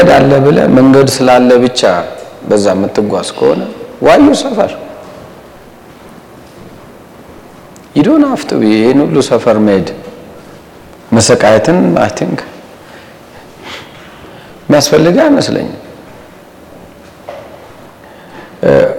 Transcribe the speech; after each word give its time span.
መንገድ 0.00 0.12
አለ 0.18 0.32
ብለህ 0.44 0.66
መንገድ 0.76 1.08
ስላለ 1.14 1.48
ብቻ 1.62 1.80
በዛ 2.48 2.66
የምትጓዝ 2.74 3.28
ከሆነ 3.38 3.62
why 4.06 4.26
you 4.40 4.50
suffer 4.50 4.70
you 7.96 8.06
don't 8.06 8.22
have 8.30 8.43
to 8.43 8.50
ይህን 8.66 8.98
ሁሉ 9.04 9.16
suffer 9.28 9.56
መሄድ 9.66 9.88
መሰቃየትን 11.16 11.78
I 12.02 12.10
think 12.18 12.40
የሚያስፈልግ 14.64 15.18
አይመስለኝም። 15.24 15.76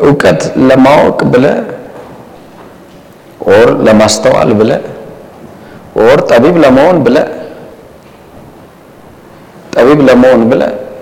እውቀት 0.05 0.41
ለማወቅ 0.69 1.19
ብለ 1.33 1.45
or 3.49 3.71
ለማስተዋል 3.87 4.53
ብለ 4.61 4.71
ኦር 6.03 6.21
ጠቢብ 6.31 6.57
ለመሆን 6.65 6.99
ብለ 7.07 7.17
ጠቢብ 9.75 9.99
ለመሆን 10.09 10.43
ብለ 10.51 10.61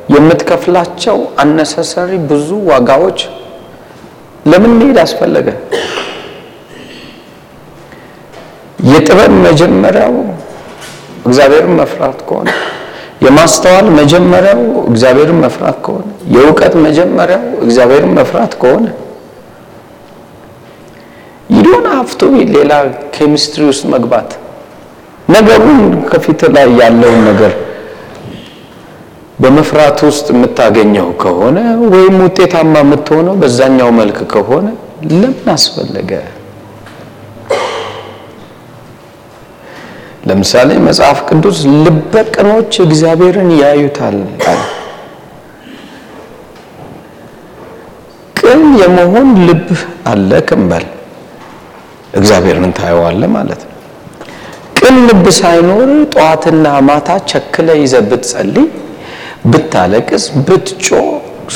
የምትከፍላቸው 0.10 1.18
አነሰሰሪ 1.44 2.12
ብዙ 2.30 2.50
ዋጋዎች 2.72 3.20
ለምን 4.46 4.74
መሄድ 4.80 4.98
አስፈለገ? 5.04 5.48
የጥበብ 8.90 9.32
መጀመሪያው 9.46 10.14
እግዚአብሔርን 11.26 11.74
መፍራት 11.80 12.20
ከሆነ 12.28 12.50
የማስተዋል 13.26 13.88
መጀመሪያው 13.98 14.62
እግዚአብሔርን 14.92 15.40
መፍራት 15.46 15.78
ከሆነ 15.86 16.04
የእውቀት 16.36 16.76
መጀመሪያው 16.86 17.44
እግዚአብሔርን 17.66 18.14
መፍራት 18.20 18.54
ከሆነ 18.62 18.86
ይዶን 21.50 21.86
ሀፍቶ 21.94 22.22
ሌላ 22.56 22.74
ኬሚስትሪ 23.16 23.64
ውስጥ 23.72 23.84
መግባት 23.94 24.32
ነገሩን 25.28 25.82
ከፊት 26.12 26.42
ላይ 26.56 26.68
ያለውን 26.82 27.20
ነገር 27.30 27.54
በመፍራት 29.40 30.00
ውስጥ 30.08 30.28
የምታገኘው 30.34 31.08
ከሆነ 31.22 31.58
ወይም 31.94 32.16
ውጤታማ 32.24 32.74
የምትሆነው 32.84 33.36
በዛኛው 33.42 33.90
መልክ 34.00 34.20
ከሆነ 34.34 34.68
ለምን 35.14 35.48
አስፈለገ? 35.54 36.12
ለምሳሌ 40.30 40.70
መጽሐፍ 40.88 41.20
ቅዱስ 41.30 41.60
ልበ 41.84 42.14
ቅኖች 42.34 42.74
እግዚአብሔርን 42.86 43.52
ያዩታል 43.62 44.18
ቅን 48.36 48.64
የመሆን 48.82 49.30
ልብ 49.48 49.68
አለ 50.12 50.32
ክንበል 50.50 50.86
እግዚአብሔርን 52.14 52.72
ታየዋለህ 52.78 53.30
ማለት 53.38 53.62
ነው። 53.66 53.76
ቅን 54.80 54.96
ልብ 55.08 55.26
ሳይኖር 55.40 55.90
ጠዋትና 56.14 56.68
ማታ 56.88 57.10
ቸክለ 57.32 57.70
ይዘህ 57.82 58.04
ብትጸልይ፣ 58.10 58.68
ብታለቅስ፣ 59.46 60.26
ብትጮ 60.48 60.88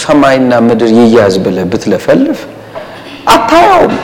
ሰማይና 0.02 0.52
ምድር 0.68 0.92
ይያዝ 1.00 1.36
ብለህ 1.46 1.66
ብትለፈልፍ 1.72 2.40
አታያውም። 3.34 3.96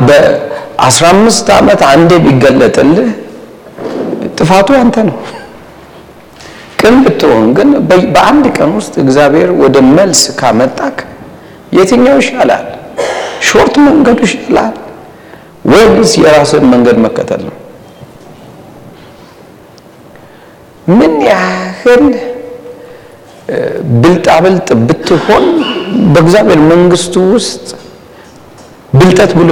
በአስራ 0.00 1.04
አምስት 1.14 1.46
ዓመት 1.56 1.80
አንዴ 1.90 2.10
ቢገለጥልህ 2.24 3.08
ጥፋቱ 4.38 4.68
አንተ 4.80 4.96
ነው። 5.08 5.16
ቅን 6.80 6.96
ብትሆን 7.04 7.46
ግን 7.56 7.70
በአንድ 8.12 8.44
ቀን 8.56 8.70
ውስጥ 8.78 8.94
እግዚአብሔር 9.04 9.50
ወደ 9.62 9.76
መልስ 9.96 10.20
ካመጣክ 10.40 10.98
የትኛው 11.72 12.18
ይሻላል? 12.22 12.66
short 13.48 13.74
መንገዱ 13.86 14.18
ይሻላል 14.28 14.74
ወይስ 15.64 16.12
የራስን 16.22 16.64
መንገድ 16.72 16.98
መከተል 17.06 17.42
ነው? 17.48 17.54
ምን 20.88 21.14
ያህል 21.28 22.04
ብልጣብልጥ 24.02 24.68
ብትሆን 24.86 25.44
በእግዚአብሔር 26.14 26.60
መንግስቱ 26.72 27.14
ውስጥ 27.34 27.66
ብልጠት 28.92 29.30
ብሎ 29.38 29.50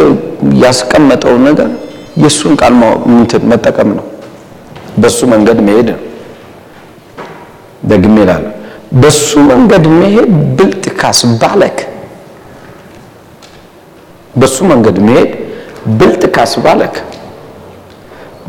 ያስቀመጠው 0.63 1.35
ነገር 1.49 1.69
የእሱን 2.23 2.53
ቃል 2.61 2.75
መጠቀም 3.53 3.91
ነው። 3.99 4.05
በሱ 5.03 5.19
መንገድ 5.33 5.59
መሄድ 5.67 5.89
ነው። 5.95 6.03
ደግሜ 7.85 8.17
እላለሁ፣ 8.25 8.53
በሱ 9.03 9.21
መንገድ 9.51 9.85
መሄድ 10.01 10.29
ብልጥ 10.59 10.85
ካስባለክ 11.01 11.79
በሱ 14.35 14.57
መንገድ 14.73 14.97
መሄድ 15.07 15.31
ብልጥ 15.99 16.23
ካስባለክ 16.37 16.95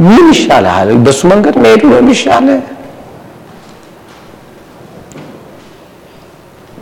ምን 0.06 0.26
ይሻልሃል? 0.34 0.90
በሱ 1.06 1.20
መንገድ 1.32 1.56
መሄድ 1.64 1.82
ነው 1.90 1.98
የሚሻለ? 2.02 2.48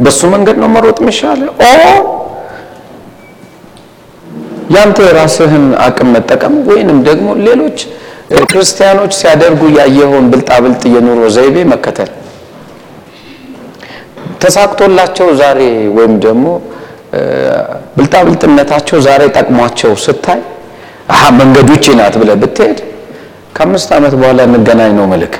በሱ 0.05 0.21
መንገድ 0.33 0.57
ነው 0.61 0.69
መሮጥ 0.75 0.97
የሚሻለ? 1.03 1.41
ኦ! 1.61 1.69
ያንተ 4.75 4.97
የራስህን 5.07 5.65
አቅም 5.85 6.09
መጠቀም 6.15 6.53
ወይንም 6.69 6.97
ደግሞ 7.07 7.27
ሌሎች 7.47 7.77
ክርስቲያኖች 8.49 9.11
ሲያደርጉ 9.19 9.61
ያየኸውን 9.77 10.25
ብልጣብልጥ 10.31 10.81
የኑሮ 10.93 11.21
ዘይቤ 11.35 11.57
መከተል። 11.73 12.09
ተሳክቶላቸው 14.41 15.27
ዛሬ 15.41 15.59
ወይም 15.97 16.13
ደግሞ 16.25 16.45
ብልጣብልጥነታቸው 17.97 18.97
ዛሬ 19.07 19.21
ጠቅሟቸው 19.37 19.91
ስታይ 20.05 20.41
አሀ 21.13 21.23
መንገዱ 21.39 21.69
ይህች 21.73 21.87
ናት 21.99 22.15
ብለህ 22.21 22.37
ብትሄድ 22.41 22.79
ከአምስት 23.55 23.89
ዓመት 23.97 24.13
በኋላ 24.19 24.39
እንገናኝ 24.49 24.91
ነው 24.99 25.05
መልክ 25.13 25.33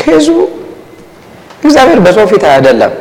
ከዙ 0.00 0.26
እግዚአብሔር 1.62 2.00
በሰው 2.00 2.26
ፊት 2.32 2.44
አይደለም። 2.52 2.92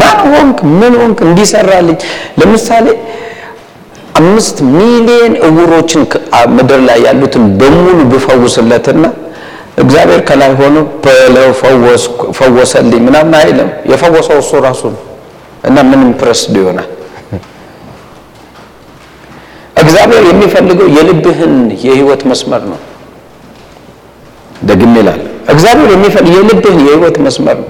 ማን 0.00 0.18
ሆንክ 0.32 0.58
ምን 0.78 0.94
ሆንክ 1.00 1.18
እንዲሰራልኝ 1.26 1.98
ለምሳሌ 2.40 2.86
አምስት 4.20 4.56
ሚሊዮን 4.74 5.32
እውሮችን 5.46 6.02
ምድር 6.56 6.80
ላይ 6.88 6.98
ያሉትን 7.06 7.44
በሙሉ 7.60 7.98
ብፈውስለትና 8.12 9.04
እግዚአብሔር 9.82 10.20
ከላይ 10.28 10.52
ሆኖ 10.60 10.76
በለው 11.04 11.48
ፈወሰልኝ 12.38 13.00
ምናምን 13.08 13.34
አይልም። 13.40 13.70
የፈወሰው 13.90 14.38
እሱ 14.42 14.60
ራሱ 14.66 14.82
ነው 14.94 15.02
እና 15.64 15.76
ምን 15.90 16.00
ኢምፕረስድ 16.06 16.54
ይሆናል? 16.60 16.88
እግዚአብሔር 19.82 20.22
የሚፈልገው 20.28 20.88
የልብህን 20.96 21.54
የህይወት 21.84 22.22
መስመር 22.30 22.62
ነው። 22.70 22.78
ደግሜ 24.62 24.94
እላለሁ፣ 25.02 25.24
እግዚአብሔር 25.54 25.90
የሚፈልገው 25.94 26.36
የልብህን 26.38 26.78
የህይወት 26.86 27.16
መስመር 27.26 27.56
ነው። 27.62 27.68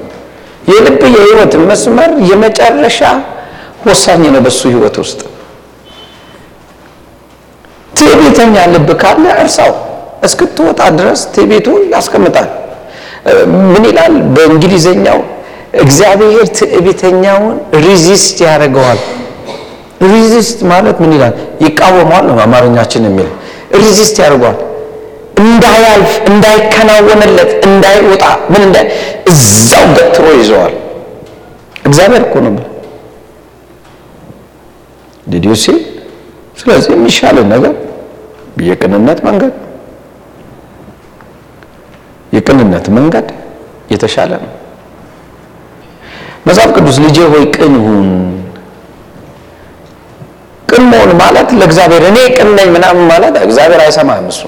የልብህ 0.66 1.12
የህይወት 1.16 1.52
መስመር 1.68 2.10
የመጨረሻ 2.30 3.00
ወሳኝ 3.86 4.22
ነው 4.34 4.40
በሱ 4.46 4.60
ህይወት 4.72 4.96
ውስጥ። 5.02 5.20
ትዕቢተኛ 7.92 8.54
ልብ 8.72 8.88
ካለ 9.02 9.24
እርሳው 9.42 9.72
እስክትወጣ 10.26 10.80
ድረስ 10.98 11.20
ትዕቢቱ 11.34 11.66
ያስቀምጣል። 11.94 12.48
ምን 13.72 13.84
ይላል 13.88 14.14
በእንግሊዘኛው? 14.34 15.18
እግዚአብሔር 15.82 16.46
ትዕቢተኛውን 16.58 17.56
resist 17.86 18.36
ያደርገዋል። 18.46 19.00
resist 20.06 20.58
ማለት 20.72 20.96
ምን 21.02 21.10
ይላል? 21.16 21.34
ይቃወመዋል 21.64 22.24
ነው 22.30 22.38
አማርኛችን 22.44 23.04
የሚል 23.08 23.28
resist 23.76 24.16
ያደርገዋል። 24.22 24.58
እንዳያልፍ፣ 25.36 26.12
እንዳይከናወንለት፣ 26.30 27.50
እንዳይወጣ 27.66 28.22
ምን 28.52 28.62
እንዳ 28.66 28.76
እዛው 29.32 29.84
ገትሮ 29.96 30.26
ይዘዋል። 30.38 30.74
እግዚአብሔር 31.84 32.22
እኮ 32.26 32.34
ነው 32.46 32.54
did 35.26 35.39
you 35.39 35.51
see 35.51 35.64
ስለዚህ 36.58 36.90
የሚሻል 36.94 37.36
ነገር 37.52 37.72
የቅንነት 38.66 39.18
መንገድ 39.26 39.54
የቅንነት 42.32 42.86
መንገድ 42.96 43.26
የተሻለ 43.92 44.32
ነው። 44.44 44.52
መጽሐፍ 46.46 46.70
ቅዱስ 46.76 46.96
ልጄ 47.04 47.18
ሆይ 47.32 47.44
ቅን 47.56 47.74
ሁን። 47.84 48.08
ቅን 50.68 50.84
መሆን 50.90 51.10
ማለት 51.20 51.48
ለእግዚአብሔር 51.60 52.04
እኔ 52.10 52.18
ቅን 52.36 52.48
ነኝ 52.58 52.68
ምናምን 52.76 53.04
ማለት 53.12 53.34
እግዚአብሔር 53.46 53.80
አይሰማህም። 53.84 54.26
እሱ 54.32 54.40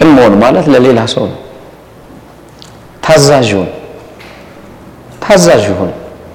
ቅን 0.00 0.10
መሆን 0.16 0.34
ማለት 0.42 0.66
ለሌላ 0.72 1.00
ሰው 1.14 1.24
ነው። 1.30 1.38
ታዛዥ 3.04 3.50
ሁን፣ 3.56 3.68
ታዛዥ 5.22 5.64
ሁን፣ 5.78 5.90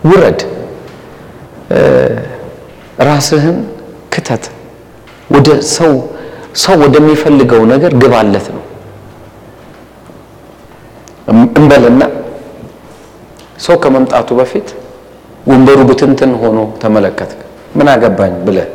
ውረድ፣ 0.05 0.39
ራስህን 3.07 3.57
ክተት፣ 4.13 4.43
ወደ 5.35 5.47
ሰው 5.75 5.93
ሰው 6.63 6.75
ወደሚፈልገው 6.83 7.61
ነገር 7.73 7.91
ግባለት 8.01 8.45
ነው። 8.55 8.63
እንበልና 11.57 12.01
ሰው 13.59 13.75
ከመምጣቱ 13.83 14.29
በፊት 14.39 14.67
ወንበሩ 15.47 15.79
ብትንትን 15.89 16.31
ሆኖ 16.41 16.59
ተመለከት። 16.81 17.31
ምን 17.77 17.87
አገባኝ 17.93 18.33
ብለህ 18.45 18.67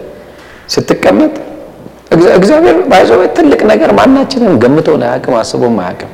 ስትቀመጥ 0.69 1.33
እግዚአብሔር 2.11 2.77
ባይዘው 2.91 3.21
ትልቅ 3.37 3.61
ነገር 3.71 3.91
ማናችንን 3.99 4.55
ገምቶን 4.63 5.03
አያውቅም፣ 5.07 5.35
አስቦም 5.41 5.77
አያውቅም። 5.83 6.11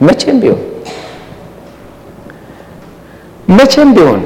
መቼም 0.00 0.36
ቢሆን 0.42 0.62
መቼም 3.50 3.90
ቢሆን 3.96 4.22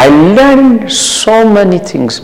I 0.00 0.08
learn 0.36 0.68
so 0.98 1.22
many 1.54 1.72
things 1.88 2.16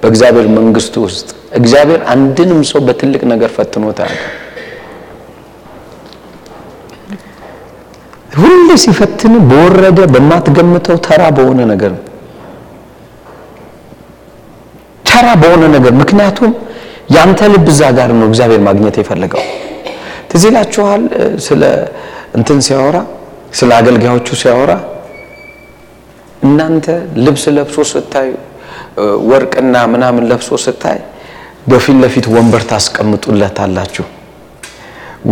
በእግዚአብሔር 0.00 0.46
መንግስቱ 0.58 0.94
ውስጥ 1.06 1.28
እግዚአብሔር 1.58 2.00
አንድንም 2.12 2.60
ሰው 2.70 2.80
በትልቅ 2.86 3.22
ነገር 3.32 3.50
ፈትኖት 3.56 3.98
አያውቅም። 4.04 4.36
ሁሌ 8.36 8.68
ሲፈትን 8.82 9.34
በወረደ 9.50 10.00
በማትገምተው 10.12 10.98
ተራ 11.06 11.22
በሆነ 11.36 11.60
ነገር 11.72 11.92
ነው። 11.96 12.04
ተራ 15.10 15.28
በሆነ 15.42 15.62
ነገር 15.74 15.92
ምክንያቱም 16.02 16.52
ያንተ 17.16 17.40
ልብ 17.52 17.66
እዛ 17.72 17.82
ጋር 17.98 18.10
ነው 18.18 18.26
እግዚአብሔር 18.30 18.60
ማግኘት 18.68 18.96
የፈለገው። 19.00 19.42
ትዝ 20.30 20.42
ይላችኋል 20.48 21.02
ስለ 21.46 21.62
እንትን 22.38 22.58
ሲያወራ 22.66 22.98
ስለ 23.58 23.70
አገልጋዮቹ 23.78 24.28
ሲያወራ 24.42 24.72
እናንተ 26.42 26.86
ልብስ 27.24 27.44
ለብሶ 27.56 27.76
ስታዩ 27.92 28.30
ወርቅና 29.30 29.74
ምናምን 29.94 30.24
ለብሶ 30.30 30.50
ስታይ 30.64 30.98
በፊት 31.70 31.96
ለፊት 32.02 32.26
ወንበር 32.34 32.62
ታስቀምጡለታላችሁ። 32.70 34.06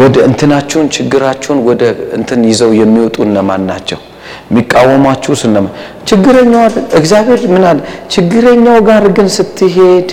ወደ 0.01 0.17
እንትናችሁን 0.29 0.87
ችግራችሁን 0.97 1.59
ወደ 1.69 1.83
እንትን 2.19 2.41
ይዘው 2.51 2.73
የሚወጡ 2.81 3.17
እነማን 3.27 3.63
ናቸው? 3.71 4.01
የሚቃወሟችሁ 4.51 5.33
ስነማ 5.41 5.67
ችግረኛው? 6.09 6.63
እግዚአብሔር 7.01 7.41
ምን 7.55 7.65
አለ? 7.71 7.79
ችግረኛው 8.15 8.79
ጋር 8.89 9.05
ግን 9.17 9.29
ስትሄድ 9.37 10.09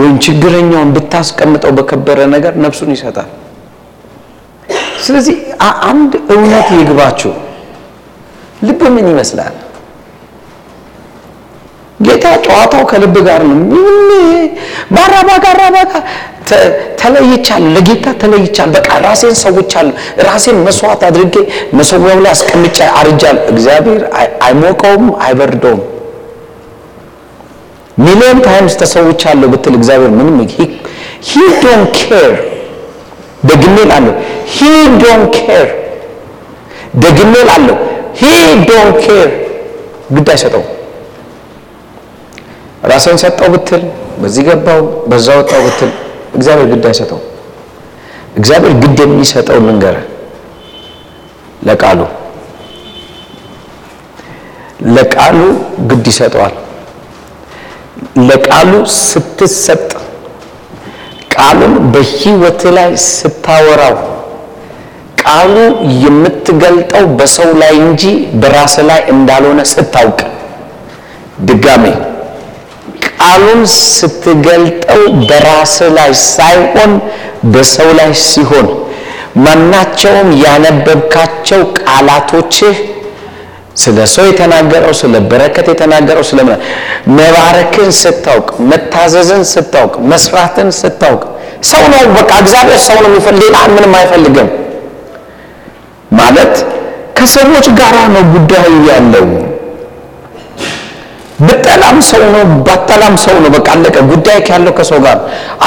ወይም 0.00 0.16
ችግረኛውን 0.26 0.90
ብታስቀምጠው 0.96 1.72
በከበረ 1.78 2.18
ነገር 2.34 2.52
ነፍሱን 2.64 2.90
ይሰጣል። 2.96 3.28
ስለዚህ 5.04 5.36
አንድ 5.88 6.12
እውነት 6.34 6.68
ይግባችሁ። 6.78 7.32
ልብ 8.62 8.80
ምን 8.94 9.06
ይመስላል? 9.12 9.54
ጌታ 12.00 12.26
ጨዋታው 12.44 12.82
ከልብ 12.90 13.16
ጋር 13.26 13.42
ነው። 13.50 13.58
ባራባ 14.94 15.30
ጋራባ 15.44 15.76
ተለይቻለሁ፣ 17.00 17.68
ለጌታ 17.74 18.06
ተለይቻለሁ። 18.22 18.72
በቃ 18.76 18.88
ራሴን 19.04 19.34
ሰውቻለሁ፣ 19.42 19.92
ራሴን 20.28 20.56
መስዋዕት 20.66 21.02
አድርጌ 21.08 21.34
መሰዊያው 21.78 22.18
ላይ 22.24 22.32
አስቀምጬ 22.36 22.78
አርጃለሁ። 23.00 23.42
እግዚአብሔር 23.52 24.02
አይሞቀውም፣ 24.46 25.06
አይበርደውም። 25.26 25.82
million 27.98 28.38
times 28.46 28.74
ተሰውቻለሁ 28.82 29.48
ብትል 29.54 29.74
እግዚአብሔር 29.74 30.12
ምንም 30.18 30.36
he 31.28 31.32
don't 31.62 31.96
care። 32.02 32.32
ደግሜ 33.44 33.76
ላለሁ 33.90 34.14
he 34.54 34.58
don't 35.02 35.34
care። 35.38 35.68
ደግሜ 37.04 37.34
ላለሁ 37.48 37.76
he 38.16 38.22
don't 38.68 38.96
care። 39.04 39.28
ግድ 40.12 40.28
አይሰጠው። 40.32 40.62
ራሴን 42.82 43.18
ሰጠው 43.22 43.48
ብትል 43.54 43.82
በዚህ 44.20 44.42
ገባው 44.48 44.80
በዛ 45.10 45.26
ወጣው 45.38 45.60
ብትል 45.66 45.90
እግዚአብሔር 46.34 46.66
ግድ 46.72 46.84
አይሰጠው። 46.90 47.20
እግዚአብሔር 48.36 48.74
ግድ 48.82 48.98
የሚሰጠው 49.04 49.58
ልንገር 49.66 49.96
ለቃሉ 51.62 52.00
ለቃሉ 54.96 55.38
ግድ 55.88 56.04
ይሰጠዋል። 56.12 56.54
ለቃሉ 58.28 58.72
ስትሰጥ 59.00 59.82
ቃሉን 61.34 61.74
በህይወት 61.92 62.62
ላይ 62.76 62.90
ስታወራው 63.08 63.96
ቃሉ 65.22 65.54
የምትገልጠው 66.04 67.04
በሰው 67.18 67.50
ላይ 67.62 67.74
እንጂ 67.82 68.02
በራስ 68.40 68.74
ላይ 68.90 69.00
እንዳልሆነ 69.14 69.60
ስታውቅ 69.72 70.20
ድጋሜ 71.48 71.84
ቃሉን 73.20 73.62
ስትገልጠው 73.72 75.00
በራስ 75.28 75.74
ላይ 75.96 76.10
ሳይሆን 76.28 76.92
በሰው 77.52 77.90
ላይ 77.98 78.10
ሲሆን 78.24 78.68
ማናቸውም 79.44 80.28
ያነበብካቸው 80.44 81.60
ቃላቶችህ 81.80 82.76
ስለ 83.82 83.98
ሰው 84.14 84.24
የተናገረው 84.28 84.92
ስለ 85.00 85.14
በረከት 85.30 85.66
የተናገረው 85.72 86.24
ስለ 86.30 86.40
መባረክን 87.18 87.90
ስታውቅ፣ 88.00 88.48
መታዘዝን 88.70 89.44
ስታውቅ፣ 89.52 89.94
መስራትን 90.12 90.70
ስታውቅ 90.80 91.22
ሰው 91.70 91.84
ነው 91.92 92.02
በቃ 92.16 92.30
እግዚአብሔር 92.42 92.80
ሰው 92.88 92.98
ነው 92.98 93.08
የሚፈልግ 93.10 93.40
ሌላ 93.44 93.56
ምንም 93.74 93.94
አይፈልግም 94.00 94.48
ማለት 96.20 96.54
ከሰዎች 97.16 97.66
ጋራ 97.80 97.96
ነው 98.14 98.22
ጉዳዩ 98.34 98.72
ያለው። 98.90 99.26
ብጠላም 101.40 101.98
ሰው 102.08 102.22
ነው 102.34 102.42
ባጠላም 102.66 103.14
ሰው 103.24 103.36
ነው። 103.42 103.50
በቃ 103.54 103.66
አለቀ። 103.74 103.96
ጉዳይ 104.10 104.38
ያለው 104.50 104.72
ከሰው 104.78 104.98
ጋር 105.06 105.18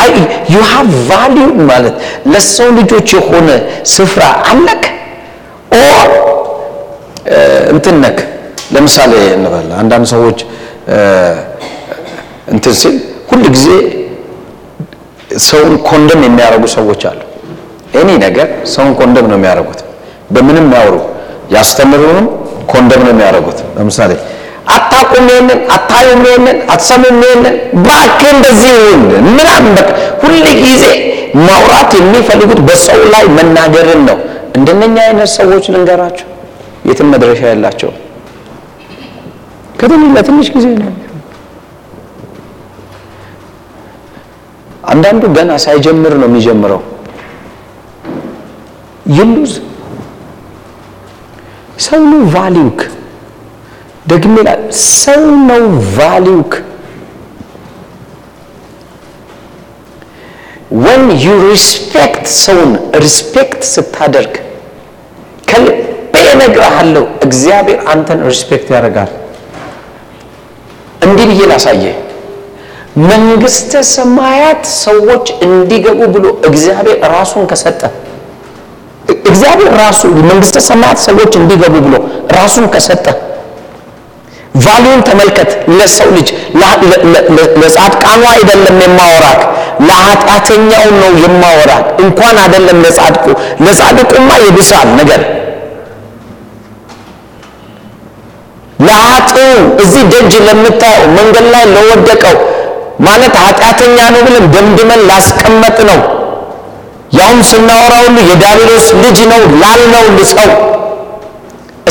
አይ 0.02 0.12
you 0.54 0.60
have 0.72 0.92
value 1.10 1.40
ማለት 1.72 1.96
ለሰው 2.34 2.70
ልጆች 2.80 3.10
የሆነ 3.18 3.50
ስፍራ 3.94 4.24
አለክ 4.52 4.84
or 5.80 6.10
እንትን 7.74 7.98
ነክ። 8.04 8.20
ለምሳሌ 8.74 9.14
እንበል 9.38 9.68
አንዳንድ 9.82 10.06
ሰዎች 10.14 10.40
እንትን 12.54 12.74
ሲል 12.82 12.96
ሁል 13.30 13.44
ጊዜ 13.56 13.68
ሰውን 15.44 15.74
ኮንደም 15.88 16.22
የሚያደርጉ 16.28 16.66
ሰዎች 16.76 17.02
አሉ። 17.10 17.20
እኔ 18.02 18.10
ነገር 18.26 18.48
ሰውን 18.74 18.94
ኮንደም 19.00 19.26
ነው 19.32 19.38
የሚያደርጉት። 19.40 19.80
በምንም 20.32 20.68
ያወሩ 20.76 20.96
ያስተምሩንም 21.56 22.28
ኮንደም 22.72 23.02
ነው 23.06 23.12
የሚያደርጉት። 23.14 23.60
ለምሳሌ 23.78 24.12
አታውቁም 24.68 25.26
ይሄንን 25.30 25.60
አታዩም 25.76 26.22
ይሄንን 26.26 26.58
አትሰሙም 26.74 27.18
ይሄንን 27.24 27.46
እባክህ 27.76 28.30
እንደዚህ 28.36 28.70
ይሁን 28.76 29.02
ምናምን 29.30 29.72
በቃ 29.78 29.90
ሁል 30.22 30.36
ጊዜ 30.62 30.86
ማውራት 31.40 31.92
የሚፈልጉት 32.00 32.60
በሰው 32.68 33.02
ላይ 33.14 33.26
መናገርን 33.38 34.02
ነው። 34.10 34.18
እንደነኛ 34.58 34.96
አይነት 35.08 35.30
ሰዎች 35.36 35.66
ልንገራቸው 35.74 36.28
የትም 36.90 37.10
መድረሻ 37.14 37.42
ያላቸው 37.52 37.92
ከትንሽ 39.80 40.10
ለትንሽ 40.16 40.48
ጊዜ 40.56 40.68
ነው። 40.82 40.92
አንዳንዱ 44.92 45.24
ገና 45.38 45.52
ሳይጀምር 45.66 46.14
ነው 46.22 46.28
የሚጀምረው። 46.30 46.82
ይሉዝ 49.14 49.54
ሰው 51.86 52.02
ነው 52.12 52.22
value 54.04 54.09
ክ 54.09 54.12
ደግሜ 54.12 54.36
ሰው 54.96 55.22
ነው 55.50 55.64
value 55.98 56.38
ክ 56.38 56.54
when 60.84 61.04
you 61.24 61.34
respect 61.44 62.26
ሰውን 62.36 62.72
respect 62.96 63.62
ስታደርግ 63.74 64.34
ከልቤ 65.48 65.78
እነግርሃለሁ 66.26 67.04
እግዚአብሔር 67.22 67.80
አንተን 67.94 68.20
respect 68.28 68.70
ያደርጋል። 68.76 69.12
እንዲህ 71.02 71.26
ብዬ 71.32 71.42
ላሳየ። 71.52 71.86
መንግስተ 73.12 73.74
ሰማያት 73.94 74.64
ሰዎች 74.78 75.26
እንዲገቡ 75.46 76.00
ብሎ 76.16 76.26
እግዚአብሔር 76.50 76.98
ራሱን 77.16 77.46
ከሰጠ። 77.52 77.82
እግዚአብሔር 79.30 79.72
ራሱ 79.80 80.02
መንግስተ 80.32 80.58
ሰማያት 80.70 81.00
ሰዎች 81.00 81.32
እንዲገቡ 81.42 81.76
ብሎ 81.86 81.96
ራሱን 82.40 82.66
ከሰጠ 82.74 83.06
value 84.56 84.89
ን 84.89 85.02
ተመልከት። 85.08 85.50
ለሰው 85.78 86.10
ልጅ 86.18 86.28
ለጻድቃኑ 87.62 88.22
አይደለም 88.34 88.76
የማወራክ 88.84 89.42
ለኃጢአተኛው 89.88 90.86
ነው 91.00 91.12
የማወራክ። 91.24 91.86
እንኳን 92.04 92.36
አይደለም 92.44 92.78
ለጻድቁ፣ 92.86 93.26
ለጻድቁማ 93.66 94.30
ይብሳል 94.46 94.90
ነገር 95.00 95.22
ለኃጥኡ 98.80 99.38
እዚህ 99.84 100.04
ደጅ 100.14 100.34
ለምታየው 100.48 101.06
መንገድ 101.18 101.46
ላይ 101.54 101.64
ለወደቀው 101.74 102.38
ማለት 103.00 103.34
ኃጢአተኛ 103.44 103.98
ነው 104.16 104.22
ብለን 104.28 104.46
ደምድመን 104.54 105.02
ላስቀመጥ 105.10 105.78
ነው 105.90 106.00
ያውም 107.18 107.40
ስናወራ 107.50 107.94
ሁሉ 108.06 108.18
የዳቢሎስ 108.30 108.88
ልጅ 109.04 109.20
ነው 109.32 109.42
ላልነው 109.62 110.06
ሰው 110.32 110.52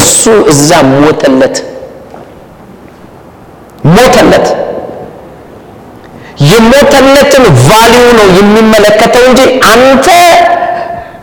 እሱ 0.02 0.22
እዛ 0.52 0.68
ሞተለት 0.94 1.56
ሞተለት። 3.88 4.46
የሞተለትን 6.50 7.44
value 7.66 8.04
ነው 8.18 8.28
የሚመለከተው 8.38 9.24
እንጂ 9.30 9.40
አንተ 9.72 10.06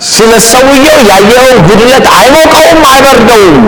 ስለ 0.09 0.31
ሰውየው 0.49 0.99
ያየኸውን 1.09 1.57
ጉድለት 1.67 2.05
አይሞቀውም 2.17 2.81
አይበርደውም። 2.91 3.65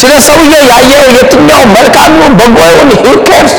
ስለ 0.00 0.12
ሰውየው 0.28 0.64
ያየኸው 0.72 1.10
የትኛው 1.16 1.62
መልካም 1.76 2.12
ነው 2.20 2.28
በጎ 2.38 2.58
ይሁን 2.70 2.90
who 3.04 3.23
cares 3.23 3.54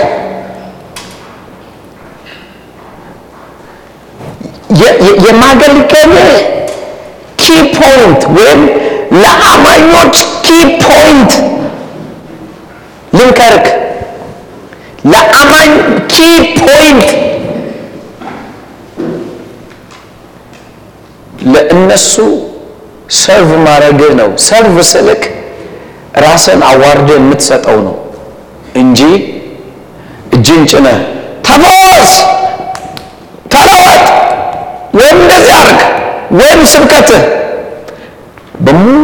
የማገልገል 5.25 6.13
key 7.39 7.46
point 7.77 8.22
ወይም 8.36 8.62
ለአማኞች 9.21 10.15
key 10.46 10.50
point 10.84 11.31
ልንከርክ 13.13 13.66
ለአማኝ 15.12 15.72
key 16.08 16.15
point 16.60 17.10
ለእነሱ 21.54 22.13
serve 23.19 23.51
ማድረግህ 23.66 24.12
ነው። 24.20 24.30
serve 24.48 24.77
ስልክ 24.92 25.22
ራስን 26.24 26.62
አዋርደህ 26.70 27.18
የምትሰጠው 27.20 27.78
ነው 27.88 27.96
እንጂ 28.75 29.00
እጅን 30.36 30.63
ጭነህ 30.72 31.00
ተፈወስ፣ 31.46 32.13
ተለወጥ 33.54 34.04
ወይም 34.98 35.18
እንደዚህ 35.24 35.54
አድርግ 35.60 35.82
ወይም 36.39 36.62
ስብከትህ 36.74 37.24
በሙሉ 38.60 38.98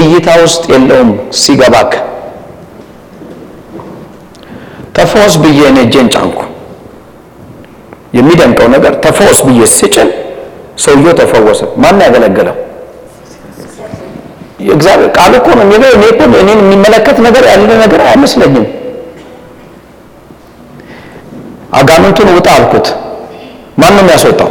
እይታ 0.00 0.28
ውስጥ 0.42 0.64
የለውም። 0.72 1.10
ሲገባክ 1.40 1.92
ተፈወስ 5.00 5.34
ብዬ 5.42 5.60
እኔ 5.68 5.78
እጄን 5.86 6.08
ጫንኩ። 6.14 6.40
የሚደንቀው 8.16 8.68
ነገር 8.74 8.92
ተፈወስ 9.04 9.38
ብዬ 9.46 9.60
ስጭን 9.74 10.08
ሰውየው 10.78 11.14
ተፈወሰ። 11.20 11.60
ማን 11.82 12.00
ያገለገለው? 12.06 12.56
የእግዚአብሔር 14.60 15.10
ቃል 15.18 15.32
እኮ 15.38 15.46
ነው 15.58 15.64
የሚለው። 15.66 15.90
እኔ 15.96 16.04
እኮ 16.12 16.20
እኔን 16.36 16.58
የሚመለከት 16.64 17.18
ነገር 17.26 17.44
ያለ 17.50 17.70
ነገር 17.82 18.00
አይመስለኝም። 18.08 18.66
አጋንንቱን 21.78 22.28
ውጣ 22.36 22.48
አልኩት። 22.56 22.86
ማን 23.80 23.92
ነው 23.96 24.02
የሚያስወጣው? 24.04 24.50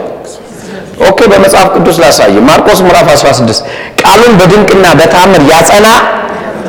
Okay፣ 1.07 1.19
በመጽሐፍ 1.31 1.67
ቅዱስ 1.75 1.97
ላሳይ። 2.03 2.33
ማርቆስ 2.47 2.79
ምዕራፍ 2.85 3.07
16 3.13 3.59
ቃሉን 4.01 4.33
በድንቅና 4.39 4.85
በታምር 4.99 5.43
ያጸና 5.51 5.87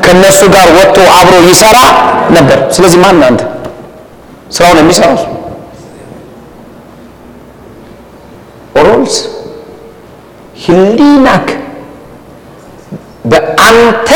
ከነሱ 0.04 0.40
ጋር 0.54 0.68
ወጥቶ 0.76 0.98
አብሮ 1.18 1.34
ይሰራ 1.48 1.78
ነበር። 2.36 2.58
ስለዚህ 2.76 2.98
ማን 3.04 3.22
አንተ 3.28 3.40
ስራውን 4.50 4.78
የሚሰራው 4.80 5.18
ኦሮልስ 8.80 9.16
ህሊናክ 10.64 11.48
በአንተ 13.24 14.10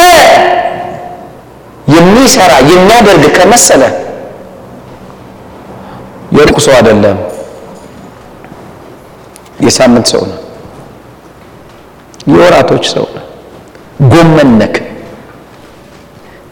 የሚሰራ 1.95 2.53
የሚያደርግ 2.71 3.25
ከመሰለ 3.37 3.83
የሩቅ 6.37 6.59
ሰው 6.65 6.75
አይደለም፣ 6.77 7.19
የሳምንት 9.65 10.07
ሰው 10.13 10.23
ነው፣ 10.31 10.39
የወራቶች 12.31 12.85
ሰው 12.95 13.05
ነው። 13.17 13.25
ጎመን 14.13 14.51
ነክ። 14.61 14.77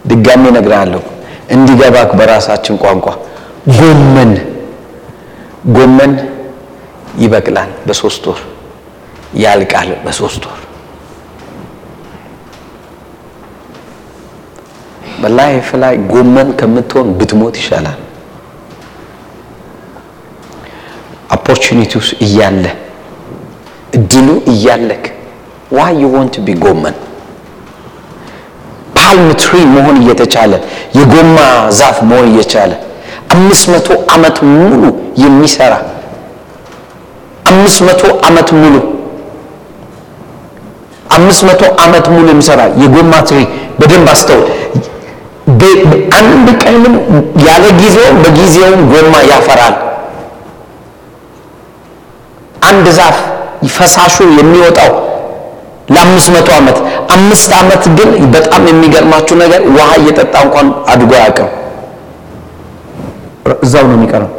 ድጋሜ 0.05 0.43
እነግርሃለሁ። 0.51 1.01
እንዲገባክ 1.49 2.11
በራሳችን 2.19 2.75
ቋንቋ 2.83 3.07
ጎመን 3.65 4.31
ጎመን 5.67 6.13
ይበቅላል 7.17 7.69
በሶስት 7.87 8.23
ወር 8.29 8.39
ያልቃል 9.43 9.89
በሶስት 10.05 10.43
ወር። 10.49 10.59
በላይፍ 15.21 15.67
ላይ 15.83 15.95
ጎመን 16.11 16.49
ከምትሆን 16.59 17.07
ብትሞት 17.19 17.55
ይሻላል። 17.61 17.99
opportunity 21.35 21.89
ውስ 21.89 22.09
እያለ 22.25 22.63
እድሉ 23.93 24.27
እያለክ 24.53 25.03
why 25.77 25.93
you 26.01 26.09
want 26.15 26.35
be 26.45 26.55
ጎመን 26.63 26.95
palm 28.97 29.29
tree 29.41 29.53
መሆን 29.75 29.97
እየተቻለ 30.03 30.53
የጎማ 30.97 31.37
ዛፍ 31.79 31.97
መሆን 32.09 32.27
እየቻለ 32.31 32.71
አምስት 33.33 33.65
መቶ 33.73 33.87
ዓመት 34.15 34.37
ሙሉ 34.53 34.81
የሚሰራ 35.23 35.73
አምስት 37.51 37.79
መቶ 37.87 38.01
ዓመት 38.27 38.49
ሙሉ 38.61 38.75
አምስት 41.17 41.41
መቶ 41.47 41.63
ዓመት 41.83 42.05
ሙሉ 42.13 42.25
የሚሰራ 42.31 42.61
የጎማ 42.81 43.13
tree 43.29 43.39
በደንብ 43.79 44.07
አስተውል። 44.13 44.45
አንድ 46.19 46.47
ቀንም 46.63 46.93
ያለ 47.45 47.65
ጊዜውም 47.81 48.17
በጊዜውም 48.23 48.81
ጎማ 48.91 49.15
ያፈራል። 49.31 49.75
አንድ 52.69 52.85
ዛፍ 52.97 53.17
ፈሳሹ 53.75 54.15
የሚወጣው 54.39 54.91
ለአምስት 55.93 56.29
መቶ 56.35 56.49
ዓመት 56.59 56.77
አምስት 57.15 57.51
ዓመት 57.59 57.83
ግን 57.97 58.09
በጣም 58.35 58.63
የሚገርማችሁ 58.71 59.35
ነገር 59.43 59.61
ውሃ 59.75 59.89
እየጠጣ 60.01 60.33
እንኳን 60.45 60.67
አድጎ 60.93 61.11
አያውቅም። 61.19 61.49
እዛው 63.61 63.85
ነው 63.89 63.95
የሚቀረው። 63.97 64.29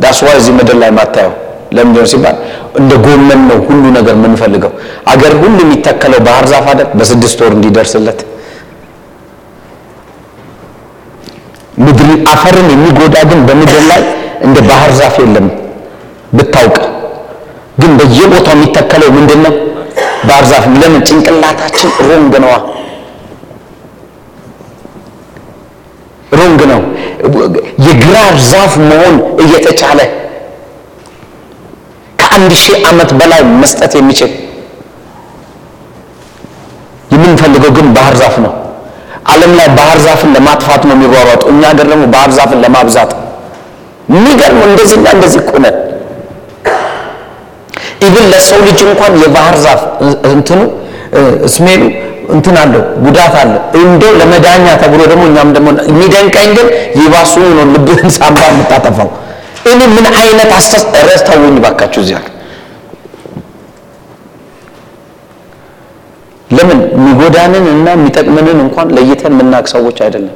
that's 0.00 0.18
why 0.24 0.34
እዚህ 0.40 0.52
ምድር 0.58 0.76
ላይ 0.82 0.90
ማታየው 0.98 1.34
ለምንድን 1.72 2.00
ነው 2.00 2.08
ሲባል 2.12 2.36
እንደ 2.80 2.92
ጎመን 3.04 3.40
ነው 3.50 3.58
ሁሉ 3.68 3.84
ነገር 3.96 4.14
የምንፈልገው። 4.18 4.72
አገር 5.12 5.32
ሁሉ 5.42 5.56
የሚተከለው 5.64 6.20
ባህር 6.26 6.46
ዛፍ 6.52 6.66
አይደል? 6.72 6.88
በስድስት 6.98 7.38
ወር 7.44 7.52
እንዲደርስለት 7.56 8.20
ምድር 11.78 12.02
አፈርን 12.32 12.68
የሚጎዳ 12.74 13.16
ግን 13.30 13.40
በምድር 13.48 13.82
ላይ 13.90 14.02
እንደ 14.46 14.56
ባህር 14.68 14.92
ዛፍ 14.98 15.16
የለም 15.22 15.46
ብታውቅ። 16.36 16.76
ግን 17.80 17.90
በየቦታው 17.98 18.54
የሚተከለው 18.56 19.10
ምንድን 19.16 19.40
ነው? 19.46 19.54
ባህር 20.28 20.44
ዛፍ። 20.50 20.64
ለምን? 20.80 21.02
ጭንቅላታችን 21.08 21.90
wrong 22.08 22.34
ነዋ፣ 22.44 22.54
wrong 26.32 26.60
ነው። 26.72 26.80
የግራር 27.86 28.34
ዛፍ 28.50 28.72
መሆን 28.88 29.14
እየተቻለ 29.44 30.00
ከአንድ 32.18 32.52
ሺህ 32.62 32.76
ዓመት 32.90 33.10
በላይ 33.20 33.42
መስጠት 33.62 33.92
የሚችል 33.98 34.32
የምንፈልገው 37.12 37.72
ግን 37.76 37.88
ባህር 37.96 38.14
ዛፍ 38.20 38.36
ነው። 38.44 38.52
ዓለም 39.26 39.52
ላይ 39.58 39.68
ባህር 39.78 39.98
ዛፍን 40.06 40.30
ለማጥፋት 40.36 40.82
ነው 40.88 40.94
የሚሯሯጡ። 40.96 41.42
እኛ 41.52 41.62
ሀገር 41.70 41.86
ደግሞ 41.92 42.04
ባህር 42.14 42.30
ዛፍን 42.38 42.60
ለማብዛት 42.64 43.10
የሚገርም 44.08 44.60
እንደዚህና 44.68 45.06
እንደዚህ 45.16 45.40
ቁነን 45.50 45.76
ኢቭን 48.06 48.26
ለሰው 48.32 48.60
ልጅ 48.66 48.78
እንኳን 48.86 49.12
የባህር 49.22 49.56
ዛፍ 49.64 49.80
እንትኑ 50.32 50.60
ስሜሉ 51.54 51.82
እንትን 52.28 52.56
አለው 52.60 52.82
ጉዳት 53.04 53.34
አለ። 53.40 53.52
እንደው 53.80 54.12
ለመዳኛ 54.20 54.66
ተብሎ 54.82 55.00
ደግሞ 55.12 55.22
እኛም 55.30 55.50
ደግሞ 55.56 55.68
የሚደንቀኝ 55.90 56.48
ግን 56.56 56.68
ይባሱኑ 57.00 57.44
ነው 57.58 57.66
ልብህን 57.74 58.10
ሳምባ 58.16 58.42
የምታጠፋው። 58.50 59.10
እኔ 59.70 59.80
ምን 59.94 60.06
አይነት 60.14 60.50
አስተስ 60.58 60.82
ረስ 61.08 61.22
ተውኝ 61.28 61.56
ባካችሁ 61.64 62.00
እዚያ 62.04 62.18
ለምን 66.50 66.80
የሚጎዳንን 66.96 67.64
እና 67.72 67.86
የሚጠቅምንን 67.94 68.58
እንኳን 68.64 68.92
ለይተን 68.96 69.32
የምናውቅ 69.34 69.66
ሰዎች 69.74 69.98
አይደለም። 70.04 70.34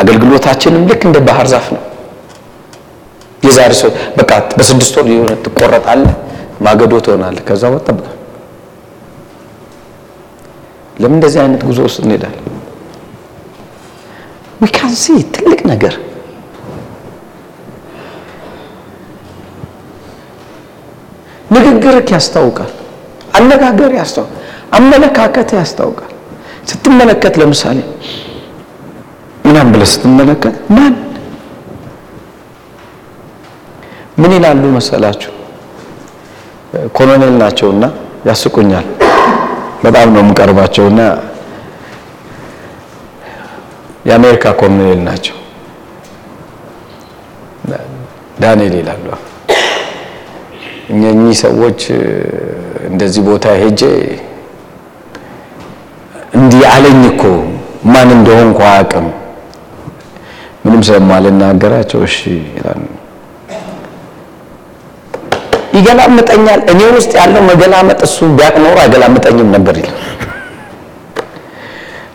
አገልግሎታችንም 0.00 0.82
ልክ 0.90 1.02
እንደ 1.08 1.18
ባህር 1.28 1.46
ዛፍ 1.52 1.66
ነው። 1.76 1.82
የዛሬ 3.46 3.72
ሰው 3.80 3.90
በቃ 4.18 4.30
በስድስት 4.58 4.94
ወር 4.98 5.06
የሆነ 5.12 5.32
ትቆረጣለህ፣ 5.44 6.14
ማገዶ 6.66 6.94
ትሆናለህ። 7.06 7.44
ከዛ 7.48 7.62
ጠብቃ 7.86 8.06
ለምን 11.00 11.16
እንደዚህ 11.18 11.40
አይነት 11.42 11.62
ጉዞ 11.68 11.78
ውስጥ 11.86 11.98
እንሄዳለን? 12.04 12.44
we 14.60 14.68
can 14.76 14.94
see 15.02 15.04
ትልቅ 15.34 15.60
ነገር 15.72 15.94
ንግግርክ 21.54 22.08
ያስታውቃል። 22.16 22.70
አነጋገር 23.38 23.92
ያስታውቃል። 24.00 24.36
አመለካከት 24.78 25.48
ያስታውቃል። 25.58 26.12
ስትመለከት 26.70 27.34
ለምሳሌ 27.40 27.78
ምናምን 29.44 29.70
ብለህ 29.74 29.88
ስትመለከት 29.92 30.56
ማን 30.76 30.94
ምን 34.20 34.32
ይላሉ 34.36 34.62
መሰላችሁ? 34.76 35.30
ኮሎኔል 36.96 37.34
ናቸውና 37.42 37.84
ያስቁኛል። 38.28 38.86
በጣም 39.84 40.08
ነው 40.14 40.20
የምቀርባቸውና 40.22 41.00
የአሜሪካ 44.06 44.52
ኮሎኔል 44.60 45.00
ናቸው። 45.08 45.36
ዳንኤል 48.42 48.74
ይላሉ። 48.78 49.06
እኚህ 50.92 51.34
ሰዎች 51.42 51.80
እንደዚህ 52.88 53.22
ቦታ 53.28 53.46
ሄጄ 53.62 53.82
እንዲህ 56.34 56.62
አለኝ 56.70 57.00
እኮ 57.10 57.22
ማን 57.86 58.08
እንደሆንኩ 58.16 58.58
አያውቅም፣ 58.68 59.06
ምንም 60.64 60.80
ስለማልናገራቸው 60.86 62.00
እሺ 62.08 62.16
ይላሉ። 62.50 62.82
ይገላምጠኛል። 65.80 66.60
እኔ 66.72 66.80
ውስጥ 66.96 67.12
ያለው 67.20 67.42
መገላመጥ 67.50 67.98
እሱ 68.06 68.18
ቢያቅ 68.38 68.54
ኖሮ 68.64 68.76
አይገላምጠኝም 68.84 69.50
ነበር 69.56 69.74
ይላል። 69.80 69.96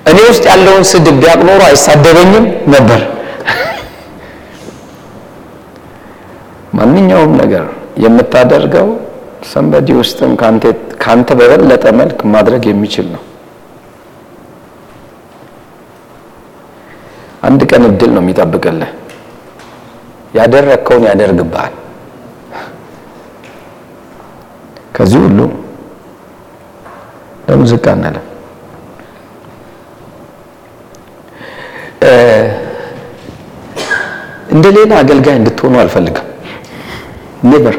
እኔ 0.10 0.18
ውስጥ 0.30 0.44
ያለውን 0.52 0.84
ስድብ 0.90 1.16
ቢያቅ 1.22 1.40
ኖሮ 1.48 1.62
አይሳደበኝም 1.70 2.46
ነበር። 2.74 3.02
ማንኛውም 6.78 7.34
ነገር 7.42 7.66
የምታደርገው 8.04 8.88
ሰንበዲ 9.52 9.90
ውስጥም 10.00 10.32
ካንተ 11.04 11.30
በበለጠ 11.40 11.86
መልክ 12.00 12.20
ማድረግ 12.34 12.64
የሚችል 12.70 13.08
ነው። 13.16 13.24
አንድ 17.44 17.62
ቀን 17.72 17.84
እድል 17.90 18.12
ነው 18.16 18.22
የሚጠብቅልህ። 18.24 18.92
ያደረግከውን 20.36 21.04
ያደርግብሃል። 21.10 21.74
ከዚህ 24.96 25.20
ሁሉ 25.24 25.40
ለምን 27.48 27.68
ዝቅ 27.72 27.86
አንልም? 27.94 28.26
እንደ 34.56 34.66
ሌላ 34.78 34.92
አገልጋይ 35.02 35.36
እንድትሆኑ 35.40 35.76
አልፈልግም። 35.82 36.28
ኔቨር 37.44 37.78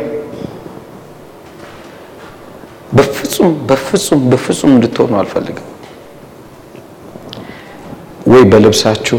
በፍጹም 2.93 3.51
በፍጹም 3.69 4.21
በፍጹም 4.31 4.71
እንድትሆኑ 4.77 5.13
አልፈልግም። 5.21 5.67
ወይ 8.27 8.45
በልብሳችሁ 8.53 9.19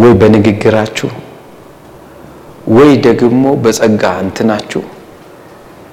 ወይ 0.00 0.12
በንግግራችሁ 0.20 1.10
ወይ 2.76 2.90
ደግሞ 3.06 3.44
በጸጋ 3.64 4.02
እንትናችሁ 4.24 4.82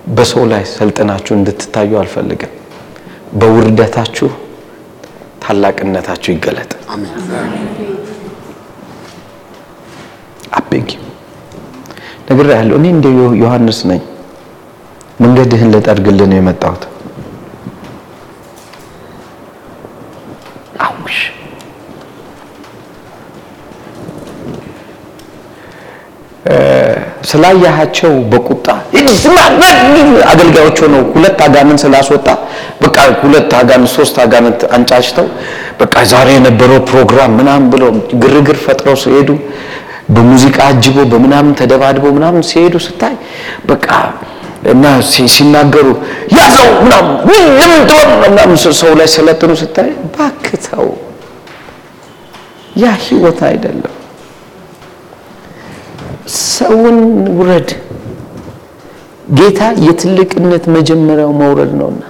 በሰው 0.08 0.44
ላይ 0.46 0.64
ሰልጥናችሁ 0.72 1.34
እንድትታዩ 1.36 1.92
አልፈልግም። 2.00 2.52
በውርደታችሁ 3.34 4.28
ታላቅነታችሁ 5.44 6.30
ይገለጥ። 6.34 6.72
አቤጊ 10.58 10.90
ነገር 12.30 12.48
ያለው 12.54 12.78
እኔ 12.80 12.86
እንደ 12.94 13.08
ዮሐንስ 13.42 13.80
ነኝ። 13.90 14.02
መንገድህን 15.22 15.72
ልጠርግልህ 15.74 16.28
ነው 16.32 16.38
የመጣሁት። 16.40 16.84
አውሽ 20.86 21.20
ስላያሃቸው 27.26 28.14
በቁጣ 28.32 28.68
አገልጋዮች 30.32 30.78
ሆነው 30.86 31.04
ሁለት 31.14 31.40
አጋንንት 31.46 31.82
ስላስወጣ 31.84 32.28
በቃ 32.84 32.98
ሁለት 33.22 33.52
አጋንንት 33.60 33.92
ሶስት 33.96 34.16
አጋንንት 34.24 34.62
አንጫጭተው 34.78 35.28
በቃ 35.82 35.96
ዛሬ 36.14 36.28
የነበረው 36.36 36.80
ፕሮግራም 36.92 37.34
ምናምን 37.40 37.68
ብለው 37.74 37.90
ግርግር 38.24 38.60
ፈጥረው 38.66 38.98
ሲሄዱ 39.04 39.30
በሙዚቃ 40.16 40.58
አጅቦ 40.70 40.98
በምናምን 41.12 41.54
ተደባድቦ 41.62 42.06
ምናምን 42.18 42.44
ሲሄዱ 42.50 42.76
ስታይ 42.88 43.16
በቃ 43.72 43.88
እና 44.72 44.86
ሲናገሩ 45.34 45.88
ያዘው 46.36 46.70
ምናምን 48.26 48.56
ሰው 48.82 48.94
ላይ 49.00 49.10
ሰለጥኑ 49.16 49.52
ስታይ 49.62 49.90
ባክተው 50.16 50.88
ያ 52.82 52.94
ህይወት 53.04 53.40
አይደለም። 53.50 53.94
ሰውን 56.66 56.98
ውረድ። 57.38 57.70
ጌታ 59.38 59.60
የትልቅነት 59.86 60.64
መጀመሪያው 60.76 61.32
መውረድ 61.40 61.72
ነውና። 61.80 62.02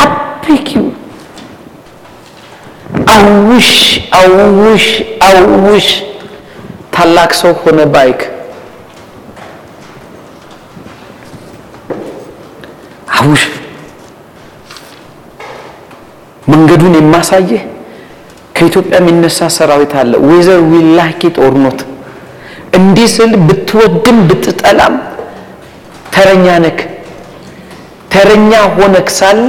አፒኪው 0.00 0.86
አውሽ 3.14 3.70
አውሽ 4.18 4.86
አውሽ። 5.28 5.88
ታላቅ 6.94 7.30
ሰው 7.40 7.52
ሆነ 7.60 7.80
ባይክ። 7.94 8.20
አውሽ። 13.18 13.44
መንገዱን 16.42 16.94
የማሳየህ 16.98 17.62
ከኢትዮጵያ 18.58 18.96
የሚነሳ 19.00 19.48
ሰራዊት 19.56 19.92
አለ። 20.00 20.12
whether 20.28 20.60
we 20.70 20.82
like 20.98 21.22
it 21.28 21.38
እንዲህ 22.78 23.08
ስል 23.14 23.32
ብትወድም 23.46 24.18
ብትጠላም 24.28 24.94
ተረኛ 26.14 26.46
ነክ 26.64 26.78
ተረኛ 28.12 28.52
ሆነክ 28.76 29.08
ሳለ 29.18 29.48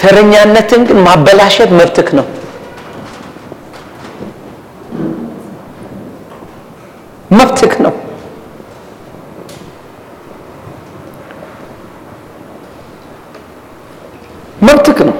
ተረኛነትን 0.00 0.82
ግን 0.88 0.98
ማበላሸት 1.06 1.70
መብትክ 1.78 2.08
ነው። 2.18 2.26
መብትክ 7.30 7.74
ነው። 7.84 7.94
መብትክ 14.62 15.00
ነው። 15.08 15.16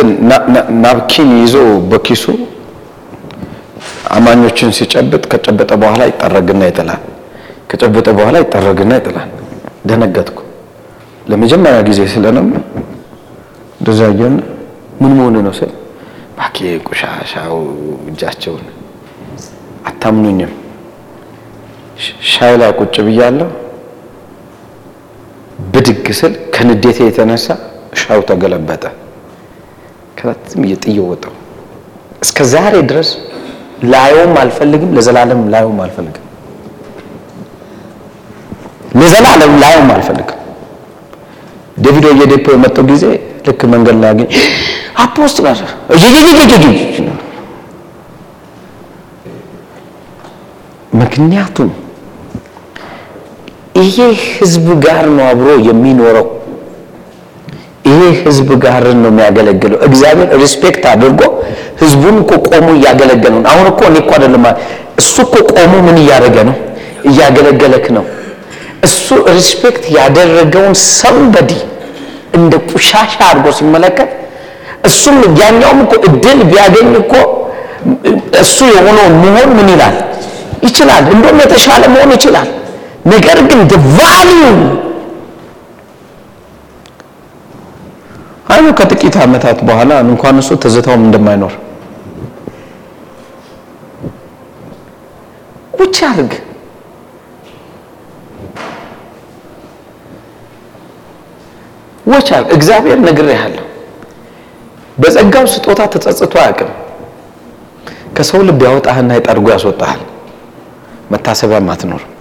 እንትን 0.00 0.10
ናፕኪን 0.82 1.30
ይዞ 1.38 1.54
በኪሱ 1.90 2.24
አማኞችን 4.16 4.68
ሲጨብጥ 4.76 5.22
ከጨበጠ 5.32 5.70
በኋላ 5.82 6.02
ይጠረግና 6.10 6.62
ይጥላል። 6.68 7.00
ከጨበጠ 7.70 8.06
በኋላ 8.18 8.36
ይጠረግና 8.42 8.92
ይጥላል። 8.98 9.30
ደነገጥኩ። 9.88 10.38
ለመጀመሪያ 11.30 11.80
ጊዜ 11.88 12.00
ስለነው 12.12 12.46
እንደዛ 13.78 14.00
ምን 15.00 15.12
መሆን 15.18 15.36
ነው 15.40 15.54
ስል 15.58 15.72
ባኬ 16.38 16.56
ቆሻሻው 16.88 17.56
እጃቸውን 18.10 18.64
አታምኑኝም። 19.90 20.54
ሻይ 22.32 22.54
ላይ 22.62 22.72
ቁጭ 22.80 22.96
ብያለሁ። 23.08 23.50
ብድግ 25.68 26.06
ስል 26.20 26.34
ከንዴቴ 26.54 26.98
የተነሳ 27.08 27.46
ሻው 28.00 28.22
ተገለበጠ። 28.30 28.84
ከዛም 30.18 30.62
እየጥየው 30.66 31.06
ወጣው። 31.10 31.34
እስከ 32.22 32.38
ዛሬ 32.52 32.74
ድረስ 32.90 33.10
ላየውም 33.84 34.34
አልፈልግም። 34.40 34.90
ለዘላለም 34.96 35.42
ላየውም 35.52 35.80
አልፈልግም። 35.84 36.24
ለዘላለም 39.00 39.52
ላየውም 39.62 39.90
አልፈልግም። 39.96 40.34
ዴቪድ 41.78 42.04
ኦየዴፖ 42.12 42.46
የመጣው 42.54 42.84
ጊዜ 42.90 43.04
ልክ 43.48 43.60
መንገድ 43.72 43.96
ላይ 44.02 44.10
አገኝ 44.10 44.30
apostle 45.02 45.46
ምክንያቱም 51.00 51.70
ይሄ 53.80 53.96
ህዝብ 54.32 54.66
ጋር 54.84 55.04
ነው 55.16 55.24
አብሮ 55.28 55.48
የሚኖረው። 55.68 56.26
ይሄ 58.00 58.10
ህዝብ 58.22 58.48
ጋር 58.64 58.84
ነው 58.96 59.10
የሚያገለግለው። 59.12 59.78
እግዚአብሔር 59.88 60.28
respect 60.42 60.84
አድርጎ 60.92 61.20
ህዝቡን 61.82 62.16
እኮ 62.22 62.32
ቆሞ 62.48 62.68
እያገለገለ 62.78 63.34
ነው። 63.36 63.48
አሁን 63.52 63.66
እኮ 63.72 63.80
እኔ 63.90 63.96
እኮ 64.02 64.10
አይደለም 64.16 64.44
እሱ 65.02 65.14
እኮ 65.26 65.34
ቆሞ 65.52 65.72
ምን 65.86 65.96
እያደረገ 66.02 66.36
ነው? 66.48 66.56
እያገለገለክ 67.08 67.86
ነው። 67.96 68.04
እሱ 68.84 69.06
respect 69.30 69.84
ያደረገውን 69.96 70.74
somebody 70.92 71.50
እንደ 72.34 72.52
ቁሻሻ 72.70 72.94
አድርጎ 73.28 73.46
ሲመለከት 73.58 74.10
እሱም 74.88 75.16
ያኛውም 75.40 75.80
እኮ 75.84 75.94
እድል 76.08 76.40
ቢያገኝ 76.50 76.90
እኮ 77.02 77.14
እሱ 78.42 78.56
የሆነውን 78.74 79.14
መሆን 79.24 79.50
ምን 79.58 79.68
ይላል 79.74 79.96
ይችላል። 80.66 81.04
እንደውም 81.14 81.38
የተሻለ 81.44 81.82
መሆን 81.94 82.10
ይችላል። 82.16 82.48
ነገር 83.06 83.38
ግን 83.48 83.60
value 83.98 84.42
አይ 88.58 88.68
ከጥቂት 88.78 89.16
ዓመታት 89.22 89.58
በኋላ 89.66 89.92
እንኳን 90.04 90.36
እሱ 90.40 90.50
ትዝታውም 90.62 91.02
እንደማይኖር 91.06 91.52
ብቻ 95.80 95.98
አድርግ። 96.10 96.32
አድርግ። 102.30 102.52
እግዚአብሔር 102.56 102.98
ነግሬሃለሁ፣ 103.06 103.64
በጸጋው 104.98 105.46
ስጦታ 105.54 105.80
ተጸጽቶ 105.94 106.34
አያውቅም። 106.42 106.70
ከሰው 108.16 108.40
ልብ 108.48 108.62
ያወጣህና 108.68 109.10
ይጠርጎ 109.18 109.46
ያስወጣሃል። 109.54 110.00
መታሰቢያም 111.12 111.68
አትኖርም። 111.72 112.12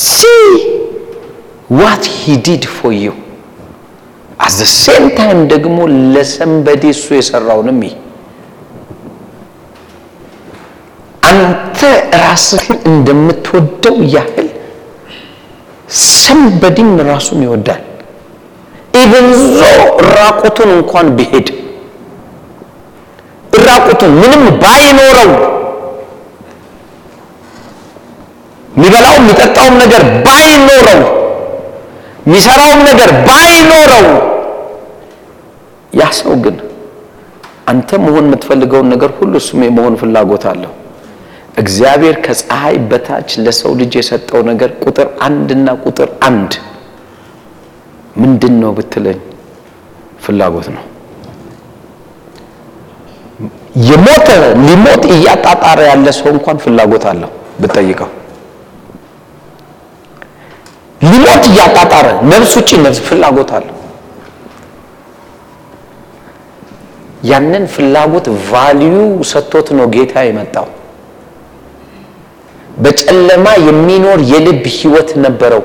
see 0.00 0.18
what 1.70 2.04
he 2.14 2.36
did 2.46 2.64
for 2.76 2.94
you 2.98 3.10
at 4.40 4.58
same 4.74 5.04
time 5.18 5.40
ደግሞ 5.52 5.76
ለ 6.14 6.28
somebody 6.28 6.82
እሱ 6.94 7.06
የሰራውንም 7.18 7.78
ይህ 7.86 7.94
አንተ 11.30 11.78
ራስህን 12.22 12.78
እንደምትወደው 12.90 13.96
ያህል 14.14 14.48
somebody 16.16 16.75
ም 16.75 16.90
ራሱን 17.10 17.40
ይወዳል። 17.46 17.82
even 19.00 19.28
though 19.52 19.62
ራቁቱን 20.10 20.70
እንኳን 20.76 21.06
ቢሄድ 21.18 21.48
ራቁቱን 23.66 24.12
ምንም 24.20 24.42
ባይኖረው 24.62 25.30
የሚበላው 28.72 29.14
የሚጠጣውም 29.20 29.74
ነገር 29.82 30.02
ባይኖረው 30.26 31.00
የሚሰራውም 32.26 32.80
ነገር 32.88 33.10
ባይኖረው 33.26 34.06
ያ 35.92 36.08
ሰው 36.18 36.34
ግን 36.44 36.56
አንተ 37.66 37.98
መሆን 38.04 38.26
የምትፈልገውን 38.28 38.88
ነገር 38.94 39.10
ሁሉ 39.18 39.32
እሱም 39.40 39.60
የመሆን 39.66 39.94
ፍላጎት 40.00 40.44
አለው። 40.50 40.72
እግዚአብሔር 41.62 42.16
ከፀሐይ 42.24 42.76
በታች 42.90 43.30
ለሰው 43.44 43.72
ልጅ 43.80 43.92
የሰጠው 43.98 44.40
ነገር 44.50 44.70
ቁጥር 44.84 45.08
አንድና 45.26 45.68
ቁጥር 45.84 46.08
አንድ 46.28 46.52
ምንድን 48.22 48.54
ነው 48.62 48.70
ብትለኝ 48.78 49.18
ፍላጎት 50.24 50.68
ነው። 50.76 50.84
የሞተ 53.88 54.28
ሊሞት 54.64 55.02
እያጣጣረ 55.14 55.80
ያለ 55.90 56.08
ሰው 56.18 56.28
እንኳን 56.34 56.56
ፍላጎት 56.64 57.04
አለው 57.10 57.30
ብትጠይቀው። 57.60 58.10
ሊሞት 61.00 61.44
እያጣጣረ 61.50 62.06
ነፍስ 62.30 62.52
ውጪ 62.58 62.70
ነፍስ 62.84 62.98
ፍላጎት 63.08 63.50
አለው። 63.58 63.76
ያንን 67.30 67.64
ፍላጎት 67.74 68.26
value 68.48 68.94
ሰጥቶት 69.30 69.68
ነው 69.78 69.86
ጌታ 69.94 70.14
የመጣው። 70.26 70.68
በጨለማ 72.76 73.46
የሚኖር 73.66 74.18
የልብ 74.30 74.64
ህይወት 74.76 75.10
ነበረው። 75.24 75.62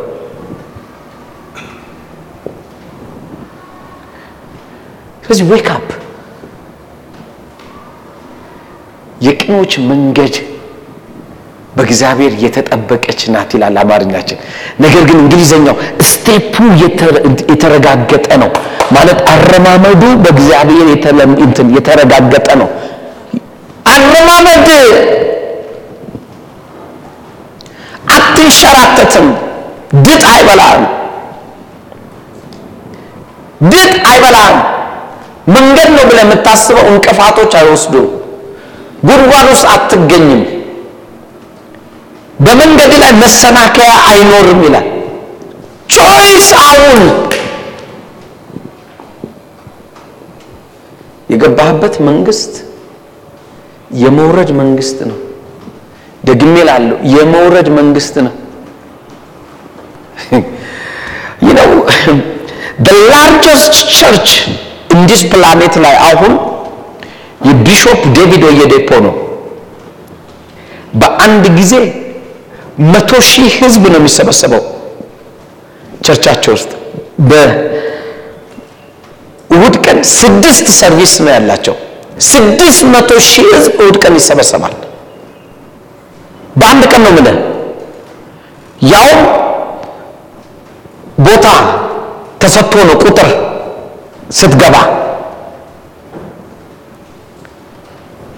ስለዚህ 5.24 5.46
wake 5.52 5.70
up 5.76 5.88
የቅኖች 9.22 9.74
መንገድ 9.92 10.36
በእግዚአብሔር 11.76 12.34
የተጠበቀች 12.44 13.22
ናት 13.34 13.52
ይላል 13.56 13.78
አማርኛችን። 13.82 14.38
ነገር 14.84 15.04
ግን 15.10 15.18
እንግሊዘኛው 15.24 15.76
ስቴፑ 16.10 16.56
የተረጋገጠ 17.52 18.28
ነው 18.44 18.52
ማለት 18.96 19.20
አረማመዱ 19.34 20.04
በእግዚአብሔር 20.24 20.88
እንትን 21.46 21.68
የተረጋገጠ 21.78 22.48
ነው። 22.62 22.70
አረማመድ 23.94 24.68
አትንሸራተትም። 28.16 29.28
ድጥ 30.06 30.24
አይበላም። 30.32 30.82
ድጥ 33.72 33.94
አይበላም። 34.10 34.56
መንገድ 35.48 35.90
ነው 35.96 36.04
ብለህ 36.10 36.24
የምታስበው 36.26 36.86
እንቅፋቶች 36.92 37.52
አይወስዱም። 37.60 38.08
ጉድጓድ 39.08 39.48
ውስጥ 39.52 39.66
አትገኝም። 39.74 40.42
በመንገድ 42.40 42.94
ላይ 43.02 43.12
መሰናከያ 43.22 43.92
አይኖርም 44.10 44.60
ይላል። 44.66 44.88
ቾይስ 45.90 46.48
አሁን 46.64 47.04
የገባህበት 51.30 51.96
መንግስት 52.10 52.54
የመውረድ 54.02 54.50
መንግስት 54.62 55.00
ነው። 55.10 55.18
ደግሜ 56.24 56.56
ላለው 56.70 56.98
የመውረድ 57.16 57.68
መንግስት 57.80 58.16
ነው። 58.26 58.34
you 61.46 61.54
know 61.54 61.70
the 62.80 62.96
largest 63.10 63.74
church 63.92 64.30
in 64.90 65.02
this 65.10 65.22
planet 65.34 65.74
ላይ 65.86 65.96
አሁን 66.10 66.34
የ 67.42 67.57
Bishop 67.57 68.02
ዴቪድ 68.18 68.44
ኦየዴፖ 68.50 68.90
ነው። 69.06 69.14
በአንድ 70.94 71.46
ጊዜ 71.60 71.74
መቶ 72.86 73.12
ሺህ 73.28 73.52
ህዝብ 73.60 73.84
ነው 73.86 74.00
የሚሰበሰበው 74.00 74.64
ቸርቻቸው 76.06 76.52
ውስጥ። 76.56 76.72
በእሁድ 79.50 79.66
ቀን 79.86 79.98
ስድስት 80.16 80.68
service 80.80 81.14
ነው 81.24 81.32
ያላቸው። 81.36 81.76
ስድስት 82.28 82.82
መቶ 82.94 83.12
ሺህ 83.30 83.46
ህዝብ 83.54 83.74
እሁድ 83.82 83.98
ቀን 84.04 84.14
ይሰበሰባል። 84.20 84.74
በአንድ 86.56 86.84
ቀን 86.92 87.02
ነው 87.06 87.12
የምልህ። 87.14 87.38
ያውም 88.92 89.22
ቦታ 91.26 91.48
ተሰጥቶ 92.42 92.74
ነው 92.90 92.96
ቁጥር 93.04 93.30
ስትገባ 94.32 94.76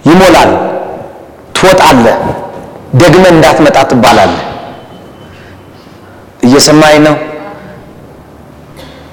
ይሞላል። 0.08 0.52
ትወጣለህ። 1.56 2.18
ደግመ 2.94 3.24
እንዳትመጣ 3.28 3.78
ትባላለህ። 3.90 4.44
እየሰማኝ 6.44 6.96
ነው? 7.08 7.16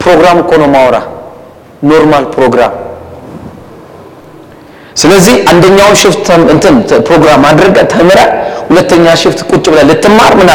ፕሮግራም 0.00 0.38
እኮ 0.42 0.52
ነው 0.62 0.68
ማውራ፣ 0.68 0.96
ኖርማል 1.82 2.24
ፕሮግራም። 2.34 2.72
ስለዚህ 4.96 5.36
አንደኛውን 5.50 5.96
shift 6.02 6.26
እንትን 6.54 6.74
ፕሮግራም 7.06 7.42
አድርገህ 7.48 7.86
ተምረህ 7.92 8.28
ሁለተኛ 8.68 9.06
shift 9.22 9.40
ቁጭ 9.50 9.64
ብለህ 9.72 9.84
ልትማር 9.90 10.32
ምን 10.38 10.48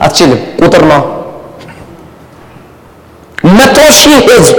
አትችልም። 0.00 0.40
ቁጥር 0.60 0.82
ነው። 0.90 1.02
መቶ 3.58 3.78
ሺህ 3.98 4.16
ህዝብ 4.28 4.56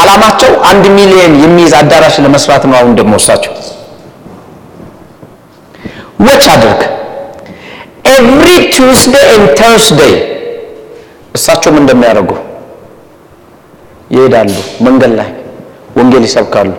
አላማቸው 0.00 0.52
አንድ 0.70 0.84
ሚሊዮን 0.96 1.32
የሚይዝ 1.42 1.72
አዳራሽ 1.80 2.16
ለመስራት 2.24 2.64
ነው። 2.70 2.76
አሁን 2.80 2.92
ደግሞ 2.98 3.12
እሳቸው 3.20 3.52
watch 6.20 6.44
አድርግ 6.54 6.80
every 8.12 8.46
Tuesday 8.74 9.26
and 9.30 9.48
Thursday 9.60 10.14
እሳቸውም 11.34 11.76
እንደሚያደርጉ 11.80 12.30
ይሄዳሉ። 14.10 14.50
መንገድ 14.86 15.12
ላይ 15.20 15.30
ወንጌል 15.98 16.24
ይሰብካሉ። 16.28 16.70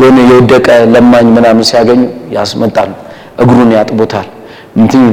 የሆነ 0.00 0.16
የወደቀ 0.30 0.66
ለማኝ 0.94 1.26
ምናምን 1.36 1.64
ሲያገኙ 1.70 2.00
ያስመጣሉ። 2.36 2.90
እግሩን 3.42 3.70
ያጥቡታል። 3.76 4.28
እንትን 4.76 5.04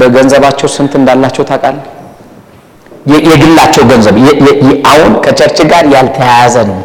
በገንዘባቸው 0.00 0.68
ስንት 0.74 0.92
እንዳላቸው 0.98 1.44
ታውቃለህ? 1.50 1.84
የግላቸው 3.28 3.84
ገንዘብ 3.90 4.16
አሁን 4.90 5.12
ከቸርች 5.24 5.58
ጋር 5.72 5.84
ያልተያያዘ 5.94 6.56
ነው። 6.70 6.80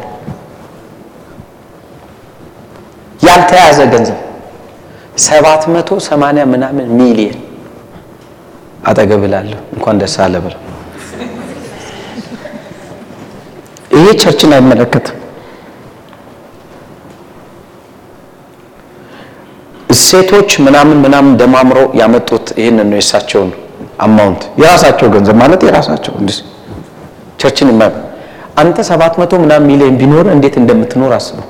ያልተያዘ 3.20 3.80
ገንዘብ 3.94 4.18
ሰባት 5.26 5.64
መቶ 5.74 5.90
ሰማንያ 6.08 6.44
ምናምን 6.54 6.88
ሚሊየን 7.00 7.40
አጠገብ 8.88 9.22
እላለሁ። 9.28 9.60
እንኳን 9.76 9.96
ደስ 10.02 10.16
አለ 10.26 10.36
ብለው 10.46 10.62
ይሄ 13.98 14.06
church 14.22 14.44
ን 14.44 14.52
አይመለከትም። 14.56 15.16
ሴቶች 20.02 20.52
ምናምን 20.66 20.98
ምናምን 21.06 21.34
ደማምረው 21.42 21.88
ያመጡት 22.00 22.48
ይህንን 22.60 22.88
ነው። 22.92 22.98
የእሳቸውን 23.00 23.50
amount 24.06 24.42
የራሳቸው 24.62 25.08
ገንዘብ 25.16 25.36
ማለት 25.42 25.62
የራሳቸው 25.68 26.14
እንዲህ 26.20 26.38
church 27.42 27.62
ን 27.62 27.70
አንተ 28.62 28.78
ሰባት 28.90 29.14
መቶ 29.22 29.34
ምናምን 29.44 29.68
ሚሊዮን 29.72 29.96
ቢኖር 30.02 30.26
እንዴት 30.36 30.56
እንደምትኖር 30.62 31.12
አስበው። 31.18 31.48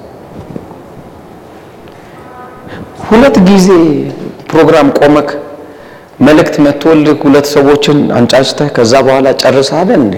ሁለት 3.10 3.36
ጊዜ 3.50 3.68
ፕሮግራም 4.52 4.88
ቆመክ 5.00 5.30
መልእክት 6.28 6.56
መጥቶልህ 6.66 7.18
ሁለት 7.26 7.48
ሰዎችን 7.56 7.98
አንጫጭተህ 8.18 8.70
ከዛ 8.78 8.94
በኋላ 9.08 9.28
ጨርሰህ 9.42 9.78
አይደል 9.80 10.02
እንዴ? 10.02 10.16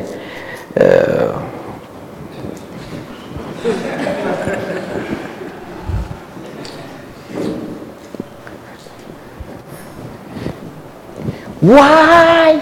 ዋይ 11.70 12.54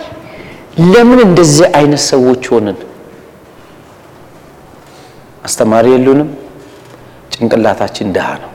ለምን 0.91 1.19
እንደዚህ 1.27 1.67
አይነት 1.79 2.01
ሰዎች 2.11 2.43
ሆንን? 2.53 2.77
አስተማሪ 5.45 5.85
የሉንም። 5.93 6.29
ጭንቅላታችን 7.33 8.07
ድሃ 8.15 8.29
ነው። 8.43 8.51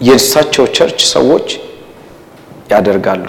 የእሳቸው 0.00 0.64
ቸርች 0.76 1.00
ሰዎች 1.12 1.48
ያደርጋሉ። 2.70 3.24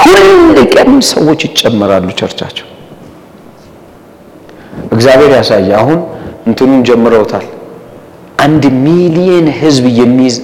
ሁል 0.00 0.26
ቀን 0.74 0.90
ሰዎች 1.10 1.40
ይጨመራሉ 1.48 2.08
ቸርቻቸው። 2.20 2.66
እግዚአብሔር 4.94 5.32
ያሳየ። 5.38 5.70
አሁን 5.80 5.98
እንትኑን 6.46 6.80
ጀምረውታል። 6.88 7.46
አንድ 8.38 8.64
ሚሊየን 8.84 9.48
ህዝብ 9.60 9.84
የሚይዝ 10.00 10.36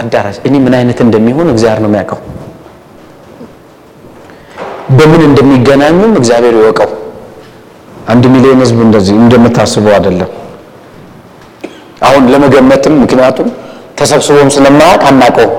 አዳራሽ። 0.00 0.36
እኔ 0.48 0.54
ምን 0.64 0.74
አይነት 0.78 0.98
እንደሚሆን 1.06 1.48
እግዚአብሔር 1.52 1.80
ነው 1.84 1.90
የሚያውቀው። 1.90 2.20
በምን 4.98 5.22
እንደሚገናኙም 5.26 6.12
እግዚአብሔር 6.20 6.54
ይወቀው። 6.58 6.90
አንድ 8.08 8.24
ሚሊዮን 8.34 8.60
ህዝብ 8.64 8.78
እንደዚህ 8.86 9.14
እንደምታስበው 9.22 9.92
አይደለም። 9.96 10.30
አሁን 12.00 12.24
ለመገመትም 12.32 12.94
ምክንያቱም 13.02 13.48
ተሰብስቦም 13.98 14.50
ስለማያውቅ 14.54 15.02
አናውቀው 15.08 15.50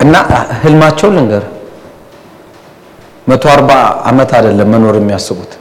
እና 0.00 0.14
ህልማቸው 0.62 1.08
ልንገር። 1.14 1.44
መቶ 3.26 3.44
አርባ 3.52 3.70
ዓመት 4.10 4.30
አይደለም 4.36 4.68
መኖር 4.74 4.96
የሚያስቡት 4.98 5.52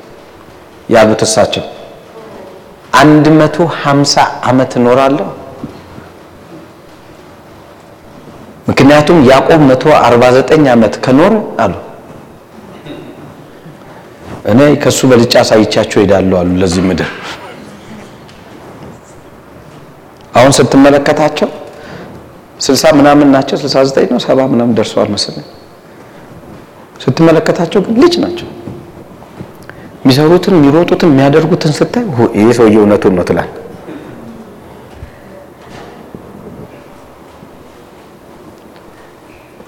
ያሉት 0.89 1.21
እሳቸው። 1.27 1.63
አንድ 3.01 3.25
መቶ 3.39 3.55
ሀምሳ 3.81 4.13
ዓመት 4.49 4.71
እኖራለሁ። 4.79 5.27
ምክንያቱም 8.69 9.17
ያዕቆብ 9.29 9.61
መቶ 9.69 9.83
አርባ 10.05 10.23
ዘጠኝ 10.37 10.63
ዓመት 10.73 10.93
ከኖረ 11.05 11.33
አሉ 11.63 11.73
እኔ 14.45 14.59
ከሱ 14.81 14.99
በልጫ 15.11 15.33
አሳይቻቸው 15.41 15.99
ሄዳለሁ 16.03 16.35
አሉ 16.39 16.49
ለዚህ 16.61 16.83
ምድር። 16.87 17.09
አሁን 20.33 20.51
ስትመለከታቸው 20.57 21.49
ስልሳ 22.59 22.83
ምናምን 22.97 23.27
ናቸው፣ 23.35 23.55
ስልሳ 23.61 23.77
ዘጠኝ 23.87 24.07
ነው 24.13 24.19
ሰባ 24.25 24.39
ምናምን 24.51 24.75
ደርሰዋል 24.77 25.09
መሰለኝ። 25.15 25.45
ስትመለከታቸው 27.03 27.79
ግን 27.85 27.95
ልጅ 28.03 28.13
ናቸው። 28.23 28.47
የሚሰሩትን 30.01 30.55
የሚሮጡትን 30.57 31.09
የሚያደርጉትን 31.11 31.73
ስታይ 31.77 32.05
ይህ 32.39 32.49
ሰውዬ 32.57 32.75
እውነቱን 32.81 33.15
ነው 33.17 33.25
ትላል። 33.29 33.49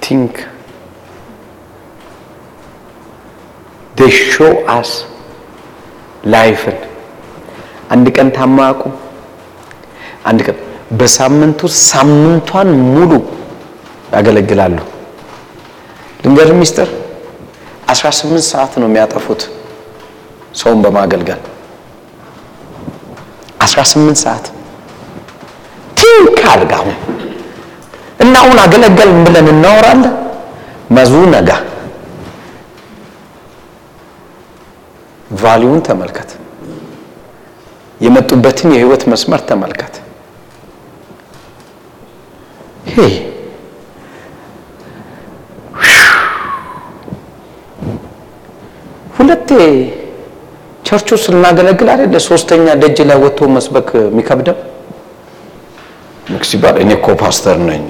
think 0.02 0.36
they 3.98 4.12
show 4.32 4.52
us 4.80 4.90
life 6.34 6.63
ን 6.63 6.78
አንድ 7.92 8.06
ቀን 8.16 8.28
ታማቁ? 8.38 8.80
አንድ 10.30 10.40
ቀን 10.48 10.58
በሳምንቱ 11.00 11.60
ሳምንቷን 11.84 12.70
ሙሉ 12.94 13.12
ያገለግላሉ። 14.16 14.78
ልንገር 16.24 16.50
ሚስጥር 16.60 16.90
18 17.94 18.44
ሰዓት 18.52 18.74
ነው 18.82 18.88
የሚያጠፉት 18.90 19.42
ሰውን 20.62 20.80
በማገልገል። 20.86 21.42
18 23.66 24.20
ሰዓት። 24.26 24.46
think 26.00 26.38
አድርግ 26.54 26.74
እና 28.20 28.34
አሁን 28.44 28.58
አገለገልን 28.66 29.20
ብለን 29.28 29.48
እናወራለን? 29.54 30.14
መዙ 30.96 31.14
ነጋ 31.34 31.50
value 35.40 35.70
ን 35.70 35.82
ተመልከት። 35.88 36.30
የመጡበትን 38.02 38.70
የህይወት 38.76 39.04
መስመር 39.12 39.42
ተመልከት። 39.50 39.94
ሁለቴ 49.18 49.50
ቸርቹ 50.86 51.10
ስናገለግል 51.24 51.90
አይደለ 51.94 52.16
ሶስተኛ 52.28 52.66
ደጅ 52.82 52.98
ላይ 53.10 53.18
ወጥቶ 53.24 53.50
መስበክ 53.56 53.90
የሚከብደው 54.04 54.58
ሲባል 56.50 56.76
እኔ 56.84 56.92
እኮ 56.98 57.08
ፓስተር 57.22 57.58
ነኝ፣ 57.68 57.84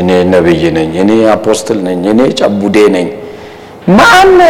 እኔ 0.00 0.08
ነብይ 0.32 0.62
ነኝ፣ 0.76 0.90
እኔ 1.02 1.12
apostle 1.34 1.78
ነኝ፣ 1.86 2.00
እኔ 2.12 2.20
ጨቡዴ 2.40 2.76
ነኝ 2.96 3.06
ማነ 3.98 4.40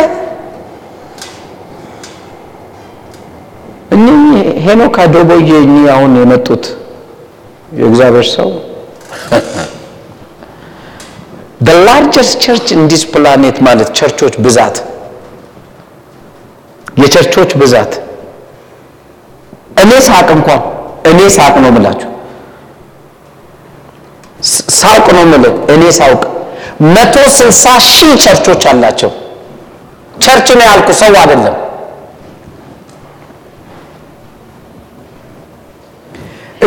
እኒህ 3.90 4.20
ሄኖክ 4.64 4.96
አዴቦዬ 4.98 5.50
እኚህ 5.58 5.86
አሁን 5.94 6.12
የመጡት 6.16 6.64
የእግዚአብሔር 7.72 8.26
ሰው? 8.36 8.50
The 11.60 11.76
largest 11.84 12.34
church 12.40 12.68
in 12.72 12.82
this 12.88 13.04
planet 13.06 13.56
ማለት 13.60 13.88
church 13.98 14.20
ኦች 14.20 14.34
ብዛት 14.44 14.76
የ 16.98 17.07
church 17.07 17.33
ኦች 17.33 17.50
ብዛት። 17.62 17.92
እኔ 19.82 19.90
ሳውቅ 20.06 20.28
እንኳን 20.36 20.60
እኔ 21.10 21.18
ሳውቅ 21.36 21.54
ነው 21.62 21.68
የምላችሁ። 21.70 22.10
ሳውቅ 24.78 25.06
ነው 25.16 25.22
የምልህ 25.26 25.54
እኔ 25.74 25.82
ሳውቅ። 25.92 26.22
መቶ 26.86 27.16
ስልሳ 27.36 27.64
ሺህ 27.88 28.12
ቸርቾች 28.24 28.62
አላቸው። 28.72 29.10
church 30.20 30.48
ነው 30.58 30.64
ያልኩ 30.70 30.88
ሰው 31.00 31.14
አይደለም 31.22 31.56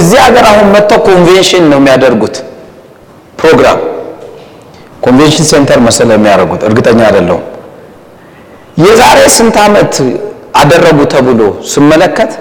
እዚህ 0.02 0.20
ሀገር 0.26 0.46
አሁን 0.52 0.68
መጥተው 0.74 1.00
ኮንቬንሽን 1.08 1.64
ነው 1.72 1.80
የሚያደርጉት። 1.82 2.36
ፕሮግራም 3.40 3.80
convention 5.06 5.46
center 5.52 5.80
መሰለ 5.88 6.10
የሚያደርጉት። 6.18 6.62
እርግጠኛ 6.68 7.00
አይደለሁም። 7.08 7.44
የዛሬ 8.84 9.20
ስንት 9.38 9.56
ዓመት 9.66 9.94
አደረጉ 10.62 11.00
ተብሎ 11.14 11.42
ስመለከት 11.74 12.32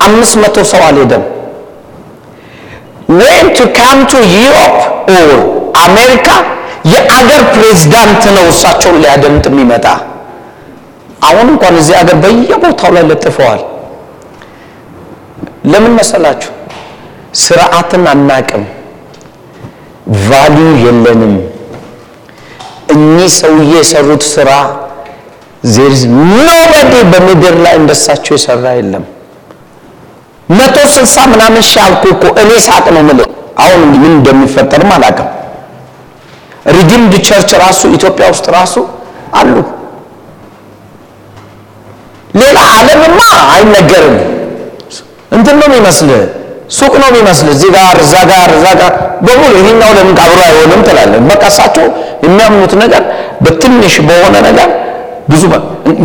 አምስት 0.00 0.34
መቶ 0.42 0.56
ሰው 0.72 0.82
አልሄደም። 0.88 1.24
when 3.18 3.46
he 3.56 3.68
come 3.78 3.98
to 4.10 4.22
Europe 4.34 4.76
or 5.14 5.30
America 5.84 6.28
የአገር 6.92 7.42
ፕሬዝዳንት 7.54 8.24
ነው 8.36 8.44
እሳቸውን 8.52 8.98
ሊያደምጥ 9.02 9.44
የሚመጣ። 9.50 9.86
አሁን 11.28 11.46
እንኳን 11.52 11.74
እዚህ 11.80 11.94
ሀገር 12.00 12.16
በየቦታው 12.24 12.90
ላይ 12.96 13.04
ለጥፈዋል። 13.10 13.62
ለምን 15.72 15.92
መሰላችሁ 15.98 16.52
ስርዓትን 17.36 18.04
አናቅም። 18.12 18.64
value 20.24 20.68
የለንም። 20.84 21.34
እኚህ 22.94 23.28
ሰውዬ 23.38 23.72
የሰሩት 23.76 24.22
ስራ 24.34 24.50
there's 25.74 26.02
nobody 26.38 26.74
በምድር 27.12 27.54
ላይ 27.64 27.74
እንደሳቸው 27.80 28.34
የሰራ 28.36 28.66
የለም። 28.78 29.04
መቶ 30.48 30.76
ስልሳ 30.94 31.16
ምናምን 31.32 31.62
ሺህ 31.68 31.80
አልኩ 31.84 32.04
እኮ 32.14 32.24
እኔ 32.42 32.50
ሳውቅ 32.66 32.84
ነው 32.94 33.00
የምልህ። 33.02 33.28
አሁን 33.64 33.82
ምን 33.92 34.12
እንደሚፈጠርም 34.12 34.90
አላውቅም 34.96 35.28
Redeemed 36.76 37.14
Church 37.26 37.50
ራሱ 37.62 37.80
ኢትዮጵያ 37.96 38.26
ውስጥ 38.32 38.46
ራሱ 38.56 38.74
አሉ። 39.40 39.54
ሌላ 42.34 42.58
ዓለምማ 42.72 43.20
አይነገርም። 43.52 44.16
እንትን 45.32 45.54
ነው 45.60 45.66
የሚመስልህ 45.68 46.22
ሱቅ 46.70 46.92
ነው 47.00 47.08
የሚመስልህ 47.10 47.52
እዚህ 47.56 47.70
ጋር 47.76 47.96
እዛ 48.04 48.14
ጋር 48.30 48.48
እዛ 48.56 48.66
ጋር 48.80 48.92
በሙሉ 49.26 49.52
ይሄኛው 49.58 49.90
ለምን 49.98 50.16
አብሮ 50.24 50.40
አይሆንም 50.46 50.80
ትላለን 50.88 51.24
በቃ 51.30 51.42
እሳቸው 51.52 51.86
የሚያምኑት 52.26 52.72
ነገር 52.82 53.02
በትንሽ 53.44 53.94
በሆነ 54.08 54.36
ነገር 54.48 54.70
ብዙ 55.30 55.42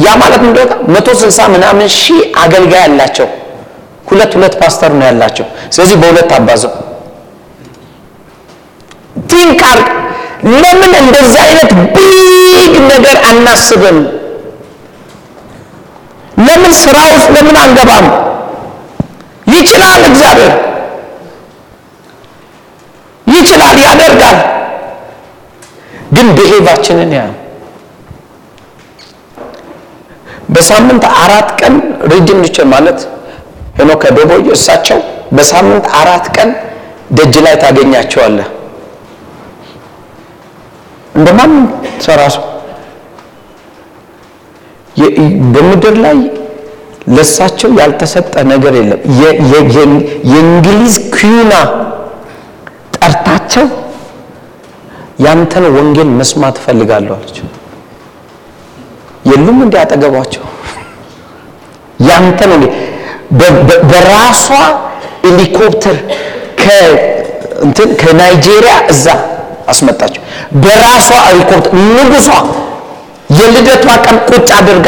ያ 0.06 0.12
ማለት 0.22 0.42
እንደወጣ 0.48 0.74
መቶ 0.94 1.10
ስልሳ 1.22 1.40
ምናምን 1.56 1.88
ሺህ 1.98 2.22
አገልጋይ 2.44 2.82
ያላቸው 2.86 3.28
ሁለት 4.08 4.32
ሁለት 4.38 4.56
ፓስተር 4.62 4.92
ነው 5.00 5.06
ያላቸው። 5.10 5.46
ስለዚህ 5.74 5.98
በሁለት 6.02 6.32
አባዛው 6.38 6.72
think 9.32 9.62
ለምን 10.56 10.92
እንደዚህ 11.02 11.40
አይነት 11.46 11.72
big 11.96 12.74
ነገር 12.92 13.16
አናስብም? 13.30 13.98
ለምን 16.38 16.72
ስራ 16.82 16.98
ውስጥ 17.10 17.28
ለምን 17.36 17.58
አንገባም 17.64 18.06
ይችላል 19.54 20.02
እግዚአብሔር። 20.10 20.54
ይችላል 23.34 23.78
ያደርጋል። 23.86 24.40
ግን 26.16 26.28
ብሄቫችንን 26.38 27.12
ያ 27.16 27.22
በሳምንት 30.54 31.04
አራት 31.24 31.50
ቀን 31.60 31.76
ልቸ 32.42 32.58
ማለት 32.74 33.00
ሄኖክ 33.78 34.02
አዶቦዬ 34.10 34.48
እሳቸው 34.56 35.00
በሳምንት 35.38 35.86
አራት 36.00 36.26
ቀን 36.36 36.50
ደጅ 37.18 37.36
ላይ 37.46 37.56
ታገኛቸዋለህ። 37.64 38.48
እንደማንም 41.16 41.64
ሰራ 42.06 42.22
ሰው 42.36 42.44
በምድር 45.54 45.96
ላይ 46.06 46.18
ለሳቸው 47.08 47.70
ያልተሰጠ 47.80 48.34
ነገር 48.52 48.74
የለም። 48.80 49.00
የእንግሊዝ 50.32 50.96
ኩዊና 51.16 51.54
ጠርታቸው 52.98 53.68
ያንተን 55.26 55.66
ወንጌል 55.76 56.10
መስማት 56.20 56.56
እፈልጋለሁ 56.62 57.14
አለች። 57.18 57.38
የሉም 59.30 59.58
እንዲ 59.66 59.76
ያንተን 62.10 62.52
በራሷ 63.92 64.46
ሄሊኮፕተር 65.26 65.98
ከናይጄሪያ 68.02 68.74
እዛ 68.94 69.06
አስመጣቸው። 69.72 70.24
በራሷ 70.64 71.10
ሄሊኮፕተር 71.28 71.74
ንጉሷ 71.90 72.30
የልደቷ 73.38 73.86
ቀን 74.06 74.18
ቁጭ 74.30 74.50
አድርጋ 74.58 74.88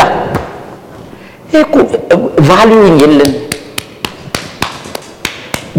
እኮ 1.53 1.75
value 2.47 2.79
የለን። 3.01 3.33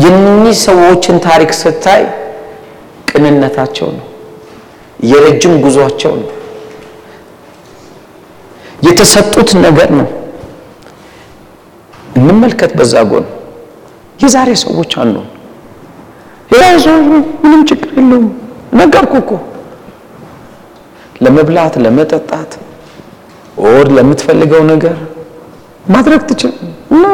የእኒህ 0.03 0.57
ሰዎችን 0.65 1.17
ታሪክ 1.27 1.51
ስታይ 1.61 2.03
ቅንነታቸው 3.11 3.89
ነው፣ 3.97 4.07
የረጅም 5.05 5.55
ጉዟቸው 5.65 6.13
ነው፣ 6.21 6.31
የተሰጡት 8.83 9.51
ነገር 9.67 9.91
ነው። 9.99 10.09
እንመልከት 12.19 12.73
በዛ 12.79 12.95
ጎን 13.11 13.27
የዛሬ 14.19 14.51
ሰዎች 14.65 14.93
አሉ። 15.03 15.15
ሰዎች 16.51 16.85
ምንም 17.43 17.63
ችግር 17.71 17.91
የለውም። 17.97 18.27
ነገርኩ 18.75 19.15
እኮ 19.23 19.31
ለመብላት 21.25 21.75
ለመጠጣት 21.85 22.53
or 23.65 23.87
ለምትፈልገው 23.97 24.63
ነገር 24.73 24.97
ማድረግ 25.85 26.21
ትችል 26.29 26.53
እና 26.91 27.05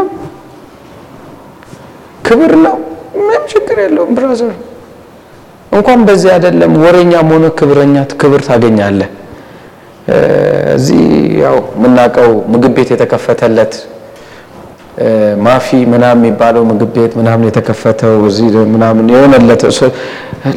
ክብር 2.26 2.52
ነው። 2.64 2.74
ምንም 3.18 3.44
ችግር 3.52 3.78
የለውም 3.84 4.10
brother። 4.16 4.52
እንኳን 5.72 6.00
በዚህ 6.08 6.30
አይደለም 6.34 6.72
ወሬኛም 6.82 7.28
ሆነ 7.34 7.46
ክብረኛ 7.58 7.96
ክብር 8.20 8.40
ታገኛለህ። 8.48 9.10
እዚህ 10.76 11.02
ያው 11.42 11.56
የምናውቀው 11.76 12.30
ምግብ 12.52 12.72
ቤት 12.76 12.88
የተከፈተለት 12.94 13.74
ማፊ 15.44 15.66
ምናምን 15.92 16.18
የሚባለው 16.20 16.62
ምግብ 16.70 16.90
ቤት 16.96 17.12
ምናምን 17.20 17.44
የተከፈተው 17.48 18.16
እዚህ 18.30 18.46
ምናምን 18.74 19.04
የሆነለት 19.14 19.62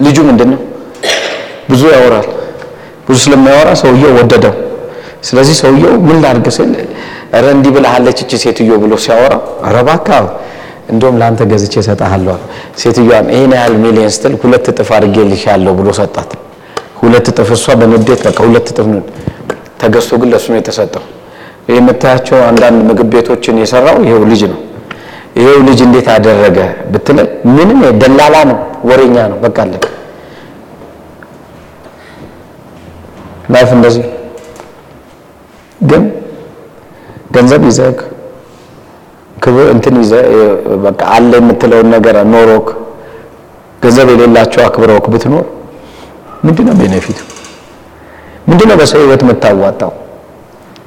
ልጁ 0.05 0.17
ምንድን 0.29 0.49
ነው 0.53 0.61
ብዙ 1.71 1.81
ያወራል። 1.93 2.27
ብዙ 3.07 3.17
ስለሚያወራ 3.23 3.69
ሰውየው 3.81 4.11
ወደደው። 4.19 4.55
ስለዚህ 5.27 5.55
ሰውየው 5.61 5.93
ምን 6.07 6.17
ላድርግ 6.23 6.47
ስል 6.57 6.71
ኧረ 7.33 7.45
እንዲህ 7.55 7.71
ብለሃለች 7.75 8.17
እቺ 8.23 8.31
ሴትዮ 8.43 8.71
ብሎ 8.83 8.93
ሲያወራ 9.03 9.33
እባክህ 9.73 10.25
እንደውም 10.91 11.15
ለአንተ 11.19 11.41
ገዝቼ 11.51 11.73
እሰጥሃለሁ። 11.81 12.35
ሴትዮዋን 12.81 13.27
ይሄን 13.33 13.53
ያህል 13.57 13.75
ሚሊዮን 13.83 14.11
ስትል 14.15 14.33
ሁለት 14.41 14.65
እጥፍ 14.71 14.89
አድርጌልሻለሁ 14.97 15.73
ብሎ 15.79 15.89
ሰጣት። 15.99 16.31
ሁለት 17.01 17.27
እጥፍ 17.31 17.49
እሷ 17.55 17.75
በንዴት 17.79 18.21
በቃ 18.27 18.37
ሁለት 18.47 18.67
እጥፍ 18.73 18.87
ተገዝቶ 19.81 20.11
ግን 20.21 20.29
ለእሱ 20.33 20.45
ነው 20.53 20.59
የተሰጠው። 20.59 21.03
የምታያቸው 21.69 22.37
አንዳንድ 22.49 22.79
ምግብ 22.87 23.09
ቤቶችን 23.13 23.57
የሰራው 23.61 23.97
ይሄው 24.05 24.23
ልጅ 24.31 24.41
ነው። 24.51 24.59
ይሄው 25.39 25.59
ልጅ 25.67 25.79
እንዴት 25.87 26.07
አደረገ 26.15 26.57
ብትለኝ 26.91 27.27
ምንም 27.55 27.79
ደላላ 28.01 28.35
ነው፣ 28.49 28.57
ወሬኛ 28.89 29.15
ነው። 29.31 29.37
በቃ 29.45 29.57
አለቀ። 29.65 29.85
life 33.53 33.69
እንደዚህ 33.77 34.05
ግን 35.81 36.03
ገንዘብ 37.33 37.61
ይዘህ 37.69 37.95
ክብር 39.37 39.65
እንትን 39.75 39.95
ይዘህ 40.01 40.25
በቃ 40.85 41.01
አለ 41.15 41.31
የምትለውን 41.41 41.87
ነገር 41.95 42.15
ኖሮክ 42.33 42.67
ገንዘብ 43.81 44.07
የሌላቸው 44.13 44.61
አክብረውክ 44.67 45.05
ብትኖር 45.13 45.45
ምንድነው 46.45 46.75
benefit 46.79 47.06
ኡ? 47.06 47.17
ምንድነው 48.49 48.75
በሰው 48.79 48.99
ህይወት 49.03 49.21
የምታዋጣው? 49.25 49.91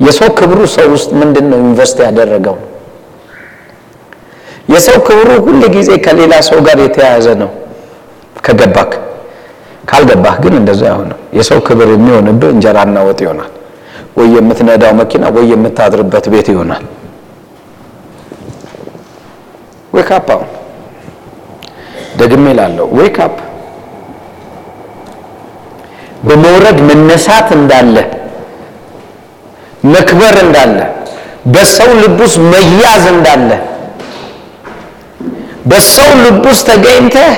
የሰው 0.06 0.28
ክብሩ 0.38 0.58
ሰው 0.74 0.86
ውስጥ 0.94 1.10
ምንድነው 1.20 1.58
invest 1.64 1.98
ያደረገው? 2.06 2.56
የሰው 4.72 4.96
ክብሩ 5.08 5.28
ሁል 5.46 5.60
ጊዜ 5.76 5.90
ከሌላ 6.06 6.34
ሰው 6.48 6.58
ጋር 6.66 6.78
የተያያዘ 6.84 7.26
ነው 7.42 7.50
ከገባክ። 8.44 8.92
ካልገባህ 9.90 10.34
ግን 10.44 10.54
እንደዛ 10.60 10.82
አይሆንም። 10.90 11.20
የሰው 11.38 11.58
ክብር 11.68 11.88
የሚሆንብህ 11.94 12.50
እንጀራና 12.54 12.96
ወጥ 13.08 13.20
ይሆናል 13.24 13.52
ወይ 14.16 14.28
የምትነዳው 14.36 14.92
መኪና 15.00 15.24
ወይ 15.36 15.46
የምታድርበት 15.52 16.26
ቤት 16.34 16.48
ይሆናል። 16.52 16.84
wake 19.96 20.10
up 20.16 20.28
አሁን። 20.34 20.50
ደግሜ 22.20 22.44
ልበለው 22.58 22.86
wake 22.98 23.16
up 23.26 23.36
በመውረድ 26.26 26.78
መነሳት 26.88 27.48
እንዳለ 27.58 27.96
መክበር 29.92 30.36
እንዳለ 30.44 30.78
በሰው 31.54 31.90
ልብ 32.00 32.18
ውስጥ 32.24 32.38
መያዝ 32.52 33.04
እንዳለ 33.14 33.50
በሰው 35.70 36.10
ልብ 36.24 36.44
ውስጥ 36.50 36.66
ተገኝተህ 36.70 37.32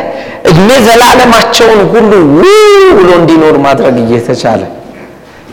እድሜ 0.50 0.68
ዘላለማቸውን 0.86 1.80
ሁሉ 1.92 2.10
ብሎ 2.96 3.08
እንዲኖር 3.18 3.56
ማድረግ 3.66 3.96
እየተቻለ 4.04 4.62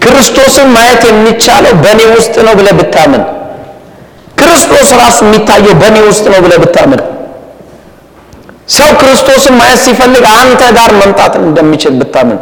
ክርስቶስን 0.05 0.67
ማየት 0.75 1.03
የሚቻለው 1.09 1.73
በእኔ 1.83 2.01
ውስጥ 2.15 2.35
ነው 2.47 2.53
ብለህ 2.59 2.73
ብታምን፣ 2.79 3.23
ክርስቶስ 4.39 4.89
ራሱ 5.01 5.17
የሚታየው 5.25 5.75
በእኔ 5.81 5.97
ውስጥ 6.07 6.25
ነው 6.33 6.39
ብለህ 6.45 6.59
ብታምን፣ 6.63 7.01
ሰው 8.75 8.89
ክርስቶስን 9.01 9.55
ማየት 9.59 9.79
ሲፈልግ 9.85 10.23
አንተ 10.33 10.61
ጋር 10.77 10.91
መምጣት 11.01 11.33
እንደሚችል 11.41 11.93
ብታምን። 12.01 12.39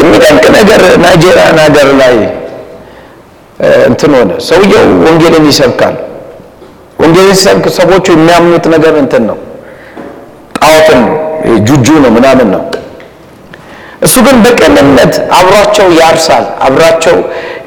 የሚደንቅ 0.00 0.44
ነገር 0.58 0.82
ናይጄሪያን 1.02 1.58
ሀገር 1.64 1.88
ላይ 2.00 2.14
እንትን 3.88 4.12
ሆነ። 4.18 4.30
ሰውየው 4.48 4.84
ወንጌልን 5.06 5.44
ይሰብካል። 5.50 5.96
ወንጌልን 6.98 7.34
ሲሰብክ 7.34 7.66
ሰዎቹ 7.78 8.06
የሚያምኑት 8.14 8.66
ነገር 8.74 8.94
እንትን 9.02 9.22
ነው፣ 9.30 9.38
ጣዖትን 10.58 11.00
ጁጁ 11.68 11.86
ነው 12.04 12.10
ምናምን 12.16 12.48
ነው። 12.54 12.62
እሱ 14.02 14.14
ግን 14.26 14.36
በቅንነት 14.44 15.14
አብሯቸው 15.38 15.88
ያርሳል፣ 16.00 16.44
አብሯቸው 16.66 17.16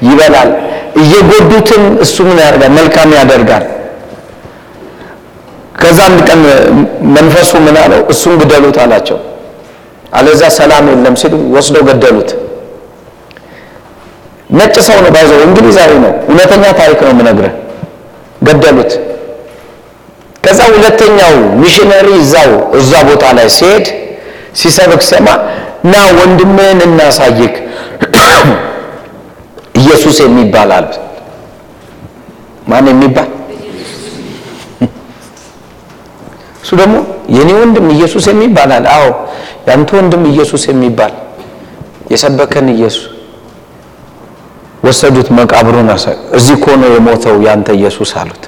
ይበላል። 0.07 0.49
እየጎዱትም 1.01 1.83
እሱ 2.03 2.15
ምን 2.27 2.37
ያደርጋል? 2.43 2.71
መልካም 2.77 3.09
ያደርጋል። 3.19 3.63
ከዛ 5.81 5.99
አንድ 6.07 6.19
ቀን 6.27 6.41
መንፈሱ 7.15 7.51
ምን 7.65 7.75
አለው? 7.83 8.01
እሱን 8.13 8.33
ግደሉት 8.41 8.77
አላቸው። 8.83 9.17
አለዛ 10.13 10.41
ሰላም 10.57 10.85
የለም 10.91 11.15
ሲሉ 11.21 11.33
ወስደው 11.55 11.83
ገደሉት። 11.89 12.31
ነጭ 14.53 14.75
ሰው 14.87 14.97
ነው 15.03 15.11
by 15.15 15.21
the 15.21 15.30
way 15.30 15.39
እንግሊዛዊ 15.47 15.91
ነው። 16.03 16.13
እውነተኛ 16.29 16.63
ታሪክ 16.79 16.99
ነው 17.05 17.11
የምነግርህ። 17.13 17.53
ገደሉት። 18.47 18.91
ከዛ 20.45 20.59
ሁለተኛው 20.73 21.33
ሚሽነሪ 21.61 22.07
እዛው 22.21 22.49
እዛ 22.79 22.91
ቦታ 23.09 23.25
ላይ 23.37 23.47
ሲሄድ 23.57 23.85
ሲሰብክ 24.61 25.01
ሰማ 25.11 25.27
ና 25.83 26.01
ወንድምህን 26.17 26.79
እናሳይክ 26.87 27.55
ኢየሱስ 29.81 30.17
የሚባል 30.25 30.69
አለ። 30.77 30.89
ማን 32.69 32.85
የሚባል 32.91 33.29
እሱ 36.63 36.71
ደግሞ 36.81 36.95
የኔ 37.37 37.49
ወንድም 37.59 37.87
ኢየሱስ 37.95 38.25
የሚባል 38.31 38.71
አለ። 38.75 38.85
አዎ 38.95 39.07
ያንተ 39.67 39.89
ወንድም 39.97 40.23
ኢየሱስ 40.31 40.63
የሚባል 40.71 41.13
የሰበከን 42.13 42.67
ኢየሱስ 42.75 43.03
ወሰዱት። 44.85 45.27
መቃብሩን 45.37 45.89
አሳ 45.93 46.05
እዚህ 46.37 46.55
እኮ 46.57 46.65
የሞተው 46.89 47.35
ያንተ 47.47 47.69
ኢየሱስ 47.79 48.11
አሉት። 48.21 48.43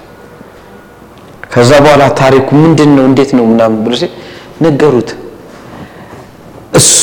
ከዛ 1.53 1.71
በኋላ 1.83 2.03
ታሪኩ 2.21 2.47
ምንድን 2.63 2.89
ነው 2.97 3.05
እንዴት 3.09 3.31
ነው 3.37 3.45
ምናምን 3.51 3.77
ብሎ 3.85 3.93
ነገሩት። 4.65 5.09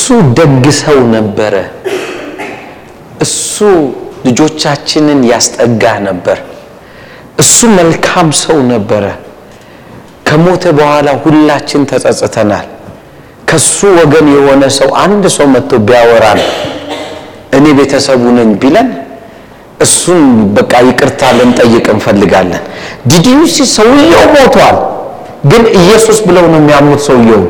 እሱ 0.02 0.14
ደግ 0.38 0.64
ሰው 0.78 0.96
ነበረ። 1.12 1.54
እሱ 3.20 3.56
ልጆቻችንን 4.26 5.20
ያስጠጋ 5.28 5.82
ነበር። 6.06 6.38
እሱ 7.38 7.68
መልካም 7.76 8.28
ሰው 8.40 8.58
ነበረ። 8.72 9.04
ከሞተ 10.26 10.64
በኋላ 10.78 11.08
ሁላችን 11.24 11.84
ተጸጽተናል። 11.92 12.66
ከሱ 13.48 13.78
ወገን 14.00 14.26
የሆነ 14.34 14.62
ሰው 14.78 14.90
አንድ 15.04 15.24
ሰው 15.36 15.48
መጥቶ 15.54 15.80
ቢያወራን 15.86 16.42
እኔ 17.56 17.64
ቤተሰቡ 17.80 18.22
ነኝ 18.40 18.52
ቢለን 18.60 18.90
እሱን 19.86 20.20
በቃ 20.58 20.72
ይቅርታ 20.88 21.32
ልንጠይቅ 21.38 21.86
እንፈልጋለን። 21.96 22.62
ዲዲዩሲ 23.10 23.56
ሰውየው 23.76 24.26
ሞቷል፣ 24.36 24.76
ግን 25.50 25.64
ኢየሱስ 25.80 26.20
ብለው 26.28 26.46
ነው 26.52 26.60
የሚያምኑት 26.62 27.02
ሰውየው 27.10 27.42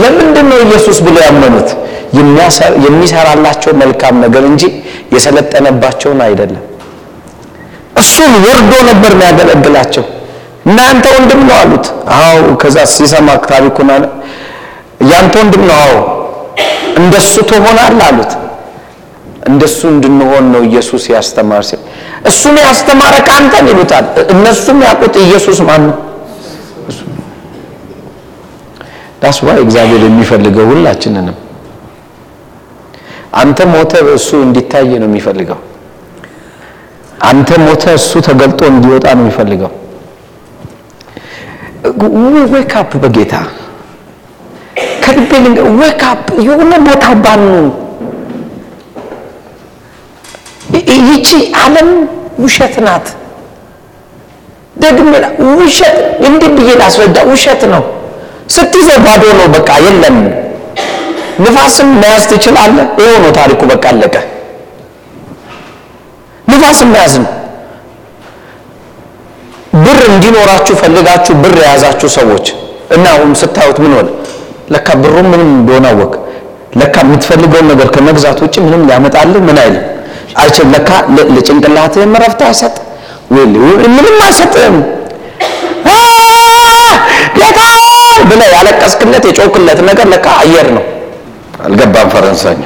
ለምንድን 0.00 0.46
ነው 0.50 0.58
ኢየሱስ 0.66 0.98
ብለው 1.06 1.22
ያመኑት? 1.26 1.68
የሚሰራላቸው 2.86 3.72
መልካም 3.82 4.14
ነገር 4.24 4.44
እንጂ 4.50 4.62
የሰለጠነባቸውን 5.14 6.20
አይደለም። 6.26 6.64
እሱን 7.96 8.32
ወርዶ 8.44 8.72
ነበር 8.88 9.12
የሚያገለግላቸው። 9.16 10.04
እናንተ 10.66 11.04
ወንድም 11.14 11.40
ነው 11.48 11.56
አሉት። 11.60 11.86
አዎ። 12.16 12.40
ከዛ 12.62 12.76
ሲሰማ 12.94 13.28
ታሪኩን 13.46 13.90
አለ 13.94 14.04
ያንተ 15.10 15.34
ወንድም 15.42 15.62
ነው። 15.68 15.76
አዎ። 15.82 15.94
እንደሱ 17.00 17.34
ትሆናለህ 17.50 18.04
አሉት። 18.08 18.32
እንደሱ 19.48 19.78
እንድንሆን 19.92 20.44
ነው 20.54 20.62
ኢየሱስ 20.68 21.04
ያስተማር 21.12 21.62
እሱን 22.28 22.56
ያስተማረ 22.64 23.14
ከአንተን 23.28 23.66
ይሉታል። 23.70 24.04
እነሱም 24.34 24.78
ያውቁት 24.86 25.14
ኢየሱስ 25.24 25.58
ማን 25.68 25.82
ነው? 25.88 25.96
that's 29.22 29.38
why 29.46 29.58
እግዚአብሔር 29.64 30.02
የሚፈልገው 30.06 30.66
ሁላችንንም 30.70 31.36
አንተ 33.40 33.58
ሞተ 33.72 33.92
እሱ 34.14 34.28
እንዲታይ 34.44 34.90
ነው 34.94 35.08
የሚፈልገው። 35.10 35.58
አንተ 37.28 37.50
ሞተ 37.64 37.84
እሱ 37.98 38.10
ተገልጦ 38.28 38.60
እንዲወጣ 38.72 39.06
ነው 39.16 39.22
የሚፈልገው። 39.24 39.72
wake 42.52 42.72
up 42.80 42.92
በጌታ 43.02 43.34
ከልቤ 45.04 45.30
wake 45.80 46.02
up 46.10 46.26
የሆነ 46.46 46.72
ቦታ 46.88 47.04
ባኑ 47.24 47.44
ይቺ 51.08 51.28
ዓለም 51.62 51.90
ውሸት 52.42 52.74
ናት። 52.86 53.06
ደግሜ 54.76 55.12
ውሸት 55.56 55.96
እንዲህ 56.26 56.50
ብዬ 56.56 56.70
ላስረዳ፣ 56.80 57.16
ውሸት 57.30 57.62
ነው። 57.72 57.84
ስትይዘው 58.48 58.98
ባዶ 59.06 59.22
ነው፣ 59.38 59.46
በቃ 59.56 59.70
የለም። 59.84 60.16
ንፋስም 61.44 61.88
መያዝ 62.00 62.24
ትችላለህ። 62.30 62.86
ይኸው 62.98 63.18
ነው 63.24 63.32
ታሪኩ፣ 63.38 63.60
በቃ 63.72 63.84
አለቀ። 63.92 64.14
ንፋስም 66.48 66.88
መያዝ 66.94 67.14
ነው። 67.18 67.32
ብር 69.84 70.00
እንዲኖራችሁ 70.10 70.74
ፈልጋችሁ 70.82 71.34
ብር 71.42 71.54
የያዛችሁ 71.60 72.08
ሰዎች 72.16 72.46
እና 72.96 73.04
አሁን 73.14 73.30
ስታዩት 73.40 73.78
ምን 73.84 73.92
ሆነ? 73.96 74.08
ለካ 74.72 74.88
ብሩ 75.02 75.14
ምንም 75.26 75.48
እንደሆነ 75.54 75.86
አወቅ። 75.92 76.12
ለካ 76.78 76.96
የምትፈልገውን 77.04 77.66
ነገር 77.72 77.88
ከመግዛት 77.94 78.38
ውጭ 78.44 78.56
ምንም 78.66 78.82
ሊያመጣልህ 78.88 79.42
ምን 79.48 79.58
አይልም 79.62 79.84
አይችልም። 80.38 80.70
ለካ 80.74 80.90
ለጭንቅላትህም 81.28 82.12
እረፍት 82.18 82.40
አይሰጥ፣ 82.48 82.74
ምንም 83.94 84.16
አይሰጥም። 84.26 84.76
ጌታ 87.38 87.60
ብለህ 88.30 88.48
ያለቀስክለት 88.56 89.24
የጮክለት 89.28 89.80
ነገር 89.88 90.06
ለካ 90.12 90.26
አየር 90.42 90.68
ነው። 90.76 90.84
አልገባም 91.64 92.10
ፈረንሳይኛ 92.14 92.62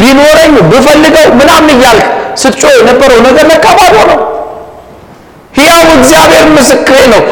ቢኖረኝ 0.00 0.54
ብፈልገው 0.70 1.28
ምናምን 1.40 1.70
እያልክ 1.74 2.08
ስትጮህ 2.42 2.74
የነበረው 2.78 3.20
ነገር 3.28 3.44
ለካ 3.52 3.66
ባዶ 3.78 3.96
ነው። 4.10 4.18
ሕያው 5.54 5.88
እግዚአብሔር 5.96 6.44
ምስክሬ 6.56 6.98
ነው። 7.14 7.22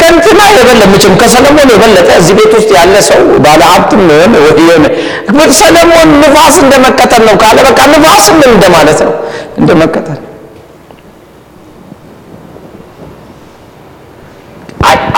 ከእንትና 0.00 0.40
የበለጠ 0.50 0.84
ምችም 0.92 1.12
ከሰለሞን 1.20 1.68
የበለጠ 1.74 2.08
እዚህ 2.20 2.34
ቤት 2.38 2.52
ውስጥ 2.58 2.70
ያለ 2.76 2.94
ሰው 3.08 3.20
ባለ 3.44 3.60
ሀብትም 3.70 4.02
ሆነ 4.12 4.34
ሆነ 4.68 4.86
ሰለሞን 5.60 6.10
ንፋስ 6.22 6.56
እንደመከተል 6.64 7.22
ነው 7.28 7.36
ካለ 7.42 7.58
በቃ 7.68 7.80
ንፋስም 7.92 8.38
እንደማለት 8.48 9.00
ነው 9.06 9.14
እንደመከተል 9.60 10.18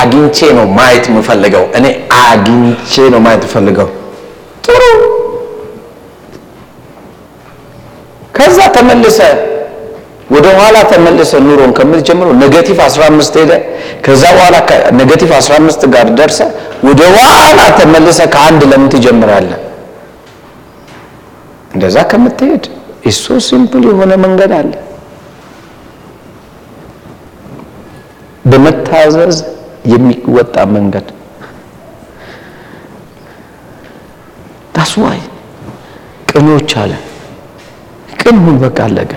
አግኝቼ 0.06 0.38
ነው 0.56 0.66
ማየት 0.76 1.04
የምፈልገው። 1.10 1.64
እኔ 1.78 1.86
አግኝቼ 2.22 2.92
ነው 3.12 3.20
ማየት 3.24 3.42
የምፈልገው። 3.44 3.88
ጥሩ። 4.66 4.82
ከዛ 8.36 8.58
ተመልሰ 8.76 9.18
ወደ 10.30 10.46
ኋላ 10.58 10.76
ተመልሰ 10.92 11.32
ኑሮን 11.44 11.72
ከምትጀምረው 11.76 12.32
negative 12.40 12.78
15 12.86 13.36
ሄደ። 13.40 13.52
ከዛ 14.04 14.22
በኋላ 14.36 14.56
negative 14.98 15.30
15 15.38 15.86
ጋር 15.94 16.06
ደርሰ 16.18 16.40
ወደ 16.88 17.00
ኋላ 17.16 17.60
ተመልሰ 17.78 18.18
ከአንድ 18.34 18.62
ለምን 18.70 18.88
ትጀምራለህ? 18.94 19.58
እንደዛ 21.74 21.96
ከምትሄድ 22.10 22.64
እሱ 23.06 23.24
simple 23.48 23.84
የሆነ 23.90 24.12
መንገድ 24.24 24.52
አለ። 24.58 24.72
በመታዘዝ 28.44 29.36
የሚወጣ 29.86 30.56
መንገድ። 30.74 31.06
that's 34.76 34.92
why 35.02 35.20
ቅኖች 36.30 36.72
አለ። 36.82 36.92
ቅን 38.20 38.36
ሁን 38.44 38.56
በቃ 38.62 38.78
አለቀ። 38.86 39.12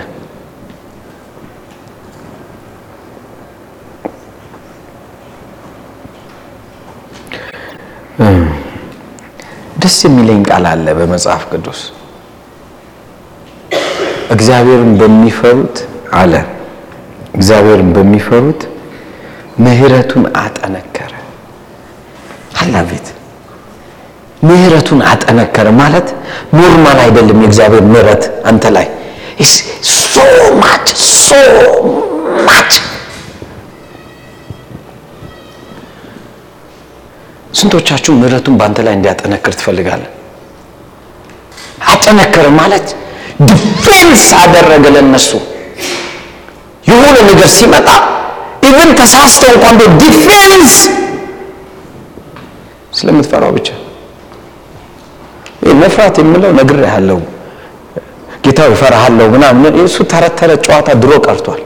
ደስ 9.82 9.96
የሚለኝ 10.06 10.40
ቃል 10.48 10.64
አለ 10.70 10.86
በመጽሐፍ 10.98 11.42
ቅዱስ። 11.52 11.80
እግዚአብሔርን 14.34 14.92
በሚፈሩት 15.00 15.76
አለ። 16.14 16.32
እግዚአብሔርን 17.34 17.90
በሚፈሩት 17.96 18.60
ምሕረቱን 19.60 20.24
አጠነከረ። 20.42 21.12
አላቤት 22.60 23.06
ምሕረቱን 24.42 25.00
አጠነከረ 25.10 25.68
ማለት 25.80 26.08
normal 26.56 26.98
አይደለም። 27.04 27.38
የእግዚአብሔር 27.42 27.84
ምሕረት 27.88 28.22
አንተ 28.50 28.64
ላይ 28.76 28.86
so 30.04 30.14
much 30.62 30.86
so 31.18 31.28
much 32.46 32.72
ስንቶቻችሁ 37.54 38.12
ምሕረቱን 38.18 38.56
በአንተ 38.58 38.78
ላይ 38.86 38.94
እንዲያጠነክር 38.96 39.52
ትፈልጋለህ? 39.58 40.10
አጠነከረ 41.92 42.46
ማለት 42.60 42.86
defense 43.48 44.24
አደረገ 44.42 44.84
ለነሱ 44.96 45.30
የሆነ 46.84 47.16
ነገር 47.28 47.48
ሲመጣ 47.56 47.88
even 48.62 48.90
ተሳስተው 49.00 49.50
እንኳን 49.56 49.76
defense 50.02 50.74
ስለምትፈራው 52.98 53.52
ብቻ 53.56 53.68
መፍራት 55.82 56.16
የምለው 56.20 56.52
ነግሬሃለሁ፣ 56.58 57.18
ጌታው 58.44 58.70
እፈራሃለሁ 58.74 59.26
ምናምን 59.34 59.74
እሱ 59.82 59.96
ተረት 60.12 60.34
ተረት 60.40 60.60
ጨዋታ 60.66 60.88
ድሮ 61.02 61.12
ቀርቷል። 61.26 61.60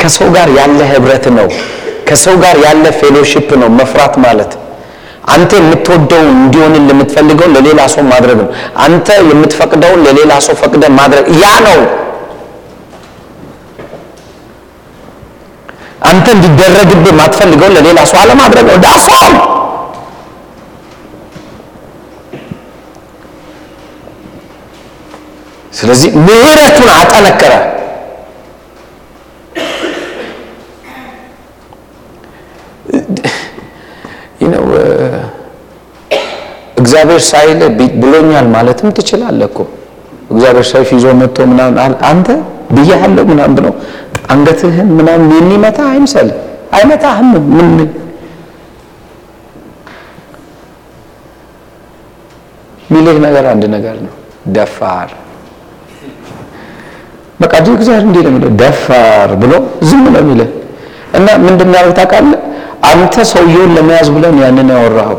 ከሰው 0.00 0.28
ጋር 0.36 0.48
ያለ 0.58 0.78
ህብረት 0.90 1.26
ነው። 1.38 1.48
ከሰው 2.08 2.36
ጋር 2.44 2.56
ያለ 2.64 2.84
fellowship 3.00 3.48
ነው 3.62 3.68
መፍራት 3.80 4.14
ማለት። 4.24 4.52
አንተ 5.34 5.50
የምትወደው 5.60 6.22
እንዲሆንን 6.34 6.84
ለምትፈልገው 6.90 7.48
ለሌላ 7.56 7.80
ሰው 7.94 8.04
ማድረግ 8.12 8.38
ነው። 8.42 8.48
አንተ 8.86 9.08
የምትፈቅደውን 9.30 10.00
ለሌላ 10.06 10.32
ሰው 10.46 10.54
ፈቅደ 10.62 10.84
ማድረግ 10.98 11.26
ያ 11.42 11.52
ነው። 11.68 11.78
አንተ 16.10 16.26
እንዲደረግብህ 16.36 17.12
ማትፈልገውን 17.18 17.74
ለሌላ 17.76 18.00
ሰው 18.10 18.18
አለማድረግ 18.22 18.66
ነው። 18.70 18.78
that's 18.84 19.17
all 19.17 19.34
ስለዚህ 25.74 26.10
ምሕረቱን 26.20 26.88
አጠነከረ። 26.96 27.52
ነው 34.52 34.64
እግዚአብሔር 36.80 37.20
ሳይል 37.30 37.60
ብሎኛል 38.02 38.46
ማለትም 38.54 38.88
ትችላለህ 38.96 39.46
እኮ። 39.50 39.58
እግዚአብሔር 40.30 40.66
ሰይፍ 40.70 40.88
ይዞ 40.96 41.06
መጥቶ 41.20 41.46
ምናምን 41.50 41.76
አንተ 42.10 42.28
ብያለሁ 42.76 43.24
ምናምን 43.30 43.54
ብሎ 43.58 43.66
አንገትህን 44.30 44.88
ምናምን 44.98 45.30
የሚመታ 45.36 45.78
አይምሰል፣ 45.92 46.28
አይመታህም። 46.76 47.28
ምን 47.50 47.68
ሚልህ 52.90 53.16
ነገር 53.24 53.44
አንድ 53.52 53.64
ነገር 53.74 53.96
ነው፣ 54.04 54.14
ደፋር። 54.56 55.10
በቃ 57.40 57.52
ብዙ 57.60 57.70
እግዚአብሔር 57.76 58.04
እንዲህ 58.06 58.22
ነው 58.26 58.52
ደፋር 58.62 59.30
ብሎ 59.42 59.52
ዝም 59.88 60.04
ነው 60.14 60.20
የሚልህ። 60.22 60.48
እና 61.18 61.28
ምንድን 61.44 61.68
ነው 61.74 61.92
ታውቃለህ? 61.98 62.40
አንተ 62.90 63.14
ሰውየውን 63.30 63.72
ለመያዝ 63.76 64.08
ብለን 64.14 64.36
ያንን 64.42 64.68
ያወራኸው 64.74 65.18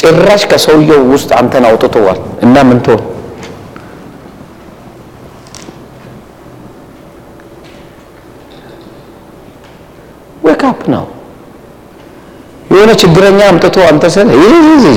ጭራሽ 0.00 0.42
ከሰውየው 0.50 1.02
ውስጥ 1.12 1.30
አንተን 1.38 1.64
አውጥቶዋል። 1.68 2.18
እና 2.44 2.56
ምን 2.68 2.78
ትሆን 2.86 3.02
ነው። 10.94 11.04
የሆነ 12.70 12.92
ችግረኛ 13.02 13.40
አምጥቶ 13.50 13.76
አንተ 13.88 14.04
ስለ 14.14 14.28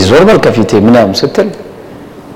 ዞር 0.06 0.24
በል 0.28 0.40
ከፊቴ 0.46 0.72
ምናምን 0.86 1.16
ስትል 1.22 1.50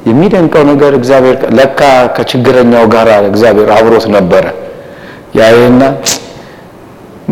የሚደንቀው 0.05 0.63
ነገር 0.69 0.91
እግዚአብሔር 0.99 1.37
ለካ 1.57 1.79
ከችግረኛው 2.15 2.85
ጋር 2.93 3.09
እግዚአብሔር 3.27 3.69
አብሮት 3.77 4.05
ነበረ። 4.15 4.45
ያይና 5.35 5.81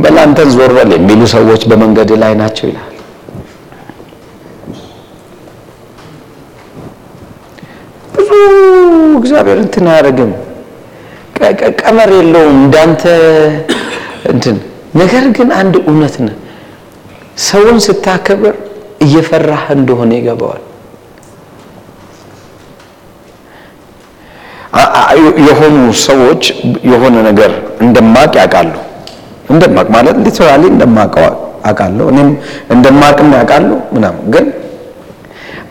በላንተን 0.01 0.49
ዞር 0.55 0.72
በል 0.78 0.91
የሚሉ 0.95 1.22
ሰዎች 1.34 1.61
በመንገድ 1.70 2.11
ላይ 2.22 2.34
ናቸው 2.41 2.65
ይላል። 2.70 2.86
ብዙ 8.15 8.30
እግዚአብሔር 9.20 9.59
እንትን 9.63 9.88
አያደርግም፣ 9.91 10.32
ቀመር 11.82 12.09
የለውም 12.17 12.57
እንዳንተ 12.57 13.03
እንትን። 14.32 14.57
ነገር 14.93 15.25
ግን 15.37 15.49
አንድ 15.53 15.75
እውነት 15.81 16.15
ነው፣ 16.21 16.35
ሰውን 17.43 17.77
ስታከብር 17.85 18.55
እየፈራህ 19.01 19.65
እንደሆነ 19.75 20.11
ይገባዋል። 20.19 20.63
የሆኑ 25.47 25.75
ሰዎች 26.05 26.43
የሆነ 26.89 27.15
ነገር 27.27 27.51
እንደማቅ 27.81 28.31
ያውቃሉ። 28.39 28.73
እንደማቅ 29.49 29.87
ማለት 29.95 30.17
literally 30.25 30.63
እንደማቀው 30.73 31.25
አውቃለሁ፣ 31.65 32.05
እኔም 32.13 32.29
እንደማቅም 32.73 33.29
ያውቃሉ 33.37 33.69
ምናምን። 33.95 34.23
ግን 34.33 34.45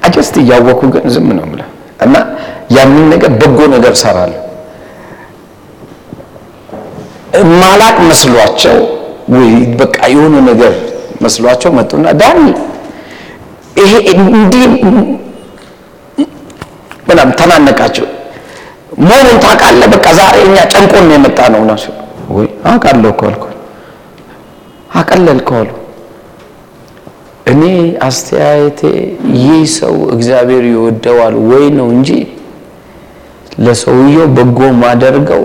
just 0.07 0.35
እያወኩ 0.43 0.81
ግን 0.95 1.05
ዝም 1.15 1.29
ነው 1.39 1.45
የምልህ 1.47 1.69
እና 2.01 2.15
ያንን 2.77 3.07
ነገር 3.13 3.31
በጎ 3.41 3.59
ነገር 3.75 3.95
ሰራለሁ 4.03 4.43
ማላቅ 7.61 7.97
መስሏቸው 8.09 8.77
ወይ 9.29 9.49
በቃ 9.81 9.97
የሆነ 10.13 10.37
ነገር 10.51 10.75
መስሏቸው 11.25 11.71
መጡና 11.79 12.07
ዳኒ 12.21 12.41
ይሄ 13.79 13.93
እንዲህ 14.15 14.65
ምናምን 17.09 17.35
ተናነቃቸው። 17.41 18.07
መሆኑን 19.01 19.37
ታውቃለህ። 19.45 19.89
በቃ 19.95 20.07
ዛሬ 20.19 20.37
እኛ 20.47 20.57
ጨንቆን 20.73 21.05
ነው 21.09 21.15
የመጣ 21.17 21.39
ነው 21.55 21.63
ነው 21.69 21.77
ወይ 22.37 22.49
አውቃለሁ 22.71 23.11
እኮ 23.13 23.23
አልኩ። 23.29 23.45
አቀለልከው 24.99 25.57
አሉ። 25.61 25.71
እኔ 27.53 27.63
አስተያየቴ 28.07 28.81
ይህ 29.39 29.61
ሰው 29.77 29.95
እግዚአብሔር 30.15 30.65
ይወደዋል 30.73 31.35
ወይ 31.51 31.65
ነው 31.79 31.89
እንጂ 31.97 32.11
ለሰውየው 33.59 34.27
በጎ 34.37 34.59
ማደርገው 34.83 35.43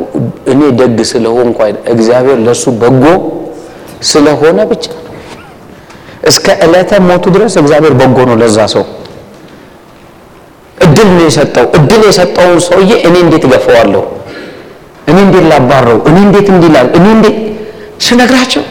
እኔ 0.52 0.62
ደግ 0.82 0.98
ስለሆንኩ 1.12 1.60
እግዚአብሔር 1.94 2.40
ለሱ 2.48 2.64
በጎ 2.82 3.04
ስለሆነ 4.04 4.60
ብቻ 4.72 4.86
እስከ 6.30 6.46
ዕለተ 6.66 6.92
ሞቱ 7.08 7.24
ድረስ 7.36 7.54
እግዚአብሔር 7.62 7.94
በጎ 8.00 8.18
ነው 8.30 8.36
ለዛ 8.42 8.58
ሰው 8.74 8.84
እድል 10.78 11.10
ነው 11.16 11.24
የሰጠው። 11.28 11.66
እድል 11.78 12.02
የሰጠውን 12.08 12.60
ሰውዬ 12.68 12.92
እኔ 13.08 13.16
እንዴት 13.26 13.44
ገፈዋለሁ? 13.52 14.04
እኔ 15.10 15.18
እንዴት 15.26 15.46
ላባረው? 15.52 16.00
እኔ 16.10 16.18
እንዴት 16.28 16.48
እንዲላል? 16.54 16.88
እኔ 16.98 17.06
እንዴት 17.16 17.38
ስነግራቸው 18.06 18.64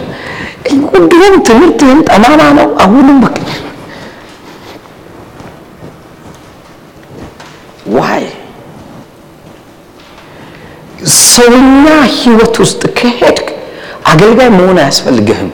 ድሮም 1.12 1.34
ትምህርትህን 1.48 2.00
ጠማማ 2.08 2.40
ነው። 2.58 2.68
አሁንም 2.84 3.16
በቃ 3.24 3.36
why 7.94 8.24
ሰውኛ 11.26 11.86
ህይወት 12.16 12.54
ውስጥ 12.62 12.82
ከሄድክ 12.98 13.41
አገልጋይ 14.12 14.50
መሆን 14.54 14.78
አያስፈልግህም። 14.82 15.50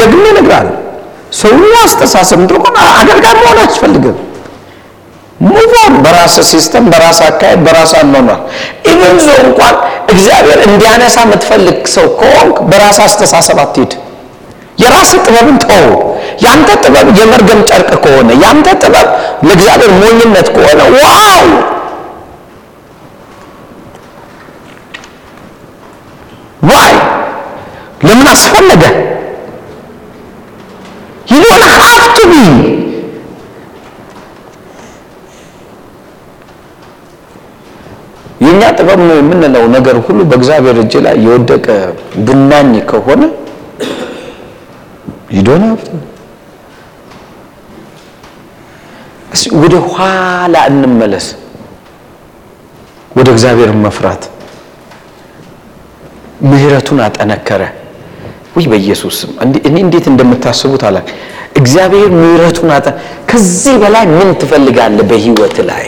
ደግሜ 0.00 0.22
እነግርሃለሁ። 0.32 0.74
ሰውኛ 1.40 1.72
አስተሳሰብ 1.86 2.38
እንደሆነ 2.42 2.66
አገልጋይ 3.00 3.34
መሆን 3.40 3.58
አያስፈልግም። 3.62 4.16
move 5.46 5.78
on 5.78 5.94
በራስ 6.04 6.34
system፣ 6.50 6.84
በራስ 6.92 7.18
አካሄድ፣ 7.26 7.60
በራስ 7.66 7.92
አኗኗር 7.98 8.38
even 8.90 9.16
though 9.24 9.36
እንኳን 9.42 9.74
እግዚአብሔር 10.12 10.58
እንዲያነሳ 10.66 11.16
የምትፈልግ 11.24 11.78
ሰው 11.94 12.06
ከሆንክ 12.20 12.56
በራስ 12.70 12.98
አስተሳሰብ 13.06 13.58
አትሄድ። 13.64 13.92
የራስ 14.78 15.10
ጥበብን 15.24 15.58
ተው። 15.64 15.86
ያንተ 16.44 16.70
ጥበብ 16.82 17.06
የመርገም 17.18 17.60
ጨርቅ 17.68 17.90
ከሆነ 18.04 18.30
ያንተ 18.42 18.68
ጥበብ 18.82 19.06
ለእግዚአብሔር 19.46 19.92
ሞኝነት 20.00 20.48
ከሆነ 20.56 20.80
wow 20.96 21.46
why 26.70 26.94
ለምን 28.06 28.28
አስፈለገ? 28.32 28.84
you 31.30 31.38
don't 31.44 31.66
have 31.82 32.06
to 32.16 32.24
be 32.32 32.42
የኛ 38.40 38.62
ጥበብ 38.78 39.00
ነው 39.08 39.16
የምንለው 39.18 39.64
ነገር 39.76 39.96
ሁሉ 40.06 40.18
በእግዚአብሔር 40.30 40.76
እጅ 40.82 40.94
ላይ 41.06 41.14
የወደቀ 41.26 41.66
ብናኝ 42.26 42.72
ከሆነ 42.90 43.22
ይዶን 45.36 45.64
ሀብት 45.68 45.88
ወደ 49.62 49.74
ኋላ 49.92 50.56
እንመለስ። 50.70 51.26
ወደ 53.16 53.28
እግዚአብሔር 53.34 53.70
መፍራት 53.84 54.22
ምሕረቱን 56.50 57.00
አጠነከረ። 57.06 57.62
ውይ 58.56 58.66
በኢየሱስ 58.72 59.16
ስም 59.20 59.30
እኔ 59.68 59.76
እንዴት 59.84 60.06
እንደምታስቡት 60.12 60.82
አላ 60.88 60.98
እግዚአብሔር 61.60 62.10
ምሕረቱን 62.16 62.70
አጠ 62.76 62.86
ከዚህ 63.30 63.74
በላይ 63.82 64.04
ምን 64.12 64.28
ትፈልጋለህ 64.40 65.06
በህይወት 65.10 65.58
ላይ 65.70 65.86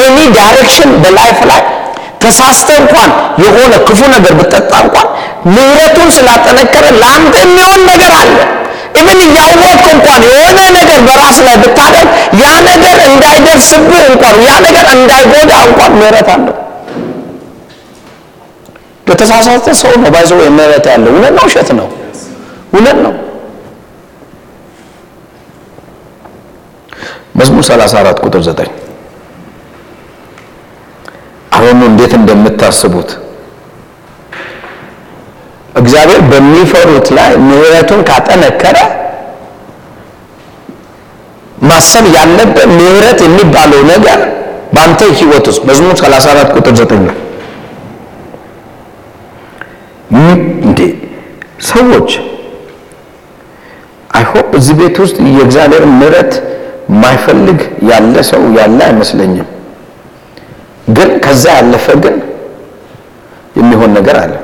any 0.00 0.18
direction 0.36 0.90
በ 1.02 1.14
life 1.14 1.38
ላይ 1.50 1.62
ተሳስተ 2.22 2.68
እንኳን 2.82 3.10
የሆነ 3.42 3.72
ክፉ 3.88 4.00
ነገር 4.14 4.34
ብጠጣ 4.40 4.72
እንኳን 4.84 5.08
ምሕረቱን 5.54 6.08
ስላጠነከረ 6.16 6.84
ለአንተ 7.00 7.34
የሚሆን 7.44 7.82
ነገር 7.90 8.12
አለ። 8.20 8.36
even 8.98 9.18
እያወቅህ 9.26 9.88
እንኳን 9.94 10.20
የሆነ 10.28 10.58
ነገር 10.78 11.00
በራስ 11.08 11.38
ላይ 11.46 11.56
ብታደርግ 11.62 12.08
ያ 12.42 12.52
ነገር 12.68 12.96
እንዳይደርስብህ 13.08 14.04
እንኳን 14.12 14.36
ያ 14.46 14.54
ነገር 14.66 14.86
እንዳይጎዳ 14.94 15.52
እንኳን 15.68 15.92
ምሕረት 15.98 16.30
አለው። 16.34 16.54
ለተሳሳተ 19.06 19.66
ሰው 19.80 19.92
ነው 20.02 20.10
by 20.14 20.20
the 20.20 20.29
way 20.29 20.38
ምሕረት 20.56 20.86
ያለው። 20.92 21.10
እውነት 21.14 21.32
ነው፣ 21.36 21.44
ውሸት 21.46 21.68
ነው? 21.78 21.86
እውነት 22.72 22.98
ነው። 23.06 23.12
መዝሙር 27.38 27.64
34 27.66 28.20
ቁጥር 28.24 28.42
9 28.48 28.70
አሁን 31.56 31.78
እንዴት 31.88 32.12
እንደምታስቡት 32.18 33.10
እግዚአብሔር 35.74 36.20
በሚፈሩት 36.30 37.06
ላይ 37.16 37.30
ምሕረቱን 37.48 38.00
ካጠነከረ 38.08 38.76
ማሰብ 41.62 42.04
ያለበት 42.16 42.68
ምሕረት 42.78 43.20
የሚባለው 43.26 43.80
ነገር 43.92 44.18
በአንተ 44.74 45.00
ህይወት 45.20 45.46
ውስጥ 45.50 45.62
መዝሙር 45.70 45.94
34 46.00 46.56
ቁጥር 46.56 46.74
9 46.80 47.06
ላይ 47.08 47.15
እንዴ 50.10 50.80
ሰዎች 51.68 52.10
አይሆፕ 54.10 54.48
እዚህ 54.58 54.74
ቤት 54.80 54.96
ውስጥ 55.02 55.16
የእግዚአብሔር 55.28 55.84
ምሕረት 55.92 56.32
ማይፈልግ 57.02 57.58
ያለ 57.90 58.14
ሰው 58.30 58.42
ያለ 58.58 58.78
አይመስለኝም። 58.88 59.48
ግን 60.96 61.10
ከዛ 61.24 61.44
ያለፈ 61.58 61.86
ግን 62.04 62.16
የሚሆን 63.56 63.90
ነገር 63.98 64.16
አለ። 64.22 64.34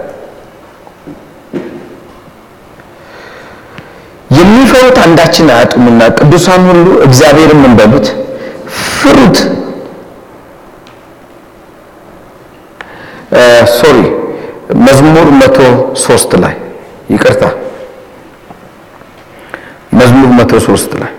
የሚፈሩት 4.30 4.98
አንዳችን 5.04 5.48
አያጡምና 5.54 6.02
ቅዱሳን 6.18 6.62
ሁሉ 6.70 6.86
እግዚአብሔርን 7.06 7.60
ምን 7.64 7.74
በሉት 7.80 8.06
ፍሩት። 8.96 9.38
ሶሪ 13.76 13.98
መዝሙር 14.86 15.28
ሶስት 15.98 16.32
ላይ 16.40 16.54
ይቅርታ፣ 17.10 17.42
መዝሙር 19.92 20.30
መቶ 20.38 20.52
ላይ 21.02 21.12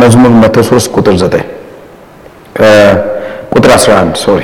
መዝሙር 0.00 0.32
መቶ 0.42 0.56
ቁጥር 0.96 1.16
ዘጠኝ 1.16 1.46
ቁጥር 3.54 3.70
11 3.76 4.22
ሶሪ 4.24 4.42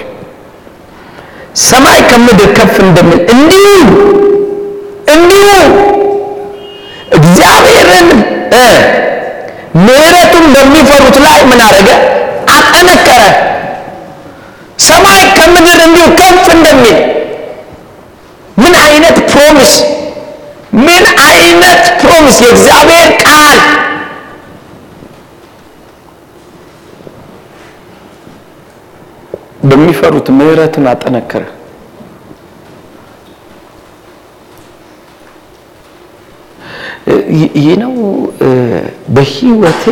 ሰማይ 1.63 2.01
ከምድር 2.11 2.51
ከፍ 2.59 2.75
እንደሚል 2.83 3.21
እንዲሁ 3.35 3.65
እንዲሁ 5.15 5.49
እግዚአብሔርን 7.13 8.09
ምሕረቱን 9.77 10.45
በሚፈሩት 10.55 11.17
ላይ 11.25 11.39
ምን 11.51 11.61
አደረገ? 11.61 11.91
አጠነከረ። 12.57 13.23
ሰማይ 14.83 15.23
ከምድር 15.37 15.81
እንዲሁ 15.87 16.07
ከፍ 16.19 16.45
እንደሚል 16.55 16.99
ምን 18.57 18.75
አይነት 18.85 19.17
promise! 19.31 19.75
ምን 20.79 21.05
አይነት 21.27 21.83
promise 22.01 22.37
የእግዚአብሔር 22.45 23.09
ቃል 23.25 23.59
በሚፈሩት 29.65 30.27
ምሕረትን 30.37 30.87
አጠነከረ። 30.93 31.45
ይህ 37.59 37.75
ነው 37.83 37.95
በህይወቴ 39.15 39.83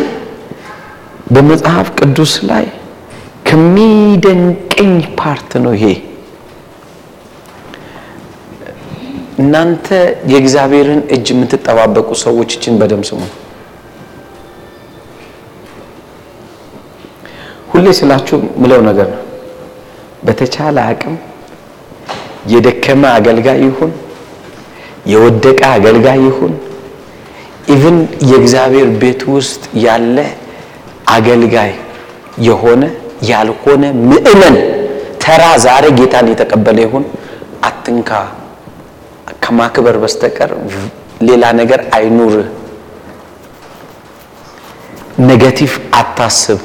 በመጽሐፍ 1.33 1.87
ቅዱስ 1.99 2.33
ላይ 2.49 2.65
ከሚደንቀኝ 3.51 4.91
part 5.17 5.51
ነው 5.63 5.73
ይሄ። 5.75 5.85
እናንተ 9.37 9.87
የእግዚአብሔርን 10.31 11.01
እጅ 11.15 11.25
የምትጠባበቁ 11.33 12.09
ሰዎች 12.21 12.49
ይችን 12.55 12.75
በደም 12.81 13.01
ስሙ። 13.09 13.19
ሁሌ 17.71 17.85
ስላችሁ 17.99 18.39
ምለው 18.61 18.81
ነገር 18.87 19.09
ነው። 19.15 19.21
በተቻለ 20.23 20.77
አቅም 20.87 21.17
የደከመ 22.47 23.03
አገልጋይ 23.17 23.61
ይሁን 23.67 23.91
የወደቀ 25.11 25.61
አገልጋይ 25.75 26.19
ይሁን 26.27 26.55
even 27.67 27.99
የእግዚአብሔር 28.29 28.89
ቤት 29.01 29.21
ውስጥ 29.33 29.63
ያለ 29.85 30.17
አገልጋይ 31.11 31.71
የሆነ 32.41 32.83
ያልሆነ 33.21 33.83
ምእመን 34.03 34.55
ተራ 35.23 35.43
ዛሬ 35.65 35.85
ጌታን 35.99 36.29
የተቀበለ 36.31 36.77
ይሁን 36.85 37.03
አትንካ 37.69 38.09
ከማክበር 39.43 39.95
በስተቀር 40.03 40.51
ሌላ 41.27 41.43
ነገር 41.59 41.81
አይኑር። 41.95 42.33
negative 45.21 45.71
አታስብ 45.99 46.59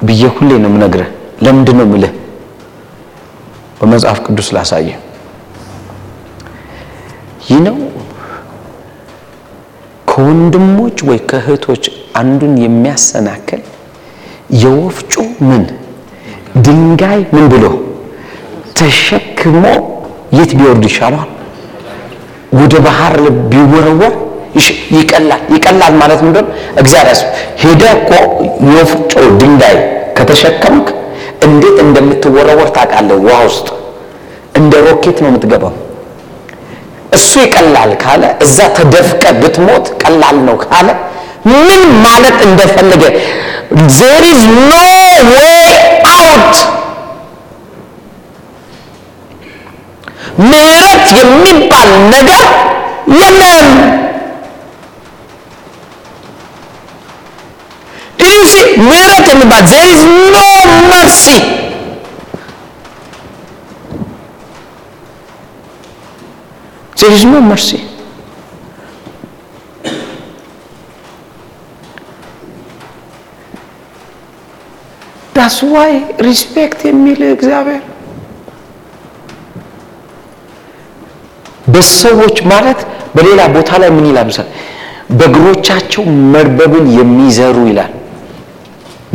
ብዬ 0.00 0.22
ሁሌ 0.34 0.50
ነው 0.62 0.70
የምነግርህ። 0.70 1.08
ለምንድን 1.44 1.76
ነው 1.78 1.86
የምልህ? 1.86 2.12
በመጽሐፍ 3.78 4.18
ቅዱስ 4.26 4.48
ላሳየ 4.56 4.88
ይህ 7.46 7.58
ነው 7.66 7.76
ከወንድሞች 10.10 10.98
ወይ 11.08 11.18
ከእህቶች 11.30 11.84
አንዱን 12.16 12.52
የሚያሰናክል 12.64 13.62
የወፍጮ 14.62 15.12
ምን 15.48 15.62
ድንጋይ 16.64 17.20
ምን 17.34 17.46
ብሎ 17.52 17.64
ተሸክሞ 18.78 19.64
የት 20.36 20.52
ቢወርድ 20.58 20.84
ይሻለዋል? 20.88 21.30
ወደ 22.58 22.74
ባህር 22.86 23.14
ቢወረወር 23.50 24.14
ይቀላል። 24.96 25.42
ይቀላል 25.54 25.94
ማለት 26.02 26.20
ምንድን 26.26 26.46
እግዚአብሔር 26.82 27.18
ሄደህ 27.62 27.92
እኮ 27.98 28.10
የወፍጮ 28.68 29.12
ድንጋይ 29.40 29.76
ከተሸከምክ 30.18 30.88
እንዴት 31.46 31.78
እንደምትወረወር 31.84 32.68
ታውቃለህ። 32.76 33.18
ውሃ 33.26 33.38
ውስጥ 33.48 33.66
እንደ 34.58 34.72
ሮኬት 34.86 35.18
ነው 35.22 35.28
የምትገባው። 35.30 35.72
እሱ 37.16 37.32
ይቀላል 37.44 37.90
ካለ 38.02 38.22
እዛ 38.44 38.58
ተደፍቀ 38.76 39.22
ብትሞት 39.40 39.86
ቀላል 40.02 40.36
ነው 40.48 40.56
ካለ 40.64 40.88
ምን 41.65 41.83
ማለት 42.05 42.37
እንደፈለገ 42.47 43.03
there 43.97 44.23
is 44.31 44.41
no 44.71 44.85
way 45.33 45.63
out 46.19 46.55
ምህረት 50.49 51.07
የሚባል 51.19 51.89
ነገር 52.13 52.43
የለም። 53.19 53.67
ዲዩሲ 58.19 58.55
ምህረት 58.89 59.27
የሚባል 59.33 59.63
there 59.73 59.87
is 59.93 60.01
no 60.35 60.47
mercy 60.91 61.37
there 66.97 67.11
is 67.11 67.23
no 67.25 67.41
mercy 67.41 67.79
That's 75.54 75.66
why 75.72 75.90
ሪስፔክት 76.26 76.80
የሚል 76.88 77.20
እግዚአብሔር። 77.28 77.82
በሰዎች 81.74 82.36
ማለት 82.52 82.80
በሌላ 83.14 83.40
ቦታ 83.54 83.70
ላይ 83.82 83.90
ምን 83.96 84.06
ይላል 84.10 84.26
ምሳሌ 84.30 84.48
በእግሮቻቸው 85.18 86.02
መርበብን 86.32 86.86
የሚዘሩ 86.98 87.56
ይላል። 87.70 87.92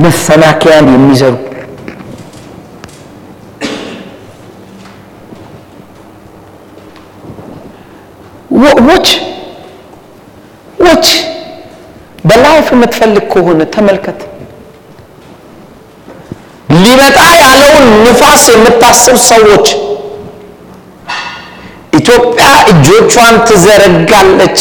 መሰናከያን 0.06 0.88
የሚዘሩ። 0.96 1.36
ዎች 8.90 9.08
ዎች 10.86 11.08
በላይፍ 12.28 12.68
የምትፈልግ 12.74 13.26
ከሆነ 13.34 13.62
ተመልከት 13.76 14.20
ሊመጣ 16.80 17.18
ያለውን 17.42 17.79
ንፋስ 18.00 18.44
የምታስብ 18.52 19.18
ሰዎች 19.30 19.68
ኢትዮጵያ 21.94 22.44
እጆቿን 22.72 23.36
ትዘረጋለች። 23.48 24.60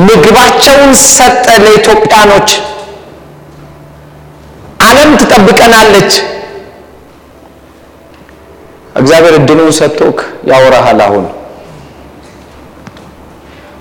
ምግባቸውን 0.00 0.92
ሰጠ 1.08 1.46
ለኢትዮጵያኖች። 1.64 2.50
ዓለም 4.80 5.10
ትጠብቀናለች። 5.20 6.12
እግዚአብሔር 8.94 9.34
እድሉን 9.38 9.72
ሰጥቶክ 9.72 10.18
ያወራሃል። 10.50 11.00
አሁን 11.06 11.24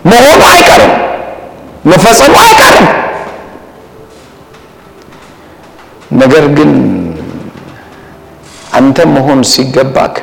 መሆኑ 0.05 0.41
አይቀርም፣ 0.49 0.93
መፈጸሙ 1.85 2.33
አይቀርም። 2.43 2.87
ነገር 6.33 6.45
ግን 6.57 6.71
አንተ 8.77 8.99
መሆን 9.15 9.39
ሲገባክ 9.51 10.15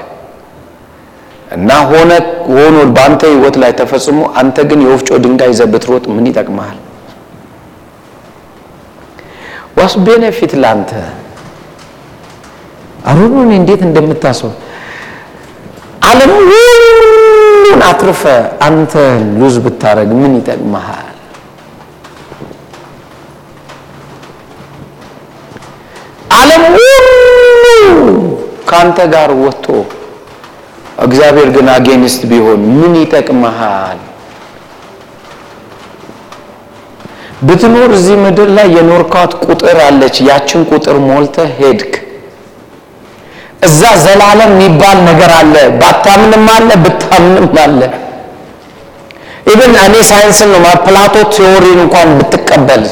እና 1.56 1.68
ሆነ 1.90 2.11
ሆኖ 2.54 2.76
በአንተ 2.96 3.22
ህይወት 3.32 3.56
ላይ 3.62 3.72
ተፈጽሞ 3.80 4.18
አንተ 4.40 4.56
ግን 4.70 4.80
የወፍጮ 4.84 5.18
ድንጋይ 5.24 5.50
ይዘህ 5.52 5.68
ብትሮጥ 5.72 6.04
ምን 6.14 6.26
ይጠቅመሃል? 6.30 6.78
what's 9.78 9.94
benefit 10.06 10.52
ለአንተ 10.62 10.90
አሁኑን 13.12 13.52
እንዴት 13.58 13.82
እንደምታስበው 13.88 14.52
ዓለም 16.11 16.32
ሁሉን 16.50 17.80
አትርፈ 17.90 18.22
አንተ 18.68 18.92
lose 19.38 19.56
ብታረግ 19.66 20.11
ምን 20.22 20.34
ይጠቅመሃል? 20.40 21.09
ዓለም 26.30 26.64
ሁሉ 26.74 27.64
ከአንተ 28.68 28.98
ጋር 29.14 29.30
ወጥቶ 29.42 29.66
እግዚአብሔር 31.04 31.48
ግን 31.56 31.66
against 31.74 32.22
ቢሆን 32.30 32.60
ምን 32.72 32.92
ይጠቅመሃል? 33.00 33.98
ብትኖር 37.42 37.90
እዚህ 37.98 38.16
ምድር 38.24 38.48
ላይ 38.56 38.68
የኖርካት 38.76 39.32
ቁጥር 39.44 39.78
አለች። 39.86 40.16
ያችን 40.28 40.62
ቁጥር 40.70 40.96
ሞልተህ 41.06 41.50
ሄድክ። 41.60 41.92
እዛ 43.62 43.80
ዘላለም 44.04 44.52
የሚባል 44.54 44.98
ነገር 45.08 45.32
አለ። 45.38 45.54
ባታምንም 45.80 46.46
አለ፣ 46.54 46.68
ብታምንም 46.84 47.46
አለ። 47.64 47.80
even 49.52 49.72
እኔ 49.84 49.94
ሳይንስን 50.10 50.50
ነው 50.54 50.74
ፕላቶ 50.86 51.14
theory 51.34 51.67
ን 51.67 51.78
እንኳን 51.84 52.08
ብትቀበል 52.18 52.84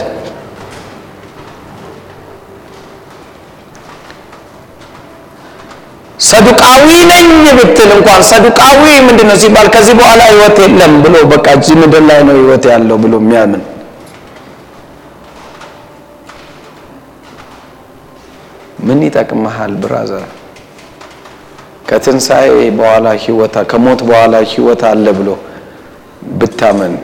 ሰዱቃዊ 6.21 6.87
ነኝ 7.11 7.27
ብትል 7.59 7.91
እንኳን 7.97 8.23
ሰዱቃዊ 8.31 8.79
ምንድን 9.07 9.27
ነው 9.31 9.37
ሲባል 9.43 9.67
ከዚህ 9.75 9.95
በኋላ 10.01 10.23
ህይወት 10.31 10.57
የለም 10.65 10.95
ብሎ 11.05 11.15
በቃ 11.33 11.47
እዚህ 11.59 11.77
ምድር 11.83 12.03
ላይ 12.09 12.21
ነው 12.29 12.35
ህይወት 12.41 12.65
ያለው 12.73 12.97
ብሎ 13.05 13.15
የሚያምን 13.23 13.63
ምን 18.89 19.01
ይጠቅመሃል 19.07 19.73
brother? 19.83 20.27
ከትንሣኤ 21.89 22.49
በኋላ 22.79 23.07
ህይወት 23.25 23.55
ከሞት 23.71 24.01
በኋላ 24.09 24.35
ህይወት 24.53 24.83
አለ 24.91 25.07
ብሎ 25.19 25.29
ብታመን 26.39 26.95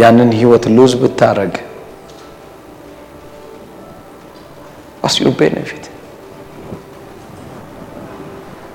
ያንን 0.00 0.30
ህይወት 0.40 0.64
lose 0.76 0.92
ብታረግ 1.02 1.54
what's 5.06 5.18
your 5.20 5.30
benefit? 5.42 5.84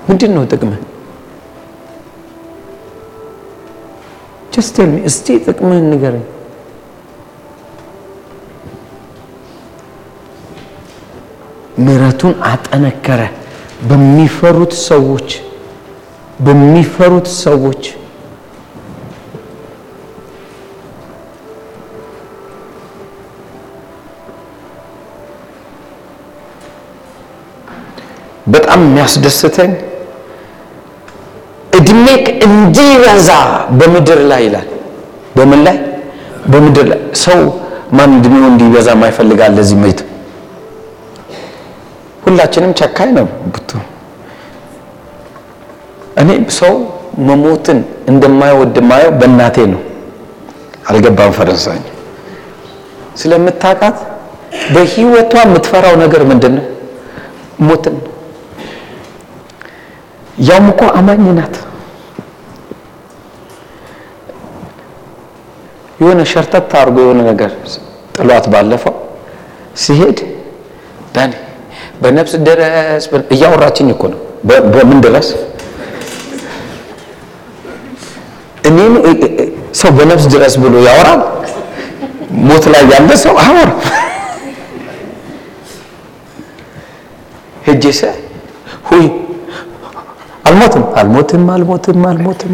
ምንድን 0.10 0.32
ነው 0.36 0.44
ጥቅምህ? 0.52 0.80
just 4.54 4.72
tell 4.78 4.89
me 4.93 4.97
እስቲ 5.10 5.28
ጥቅምህን 5.46 5.86
ንገረኝ። 5.92 6.24
ምሕረቱን 11.86 12.34
አጠነከረ 12.52 13.22
በሚፈሩት 13.90 14.74
ሰዎች 14.90 15.30
በሚፈሩት 16.40 17.28
ሰዎች 17.46 17.84
በጣም 28.54 28.80
የሚያስደስተኝ 28.86 29.72
እድሜክ 31.74 32.26
እንዲበዛ 32.47 33.30
በምድር 33.80 34.20
ላይ 34.32 34.41
ይላል። 34.47 34.68
በምን 35.38 35.60
ላይ? 35.68 35.78
በምድር 36.52 36.86
ላይ 36.91 36.99
ሰው 37.24 37.39
ማን 37.97 38.12
እድሜው 38.18 38.45
እንዲበዛ 38.52 38.89
ማይፈልጋል? 39.02 39.52
ለዚህ 39.58 39.78
ምት 39.84 39.99
ሁላችንም 42.26 42.72
ጨካኝ 42.80 43.10
ነው 43.18 43.26
ብቱ 43.54 43.70
እኔ 46.22 46.30
ሰው 46.60 46.74
መሞትን 47.28 47.80
እንደማይወድ 48.12 48.76
ማየው 48.89 49.12
በእናቴ 49.20 49.58
ነው። 49.74 49.82
አልገባም 50.89 51.34
ፈረንሳይ 51.38 51.80
ስለምታውቃት 53.22 53.97
በህይወቷ 54.74 55.34
የምትፈራው 55.45 55.95
ነገር 56.04 56.22
ምንድን 56.32 56.54
ነው? 56.58 56.66
ሞትን 57.68 57.95
ያውም 60.42 60.68
እኮ 60.72 60.82
አማኝ 60.98 61.26
ናት። 61.38 61.56
የሆነ 66.00 66.22
ሸርተት 66.32 66.72
አድርጎ 66.80 66.98
የሆነ 67.04 67.20
ነገር 67.30 67.52
ጥሏት 68.16 68.46
ባለፈው 68.54 68.96
ሲሄድ 69.76 70.20
ዳኒ 71.16 71.34
በነፍስ 72.02 72.34
ድረስ 72.48 73.04
እያወራችኝ 73.36 73.89
እኮ 73.96 74.04
ነው። 74.14 74.20
በምን 74.74 75.00
ድረስ 75.06 75.28
እኔም 78.70 78.94
ሰው 79.80 79.92
በነፍስ 79.98 80.26
ድረስ 80.34 80.54
ብሎ 80.64 80.74
ያወራል። 80.88 81.22
ሞት 82.48 82.66
ላይ 82.74 82.84
ያለ 82.92 83.10
ሰው 83.24 83.36
አያወራም። 83.42 83.80
ሄጄ 87.68 87.86
ሰ 87.94 88.12
ሁይ 88.89 89.04
አልሞትም 90.64 90.84
አልሞትም 90.99 91.43
አልሞትም 91.51 92.01
አልሞትም። 92.09 92.53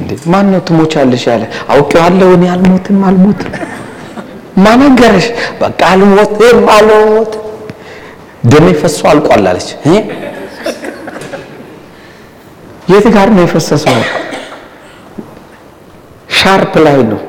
እንዴ 0.00 0.10
ማን 0.32 0.46
ነው 0.52 0.60
ትሞቻለሽ 0.66 1.24
ያለ? 1.30 1.42
አውቄዋለሁ 1.72 2.28
እኔ 2.36 2.44
አልሞትም 2.54 2.98
አልሞትም። 3.08 3.52
ማነገረሽ 4.64 5.26
በቃ 5.60 5.80
አልሞትም 5.92 6.60
አልሞትም። 6.76 7.42
ደሜ 8.44 8.66
ፈሶ 8.80 8.98
አልቋል 9.12 9.46
አለች 9.50 9.68
የት 12.90 13.06
ጋር 13.14 13.28
ነው 13.36 13.42
የፈሰሰው? 13.44 13.98
ሻርፕ 16.38 16.74
ላይ 16.86 16.98
ነው 17.10 17.20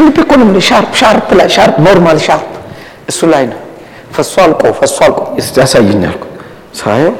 ከልቤ 0.00 0.18
እኮ 0.24 0.32
ነው 0.40 0.60
ሻርፕ 0.68 0.92
ሻርፕ 1.00 1.28
ላይ 1.38 1.48
ሻርፕ 1.54 1.74
normal 1.86 2.18
ሻርፕ። 2.26 2.46
እሱ 3.10 3.20
ላይ 3.32 3.44
ነው። 3.50 3.58
ፈሶ 4.14 4.34
አልቆ 4.44 4.62
ፈሶ 4.78 4.96
አልቆ። 5.06 5.18
አልኩ። 6.06 6.24
ሳየው 6.74 7.14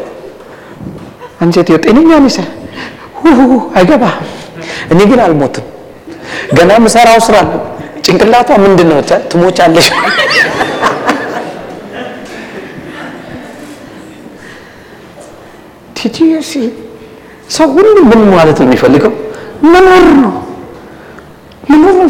አንጀት 1.43 1.69
የጤነኛ 1.75 2.11
ነሽ 2.25 2.37
አይገባ 3.77 4.05
እኔ 4.93 4.99
ግን 5.11 5.21
አልሞትም። 5.25 5.67
ገና 6.57 6.71
ምሰራው 6.85 7.19
ስራ 7.27 7.37
አለ 7.43 7.51
ጭንቅላቷ 8.05 8.51
ምንድን 8.65 8.89
ነው 8.91 9.01
ትሞቻለሽ 9.31 9.89
ቲቲሲ 15.97 16.53
ሰው 17.51 17.69
ሁሉ 17.77 17.97
ምን 18.11 18.21
ማለት 18.33 18.59
ነው 18.61 18.67
የሚፈልገው? 18.69 19.13
መኖር 19.65 20.07
ነው። 20.23 20.33
መኖር 21.71 21.95
ነው 22.01 22.09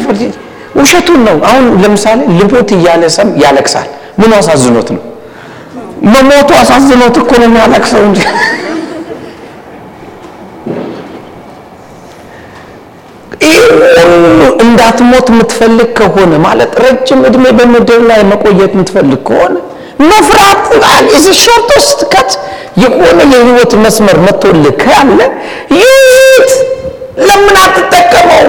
ውሸቱን 0.75 1.19
ነው። 1.27 1.37
አሁን 1.49 1.65
ለምሳሌ 1.83 2.19
ልሞት 2.39 2.69
እያለ 2.77 3.03
ሰም 3.17 3.29
ያለቅሳል። 3.43 3.89
ምን 4.19 4.31
አሳዝኖት 4.37 4.89
ነው? 4.95 5.03
መሞቱ 6.13 6.49
አሳዝኖት 6.61 7.15
እኮ 7.21 7.31
ነው 7.41 7.47
የሚያለቅሰው 7.49 8.01
እንጂ። 8.07 8.21
እንዳትሞት 14.63 15.27
የምትፈልግ 15.31 15.89
ከሆነ 15.99 16.33
ማለት 16.45 16.71
ረጅም 16.83 17.21
እድሜ 17.29 17.45
በምድር 17.57 18.01
ላይ 18.09 18.21
መቆየት 18.31 18.71
የምትፈልግ 18.75 19.21
ከሆነ 19.29 19.55
መፍራት 20.11 20.63
is 21.15 21.25
shortest 21.43 21.99
cut 22.13 22.31
የሆነ 22.83 23.19
የህይወት 23.33 23.73
መስመር 23.83 24.17
መጥቶልህ 24.25 24.75
ካለ 24.83 25.19
ይት 25.77 26.51
ለምን 27.27 27.55
አትጠቀመው? 27.63 28.47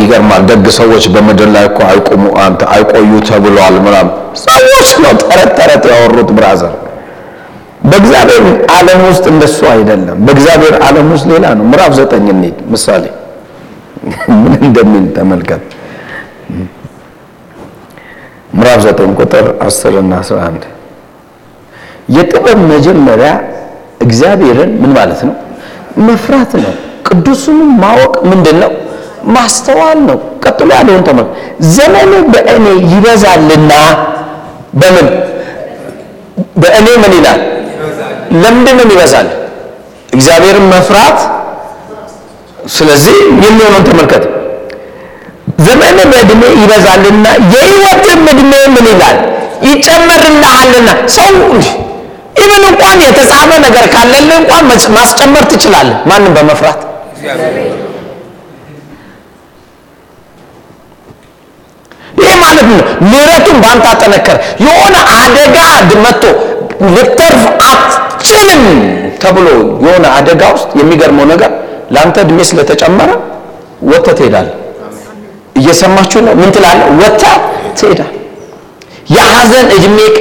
ይገርማል። 0.00 0.42
ደግ 0.50 0.64
ሰዎች 0.78 1.04
በምድር 1.14 1.48
ላይ 1.54 1.64
እኮ 1.70 1.78
አይቆሙ 1.88 2.24
አንተ 2.44 2.60
አይቆዩ 2.74 3.10
ተብሏል 3.28 3.74
ምናምን 3.86 4.12
ሰዎች 4.44 4.90
ነው 5.04 5.12
ተረት 5.22 5.50
ተረት 5.58 5.84
ያወሩት 5.92 6.30
brother። 6.38 6.74
በእግዚአብሔር 7.84 8.44
ዓለም 8.76 9.00
ውስጥ 9.08 9.24
እንደሱ 9.32 9.58
አይደለም። 9.72 10.18
በእግዚአብሔር 10.26 10.74
ዓለም 10.86 11.06
ውስጥ 11.14 11.26
ሌላ 11.32 11.46
ነው። 11.58 11.64
ምዕራፍ 11.70 11.92
ዘጠኝ 11.98 12.26
እንሂድ 12.34 12.58
ምሳሌ 12.72 13.04
ምን 14.36 14.52
እንደሚል 14.62 15.04
ተመልከት። 15.16 15.64
ምዕራፍ 18.54 18.80
ዘጠኝ 18.86 19.10
ቁጥር 19.20 19.46
10 19.62 19.98
እና 20.00 20.12
11 20.22 20.64
የጥበብ 22.08 22.58
መጀመሪያ 22.72 23.30
እግዚአብሔርን 24.00 24.70
ምን 24.82 24.92
ማለት 24.96 25.20
ነው? 25.28 25.34
መፍራት 26.06 26.52
ነው። 26.64 26.72
ቅዱሱንም 27.08 27.70
ማወቅ 27.82 28.14
ምንድን 28.30 28.56
ነው? 28.62 28.70
ማስተዋል 29.28 29.98
ነው። 30.08 30.18
ቀጥሎ 30.44 30.68
ያለውን 30.78 31.02
ተመ 31.02 31.18
ዘመኑ 31.70 32.12
በእኔ 32.32 32.64
ይበዛልና 32.92 33.72
በምን 34.74 35.08
በእኔ 36.56 36.86
ምን 37.02 37.12
ይላል? 37.18 37.40
ለምንድን 38.42 38.76
ነው 38.80 38.86
ይበዛል? 38.88 39.28
እግዚአብሔርን 40.12 40.66
መፍራት። 40.72 41.18
ስለዚህ 42.68 43.16
የሚሆነውን 43.44 43.84
ተመልከት። 43.88 44.24
ዘመን 45.66 45.98
በእድሜ 46.12 46.42
ይበዛልና 46.62 47.24
የሕይወትም 47.52 48.22
እድሜ 48.32 48.52
ምን 48.74 48.86
ይላል? 48.92 49.16
ይጨመርልሃልና። 49.68 50.88
ሰው 51.16 51.34
ኢቭን 52.36 52.62
እንኳን 52.70 52.98
የተጻፈ 53.06 53.50
ነገር 53.66 53.84
ካለልህ 53.94 54.36
እንኳን 54.42 54.64
ማስጨመር 54.96 55.44
ትችላለህ። 55.52 55.98
ማንም 56.10 56.32
በመፍራት 56.36 56.80
ይህ 62.22 62.34
ማለት 62.42 62.66
ነው። 62.70 62.80
ምሕረቱን 63.04 63.56
በአንተ 63.62 63.86
አጠነከረ። 63.92 64.36
የሆነ 64.64 64.94
አደጋ 65.16 65.56
መጥቶ 66.04 66.24
ልተርፍ 66.94 67.42
አትችልም 67.68 68.62
ተብሎ 69.22 69.46
የሆነ 69.84 70.04
አደጋ 70.16 70.42
ውስጥ 70.54 70.70
የሚገርመው 70.80 71.26
ነገር 71.32 71.50
ለአንተ 71.94 72.16
እድሜ 72.24 72.38
ስለተጨመረ 72.50 73.10
ወጥተህ 73.90 74.14
ትሄዳለህ። 74.18 74.56
እየሰማችሁ 75.56 76.18
ነው? 76.26 76.34
ምን 76.40 76.50
ትላለህ? 76.54 76.86
ወጥተህ 77.00 77.34
ትሄዳለህ። 77.78 78.18
የሐዘን 79.14 79.66
እድሜክ 79.76 80.14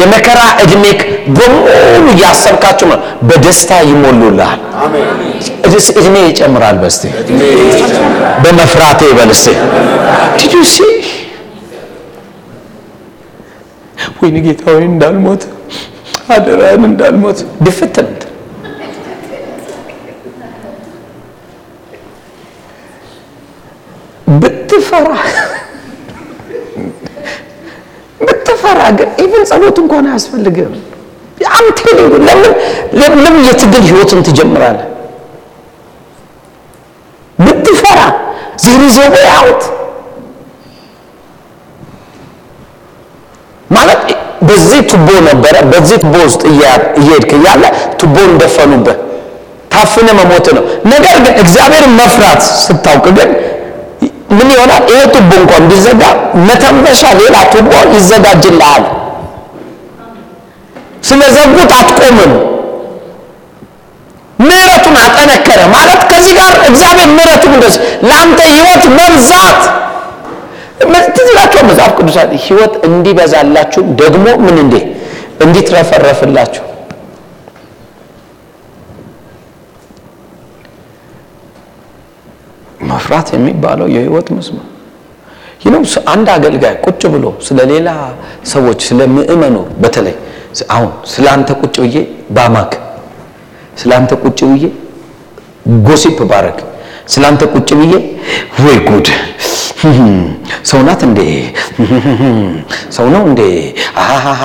የመከራ 0.00 0.40
እድሜክ 0.62 1.00
በሙሉ 1.36 1.66
እያሰብካቸው 2.12 2.86
ነው፣ 2.92 2.98
በደስታ 3.28 3.70
ይሞሉልሃል። 3.88 4.60
እድሜ 6.00 6.14
ይጨምራል። 6.28 6.76
በስቴ 6.82 7.02
በመፍራቴ 8.44 9.02
በልስቴ 9.18 9.48
ዲዱሲ 10.40 10.76
ወይኔ 14.20 14.36
ጌታ 14.46 14.62
ወይ 14.70 14.84
እንዳልሞት 14.88 15.42
አደራን 16.34 16.82
እንዳልሞት 16.88 17.38
ድፍት 17.64 17.96
ብትፈራ 24.40 25.12
ብትፈራ 28.20 28.80
ግን 28.98 29.10
ኢቭን 29.24 29.44
ጸሎት 29.50 29.78
እንኳን 29.82 30.06
አያስፈልግም። 30.10 30.74
አንተ 31.52 31.80
ለምን 32.26 32.52
ለምን 33.00 33.36
የትግል 33.46 33.84
ህይወትን 33.88 34.20
ትጀምራለህ? 34.28 34.86
there 38.62 38.80
is 38.86 38.96
way 39.04 39.26
ማለት 43.70 44.00
በዚህ 44.50 44.80
ቱቦ 44.90 45.08
ነበረ። 45.28 45.54
በዚህ 45.72 45.96
ቱቦ 46.02 46.14
ውስጥ 46.24 46.42
እየሄድክ 46.50 47.30
እያለ 47.38 47.64
ቱቦን 48.00 48.30
ደፈኑብህ። 48.40 48.98
ታፍነ 49.72 50.08
መሞት 50.18 50.46
ነው። 50.56 50.62
ነገር 50.92 51.16
ግን 51.24 51.34
እግዚአብሔርን 51.42 51.92
መፍራት 52.00 52.40
ስታውቅ 52.62 53.06
ግን 53.18 53.28
ምን 54.30 54.48
ይሆናል? 54.54 54.82
ይሄ 54.90 55.00
ቱቦ 55.14 55.30
እንኳን 55.40 55.62
ቢዘጋ 55.70 56.02
መተንፈሻ 56.48 57.02
ሌላ 57.20 57.36
ቱቦ 57.52 57.72
ይዘጋጅልሃል። 57.94 58.84
ስለዘጉት 61.02 61.70
አትቆምም። 61.78 62.32
ምሕረቱን 64.40 64.96
አጠነከረ 65.00 65.60
ማለት 65.74 66.00
ከዚህ 66.10 66.32
ጋር 66.38 66.52
እግዚአብሔር 66.68 67.08
ምሕረቱን 67.16 67.52
እንደዚህ 67.56 67.80
ለአንተ 68.08 68.38
ህይወት 68.50 68.84
መብዛት 68.98 69.60
ይላችኋል 71.30 71.64
መጽሐፍ 71.68 71.92
ቅዱሳት 71.98 72.30
ህይወት 72.44 72.74
እንዲበዛላችሁ 72.88 73.82
ደግሞ 74.00 74.26
ምን 74.44 74.56
እንዴ? 74.64 74.74
እንዲትረፈረፍላችሁ። 75.44 76.64
መፍራት 82.90 83.28
የሚባለው 83.36 83.86
የህይወት 83.94 84.28
መስመር። 84.36 84.66
ይህ 85.62 85.70
ነው። 85.74 85.82
አንድ 86.12 86.28
አገልጋይ 86.34 86.74
ቁጭ 86.86 87.02
ብሎ 87.14 87.24
ስለ 87.46 87.58
ሌላ 87.72 87.88
ሰዎች 88.52 88.80
ስለ 88.88 89.00
ምእመኑ 89.14 89.56
በተለይ 89.82 90.14
አሁን 90.74 90.90
ስለ 91.12 91.26
ቁጭ 91.62 91.76
ብዬ 91.84 91.96
ባማክ 92.36 92.72
ስለ 93.80 93.90
አንተ 93.98 94.12
ቁጭ 94.24 94.40
ብዬ 94.52 94.64
ጎሲፕ 95.86 96.18
ባረግ 96.30 96.58
ስለ 97.08 97.24
ቁጭ 97.54 97.68
ብዬ 97.80 97.92
ወይ 98.64 98.78
ጉድ 98.88 99.08
ሰው 100.70 100.80
ናት 100.86 101.00
እንዴ? 101.06 101.20
ሰው 102.96 103.06
ነው 103.14 103.22
እንዴ? 103.28 103.42
አሃሃ 104.04 104.42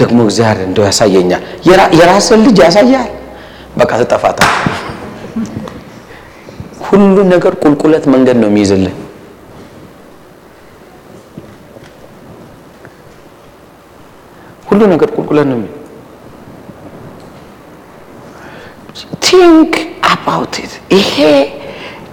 ደግሞ 0.00 0.18
እግዚአብሔር 0.28 0.58
እንደው 0.66 0.84
ያሳየኛል። 0.88 1.42
የራስን 1.98 2.40
ልጅ 2.46 2.58
ያሳያል። 2.64 3.10
በቃ 3.78 3.90
ትጠፋታል 4.00 4.52
ሁሉ 6.88 7.16
ነገር 7.32 7.52
ቁልቁለት 7.62 8.04
መንገድ 8.12 8.36
ነው 8.42 8.48
የሚይዝልህ። 8.50 8.94
ሁሉ 14.68 14.80
ነገር 14.92 15.08
ቁልቁለት 15.16 15.46
ነው 15.50 15.58
think 19.26 19.72
about 20.10 20.54
it 20.62 20.74
ይሄ 20.96 21.14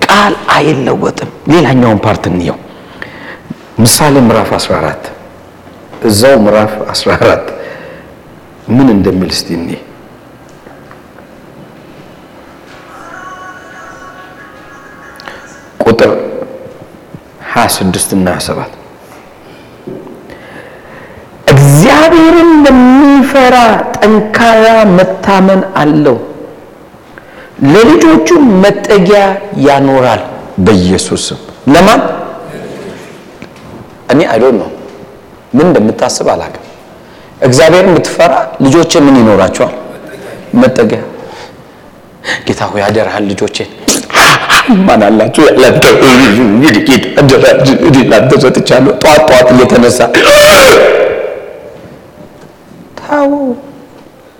ቃል 0.03 0.33
አይለወጥም። 0.55 1.29
ሌላኛውን 1.51 1.99
part 2.05 2.23
እንየው። 2.31 2.57
ምሳሌ 3.83 4.15
ምዕራፍ 4.27 4.49
14 4.57 5.09
እዛው 6.09 6.35
ምዕራፍ 6.45 6.71
14 6.93 7.49
ምን 8.75 8.87
እንደሚል 8.95 9.31
እስቲ 9.35 9.47
እኔ 9.59 9.69
ቁጥር 15.83 16.11
26 17.53 18.13
እና 18.17 18.27
27 18.37 18.79
እግዚአብሔርን 21.53 22.51
ለሚፈራ 22.65 23.55
ጠንካራ 23.97 24.65
መታመን 24.97 25.61
አለው 25.81 26.17
ለልጆቹ 27.63 28.27
መጠጊያ 28.63 29.19
ያኖራል 29.67 30.21
በኢየሱስ 30.57 31.23
ስም 31.27 31.39
ለማን? 31.73 32.01
እኔ 34.11 34.19
አይዶን 34.31 34.55
ነው 34.61 34.69
ምን 35.53 35.65
እንደምታስብ 35.67 36.27
አላውቅም። 36.33 36.65
እግዚአብሔር 37.41 37.85
የምትፈራ 37.89 38.33
ልጆቼ 38.65 38.91
ምን 39.05 39.15
ይኖራቸዋል? 39.21 39.73
መጠጊያ። 40.61 41.01
ጌታ 42.47 42.61
ሆይ 42.71 42.81
አደራህን 42.87 43.25
ልጆቼን 43.31 43.69
ማን 44.87 45.01
አላችሁ 45.07 45.43
ያላንተ 45.47 45.85
ጌታ 46.87 47.05
አደራ 47.21 47.45
ላንተ 48.11 48.31
ሰጥቻለሁ። 48.43 48.91
ጠዋት 49.03 49.21
ጠዋት 49.29 49.47
እየተነሳ 49.53 49.99
ታው 52.99 53.31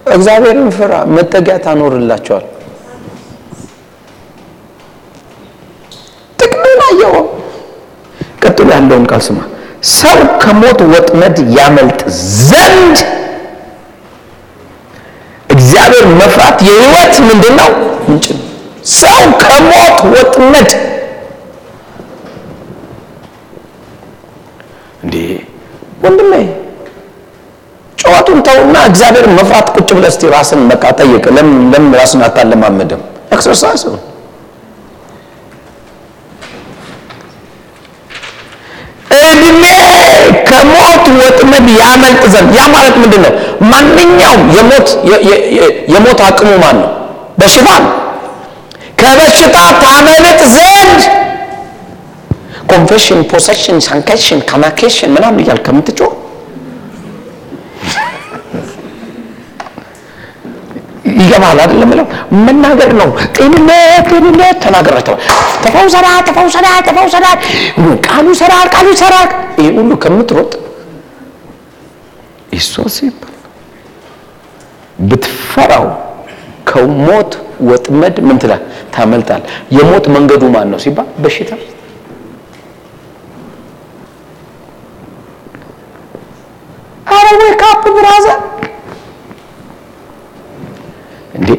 እግዚአብሔርን 0.08 0.70
ፍራ። 0.78 0.94
መጠጊያ 1.18 1.56
ታኖርላቸዋል 1.66 2.46
ያለውን 8.74 9.06
ቃል 9.12 9.22
ስማ። 9.28 9.40
ሰው 9.94 10.20
ከሞት 10.44 10.80
ወጥመድ 10.94 11.38
ያመልጥ 11.58 12.02
ዘንድ 12.44 12.98
እግዚአብሔር 15.54 16.06
መፍራት 16.20 16.58
የህይወት 16.68 17.16
ምንድን 17.28 17.56
ነው 17.60 17.70
ምንጭ 18.08 18.26
ነው። 18.34 18.46
ሰው 18.96 19.22
ከሞት 19.44 19.98
ወጥመድ 20.14 20.70
እንዴ! 25.04 25.16
ወንድሜ 26.04 26.34
ጨዋቱን 27.98 28.40
ተውና 28.48 28.78
እግዚአብሔር 28.90 29.26
መፍራት 29.38 29.68
ቁጭ 29.76 29.90
ብለህ 29.96 30.10
እስቲ 30.14 30.32
ራስን 30.34 30.62
በቃ 30.72 30.84
ጠይቅ። 31.00 31.24
ለምን 31.36 31.86
ራስን 32.00 32.22
አታለማመድም 32.28 33.02
exercise 33.32 33.84
ነው 33.88 34.00
እድሜ 39.24 39.64
ከሞት 40.48 41.03
ወጥመድ 41.20 41.68
ያመልጥ 41.80 42.24
ዘንድ 42.34 42.52
ያ 42.58 42.64
ማለት 42.76 42.96
ምንድን 43.02 43.22
ነው 43.26 43.34
ማንኛውም 43.72 44.44
የሞት 45.94 46.22
አቅሙ 46.28 46.50
ማን 46.64 46.78
ነው 46.84 46.90
በሽታ 47.40 47.70
ከበሽታ 49.02 49.56
ታመልጥ 49.84 50.42
ዘንድ 50.56 51.02
confession 52.72 53.22
possession 53.32 53.80
sanction 53.88 54.42
ካማኬሽን 54.50 55.12
ምናምን 55.16 55.42
እያል 55.44 55.60
ከምትጮ 55.66 56.00
ይገባል 61.24 61.58
አይደለም 61.64 61.90
ብለው 61.94 62.06
መናገር 62.46 62.92
ነው። 63.02 63.10
ጤንነት 63.38 64.06
ጤንነት 64.12 64.58
ተናገረ 64.64 64.98
ተፈውሰና 65.64 66.08
ተፈውሰና 66.28 66.68
ተፈውሰና 66.88 67.26
ቃሉ 68.08 68.26
ይሰራል 68.36 68.68
ቃሉ 68.76 68.88
ይሰራል። 68.96 69.30
ይሄ 69.60 69.68
ሁሉ 69.78 69.92
ከምትሮጥ 70.04 70.52
ይሶ 72.54 72.74
ሲባል 72.96 73.30
ብትፈራው 75.00 75.86
ከሞት 76.70 77.32
ወጥመድ 77.70 78.16
ምን 78.28 78.38
ትላል 78.42 78.62
ታመልጣል 78.96 79.42
የሞት 79.76 80.06
መንገዱ 80.16 80.44
ማን 80.56 80.68
ነው 80.74 80.80
ሲባል 80.86 81.08
በሽታ። 81.24 81.52
አረ 87.14 87.28
ዌክ 87.42 87.62
እንዴ! 91.38 91.50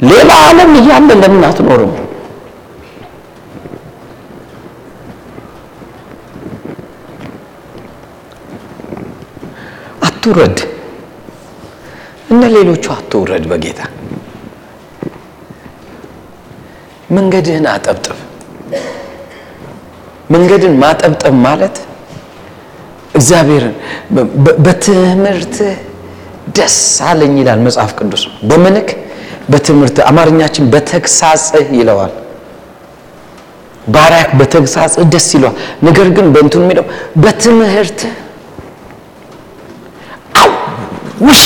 ሌላ 0.00 0.30
ዓለም 0.48 0.72
እያለ 0.80 1.10
ለምን 1.22 1.44
አትኖርም 1.48 1.92
አትውረድ 10.26 10.60
እነ 12.30 12.42
ሌሎቹ 12.54 12.84
አትውረድ 12.94 13.44
በጌታ። 13.50 13.80
መንገድህን 17.16 17.66
አጠብጥብ። 17.72 18.16
መንገድን 20.30 20.74
ማጠብጠብ 20.82 21.34
ማለት 21.44 21.76
እግዚአብሔርን 23.14 23.74
በትምህርት 24.64 25.56
ደስ 26.56 26.76
አለኝ 27.08 27.34
ይላል 27.40 27.62
መጽሐፍ 27.66 27.92
ቅዱስ። 28.00 28.22
በምንክ 28.50 28.88
በትምህርት 29.50 29.96
አማርኛችን 30.10 30.70
በተግሳጽህ 30.74 31.66
ይለዋል። 31.78 32.12
ባሪያክ 33.94 34.30
በተግሳጽህ 34.40 35.04
ደስ 35.12 35.28
ይለዋል። 35.36 35.56
ነገር 35.88 36.08
ግን 36.16 36.28
በእንትኑ 36.34 36.62
የሚለው 36.66 36.86
በትምህርት 37.22 38.00
ውሽ! 41.26 41.42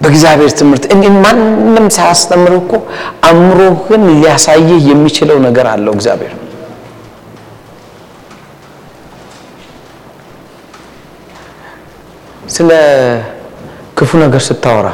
በእግዚአብሔር 0.00 0.50
ትምህርት 0.58 0.84
እኔ 0.94 1.02
ማንም 1.24 1.86
ሳያስተምር 1.96 2.54
እኮ 2.58 2.72
አእምሮህን 3.28 4.02
ሊያሳይህ 4.12 4.82
የሚችለው 4.90 5.38
ነገር 5.46 5.66
አለው 5.72 5.92
እግዚአብሔር። 5.96 6.32
ስለ 12.48 12.70
ክፉ 13.98 14.10
ነገር 14.22 14.42
ስታወራ 14.46 14.88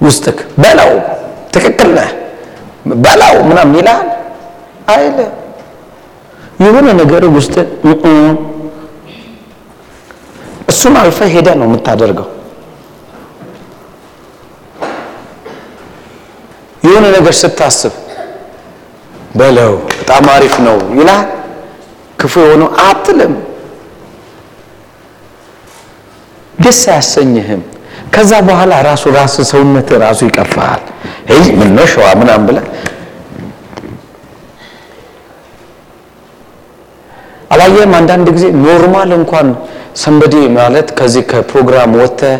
ውስጥክ 0.00 0.38
በለው 0.62 0.90
ትክክል 1.54 1.90
ነህ 1.98 2.10
በላው 3.04 3.34
ምናምን 3.48 3.74
ይላል 3.80 4.04
አይለ 4.94 5.18
የሆነ 6.64 6.86
ነገር 7.00 7.22
ውስጥ 7.36 7.54
እሱን 10.68 10.94
አልፈ 11.02 11.18
ሄደ 11.34 11.48
ነው 11.58 11.66
የምታደርገው። 11.68 12.28
የሆነ 16.82 17.04
ነገር 17.16 17.34
ስታስብ 17.40 17.94
በለው 19.38 19.72
በጣም 19.92 20.24
አሪፍ 20.34 20.54
ነው 20.66 20.76
ይላል። 20.98 21.26
ክፉ 22.18 22.34
የሆነው 22.44 22.68
አትልም፣ 22.84 23.34
ደስ 26.58 26.80
አያሰኝህም። 26.92 27.60
ከዛ 28.14 28.32
በኋላ 28.48 28.72
ራሱ 28.88 29.04
ራስ 29.16 29.34
ሰውነት 29.50 29.88
ራሱ 30.04 30.20
ይቀፋል። 30.28 30.80
ይህ 31.32 31.46
ምን 31.58 31.70
ነው 31.76 31.86
ሸዋ 31.92 32.06
ምናምን 32.20 32.44
ብለህ 32.48 32.64
አላየህም? 37.50 37.92
አንዳንድ 37.98 38.26
ጊዜ 38.36 38.44
normal 38.64 39.10
እንኳን 39.18 39.46
Sunday 40.00 40.34
ማለት 40.56 40.88
ከዚህ 40.98 41.22
ከፕሮግራም 41.30 41.92
ወጥተህ 42.00 42.34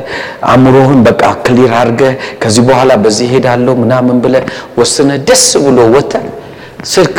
አእምሮህን 0.51 1.01
በቃ 1.09 1.23
clear 1.47 1.73
አድርገህ 1.81 2.13
ከዚህ 2.43 2.63
በኋላ 2.69 2.93
በዚህ 3.05 3.29
ሄዳለሁ 3.35 3.75
ምናምን 3.83 4.19
ብለህ 4.25 4.45
ወስነህ 4.81 5.19
ደስ 5.29 5.45
ብሎ 5.65 5.79
ወጥተህ 5.95 6.27
ስልክ 6.91 7.17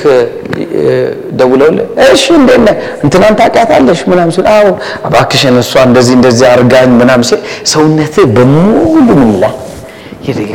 ደውለውልህ 1.40 1.86
እሺ 2.14 2.26
እንዴት 2.38 2.62
ነህ? 2.68 2.76
እንትናን 3.04 3.34
ታውቂያታለሽ 3.40 4.02
ምናምን 4.12 4.32
ሲል 4.36 4.46
አዎ 4.54 4.68
እባክሽን 5.08 5.58
እሷ 5.64 5.74
እንደዚህ 5.90 6.14
እንደዚህ 6.20 6.46
አድርጋኝ 6.52 6.92
ምናምን 7.02 7.26
ሲል 7.30 7.42
ሰውነትህ 7.74 8.26
በሙሉ 8.36 8.86
ምን 9.10 9.32
ይላል? 9.32 9.58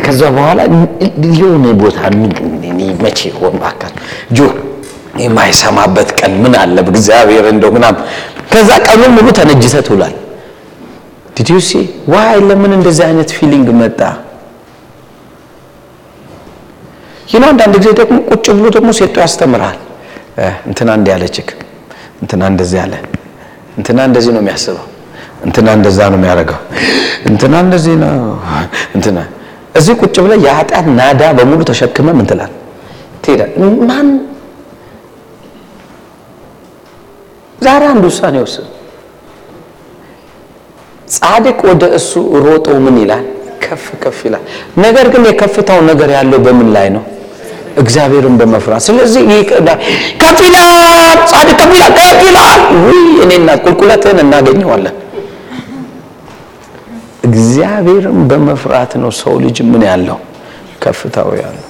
ከዛ 0.06 0.20
በኋላ 0.36 0.58
የሆነ 1.32 1.66
ቦታ 1.82 1.98
መቼ 3.04 3.20
ሆን? 3.38 3.54
ባካል 3.62 3.92
ጆ 4.36 4.48
የማይሰማበት 5.24 6.08
ቀን 6.20 6.32
ምን 6.42 6.54
አለ? 6.62 6.76
እግዚአብሔር 6.92 7.44
እንደው 7.52 7.70
ምናምን 7.76 8.00
ከዛ 8.52 8.70
ቀኑን 8.86 9.12
ሙሉ 9.16 9.28
ተነጅሰህ 9.38 9.82
ትውላለህ። 9.86 10.20
did 11.36 11.47
you 11.47 11.59
see 11.59 11.70
why 12.12 12.36
ለምን 12.48 12.72
እንደዚህ 12.78 13.04
አይነት 13.08 13.30
feeling 13.38 13.68
መጣ? 13.80 14.00
ይህን 17.28 17.44
አንዳንድ 17.50 17.74
ጊዜ 17.76 17.88
ደግሞ 18.00 18.16
ቁጭ 18.30 18.46
ብሎ 18.56 18.66
ደግሞ 18.76 18.88
ሴቶ 18.98 19.14
ያስተምርሃል። 19.24 19.78
እንትና 20.68 20.88
እንዲህ 20.98 21.12
ያለችክ፣ 21.14 21.48
እንትና 22.22 22.42
እንደዚህ 22.52 22.78
ያለ፣ 22.82 22.94
እንትና 23.78 23.98
እንደዚህ 24.08 24.32
ነው 24.36 24.42
የሚያስበው፣ 24.42 24.84
እንትና 25.46 25.68
እንደዛ 25.78 25.98
ነው 26.12 26.18
የሚያደርገው፣ 26.20 26.58
እንትና 27.30 27.54
እንደዚህ 27.64 27.94
ነው 28.02 28.14
እንትና 28.96 29.18
እዚህ 29.74 29.94
ቁጭ 30.02 30.16
ብለህ 30.24 30.38
የኃጢአት 30.46 30.86
ናዳ 30.98 31.22
በሙሉ 31.38 31.60
ተሸክመ 31.70 32.08
ምን? 32.18 32.26
ትሄዳለህ። 33.24 33.56
ማን 33.88 34.08
ዛሬ 37.64 37.82
አንድ 37.92 38.04
ውሳኔ 38.08 38.36
ወስን። 38.44 38.66
ጻድቅ 41.14 41.58
ወደ 41.68 41.84
እሱ 41.98 42.12
ሮጦ 42.44 42.66
ምን 42.84 42.96
ይላል? 43.02 43.24
ከፍ 43.64 43.84
ከፍ 44.02 44.18
ይላል። 44.26 44.42
ነገር 44.84 45.06
ግን 45.12 45.22
የከፍታው 45.28 45.80
ነገር 45.90 46.08
ያለው 46.16 46.38
በምን 46.46 46.68
ላይ 46.76 46.88
ነው? 46.96 47.04
እግዚአብሔርን 47.76 48.34
በመፍራት 48.40 48.82
ስለዚህ 48.86 49.22
ከፍ 50.20 50.38
ይላል። 50.46 50.68
ጻድቅ 51.30 51.56
ከፍ 51.60 51.72
ይላል፣ 51.76 51.92
ከፍ 52.00 52.20
ይላል። 52.28 52.60
ውይ 52.84 53.00
እኔና 53.24 53.48
ቁልቁለትህን 53.64 54.18
እናገኘዋለን። 54.24 54.96
እግዚአብሔርን 57.28 58.18
በመፍራት 58.30 58.92
ነው 59.02 59.10
ሰው 59.20 59.34
ልጅ 59.44 59.58
ምን 59.70 59.82
ያለው 59.90 60.18
ከፍታው 60.82 61.30
ያለው። 61.42 61.66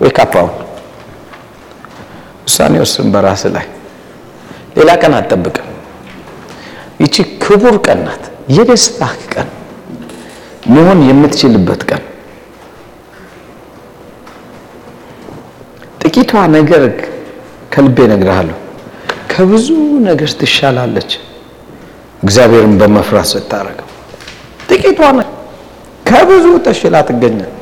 ወይካፓውን 0.00 0.54
ውሳኔ 2.46 2.74
ወስን 2.82 3.08
በራስ 3.14 3.42
ላይ 3.54 3.66
ሌላ 4.76 4.90
ቀን 5.02 5.12
አትጠብቅም። 5.18 5.68
ይቺ 7.02 7.14
ክቡር 7.44 7.76
ቀን 7.86 8.00
ናት። 8.06 8.24
የደስታ 8.56 9.00
ቀን 9.32 9.48
መሆን 10.74 11.00
የምትችልበት 11.08 11.80
ቀን 11.90 12.02
ጥቂቷ 16.02 16.42
ነገር 16.56 16.82
ከልቤ 17.72 17.98
እነግርሃለሁ 18.08 18.56
ከብዙ 19.32 19.66
ነገር 20.08 20.30
ትሻላለች። 20.40 21.10
እግዚአብሔርን 22.22 22.74
በመፍራት 22.80 23.28
ስታረገው 23.32 23.88
ጥቂቷ 24.70 25.00
ከብዙ 26.06 26.46
ተሽላ 26.66 26.96
ትገኛል። 27.08 27.52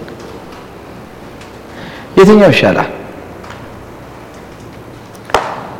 የትኛው 2.19 2.51
ይሻላል? 2.55 2.91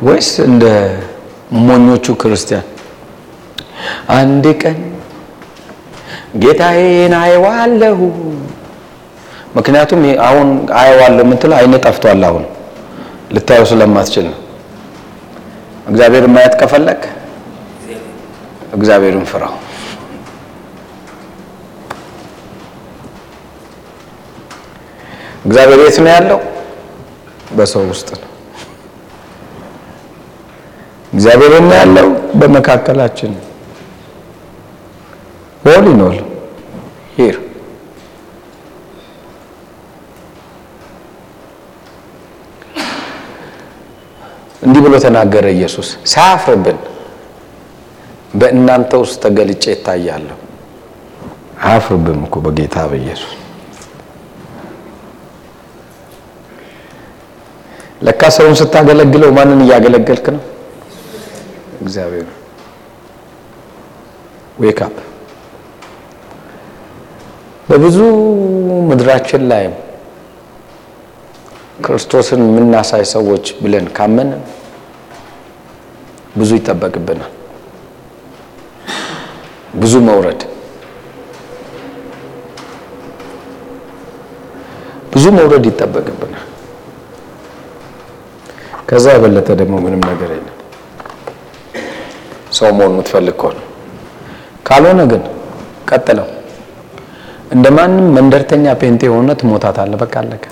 ወይስ 0.05 0.29
እንደ 0.45 0.65
ሞኞቹ 1.65 2.05
ክርስቲያን 2.21 2.65
አንድ 4.15 4.45
ቀን 4.61 4.79
ጌታዬን 6.43 7.13
አየዋለሁ። 7.21 7.99
ምክንያቱም 9.57 9.99
አሁን 10.27 10.47
አየዋለሁ 10.79 11.23
የምትለው 11.25 11.57
አይነ 11.59 11.75
ጠፍቷል። 11.85 12.23
አሁን 12.29 12.43
ልታየው 13.35 13.67
ስለማትችል 13.71 14.25
ነው። 14.31 14.39
እግዚአብሔርን 15.87 16.33
ማየት 16.35 16.55
ከፈለግ 16.61 17.01
እግዚአብሔርን 18.73 19.25
ፍራው። 19.31 19.53
እግዚአብሔር 25.45 25.79
የት 25.81 25.97
ነው 26.03 26.11
ያለው? 26.13 26.39
በሰው 27.51 27.83
ውስጥ 27.91 28.09
ነው። 28.15 28.31
እግዚአብሔር 31.15 31.53
ነው 31.61 31.75
ያለው 31.75 32.07
በመካከላችን። 32.39 33.33
ሆል 35.63 35.85
ይኖል 35.91 36.17
ሂር 37.15 37.35
እንዲህ 44.61 44.81
ብሎ 44.85 44.93
ተናገረ 45.03 45.45
ኢየሱስ። 45.57 45.89
ሳያፍርብን 46.13 46.77
በእናንተ 48.33 48.91
ውስጥ 49.01 49.15
ተገልጬ 49.25 49.63
ይታያለሁ። 49.73 50.37
አያፍርብም 51.65 52.21
እኮ 52.27 52.35
በጌታ 52.45 52.77
በኢየሱስ። 52.91 53.33
ለካ 58.01 58.21
ሰውን 58.35 58.55
ስታገለግለው 58.59 59.29
ማንን 59.37 59.61
እያገለገልክ 59.65 60.25
ነው? 60.35 60.41
እግዚአብሔር 61.85 62.27
wake 64.59 64.79
up 64.85 64.97
በብዙ 67.69 67.97
ምድራችን 68.89 69.43
ላይ 69.51 69.65
ክርስቶስን 71.85 72.41
የምናሳይ 72.47 73.03
ሰዎች 73.13 73.45
ብለን 73.63 73.87
ካመን 73.97 74.29
ብዙ 76.37 76.49
ይጠበቅብናል። 76.59 77.31
ብዙ 79.81 79.93
መውረድ፣ 80.07 80.41
ብዙ 85.13 85.25
መውረድ 85.37 85.65
ይጠበቅብናል። 85.69 86.45
ከዛ 88.89 89.05
የበለጠ 89.13 89.49
ደግሞ 89.61 89.75
ምንም 89.85 90.01
ነገር 90.09 90.31
የለም። 90.35 90.54
ሰው 92.55 92.69
መሆን 92.77 92.93
የምትፈልግ 92.93 93.35
ከሆነ 93.41 93.59
ካልሆነ 94.67 95.01
ግን 95.11 95.23
ቀጥለው 95.89 96.27
እንደ 97.55 97.65
ማንም 97.77 98.05
መንደርተኛ 98.15 98.65
ፔንቴ 98.79 99.01
የሆነ 99.07 99.31
ትሞታታለህ። 99.39 99.99
በቃ 100.03 100.15
አለቀ። 100.21 100.43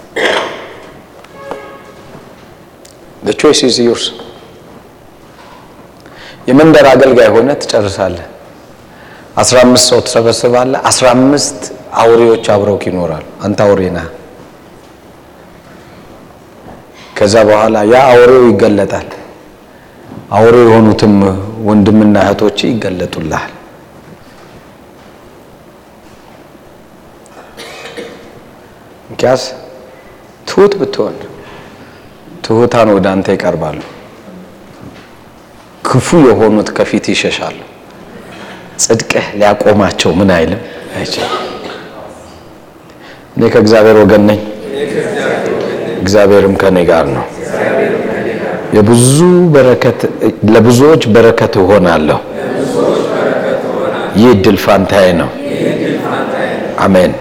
yours። 3.82 4.04
የመንደር 6.48 6.86
አገልጋይ 6.92 7.30
ሆነ 7.36 7.50
ትጨርሳለህ። 7.62 8.28
አስራ 9.38 9.58
አምስት 9.66 9.86
ሰው 9.92 10.00
ትሰበስባለህ። 10.08 10.80
አስራ 10.90 11.06
አምስት 11.16 11.60
አውሬዎች 12.02 12.46
አብረውክ 12.56 12.84
ይኖራሉ። 12.90 13.26
አንተ 13.46 13.60
አውሬ 13.66 13.82
ነህ። 13.96 14.08
ከዛ 17.18 17.36
በኋላ 17.50 17.76
ያ 17.92 17.98
አውሬው 18.12 18.44
ይገለጣል። 18.52 19.10
አውሬው 20.38 20.66
የሆኑትም 20.68 21.16
ወንድምና 21.64 22.16
እህቶች 22.24 22.58
ይገለጡልሃል። 22.66 23.52
እንኪያስ 29.10 29.44
ትሁት 30.48 30.74
ብትሆን 30.80 31.16
ትሁታን 32.46 32.90
ወደ 32.96 33.06
አንተ 33.14 33.28
ይቀርባሉ፣ 33.36 33.80
ክፉ 35.86 36.08
የሆኑት 36.28 36.70
ከፊት 36.78 37.06
ይሸሻሉ። 37.14 37.58
ጽድቅህ 38.84 39.26
ሊያቆማቸው 39.40 40.12
ምን 40.20 40.30
አይልም 40.36 40.62
አይችልም። 40.98 41.34
እኔ 43.36 43.44
ከእግዚአብሔር 43.54 43.98
ወገን 44.02 44.24
ነኝ። 44.30 44.42
እግዚአብሔርም 46.02 46.56
ከኔ 46.62 46.78
ጋር 46.90 47.06
ነው። 47.16 47.26
የብዙ 48.74 49.18
በረከት 49.54 50.00
ለብዙዎች 50.54 51.04
በረከት 51.16 51.54
እሆናለሁ። 51.62 52.20
ይህ 54.16 54.30
እድል 54.32 54.58
ፋንታዬ 54.66 55.08
ነው። 55.22 55.30
አሜን። 56.80 57.12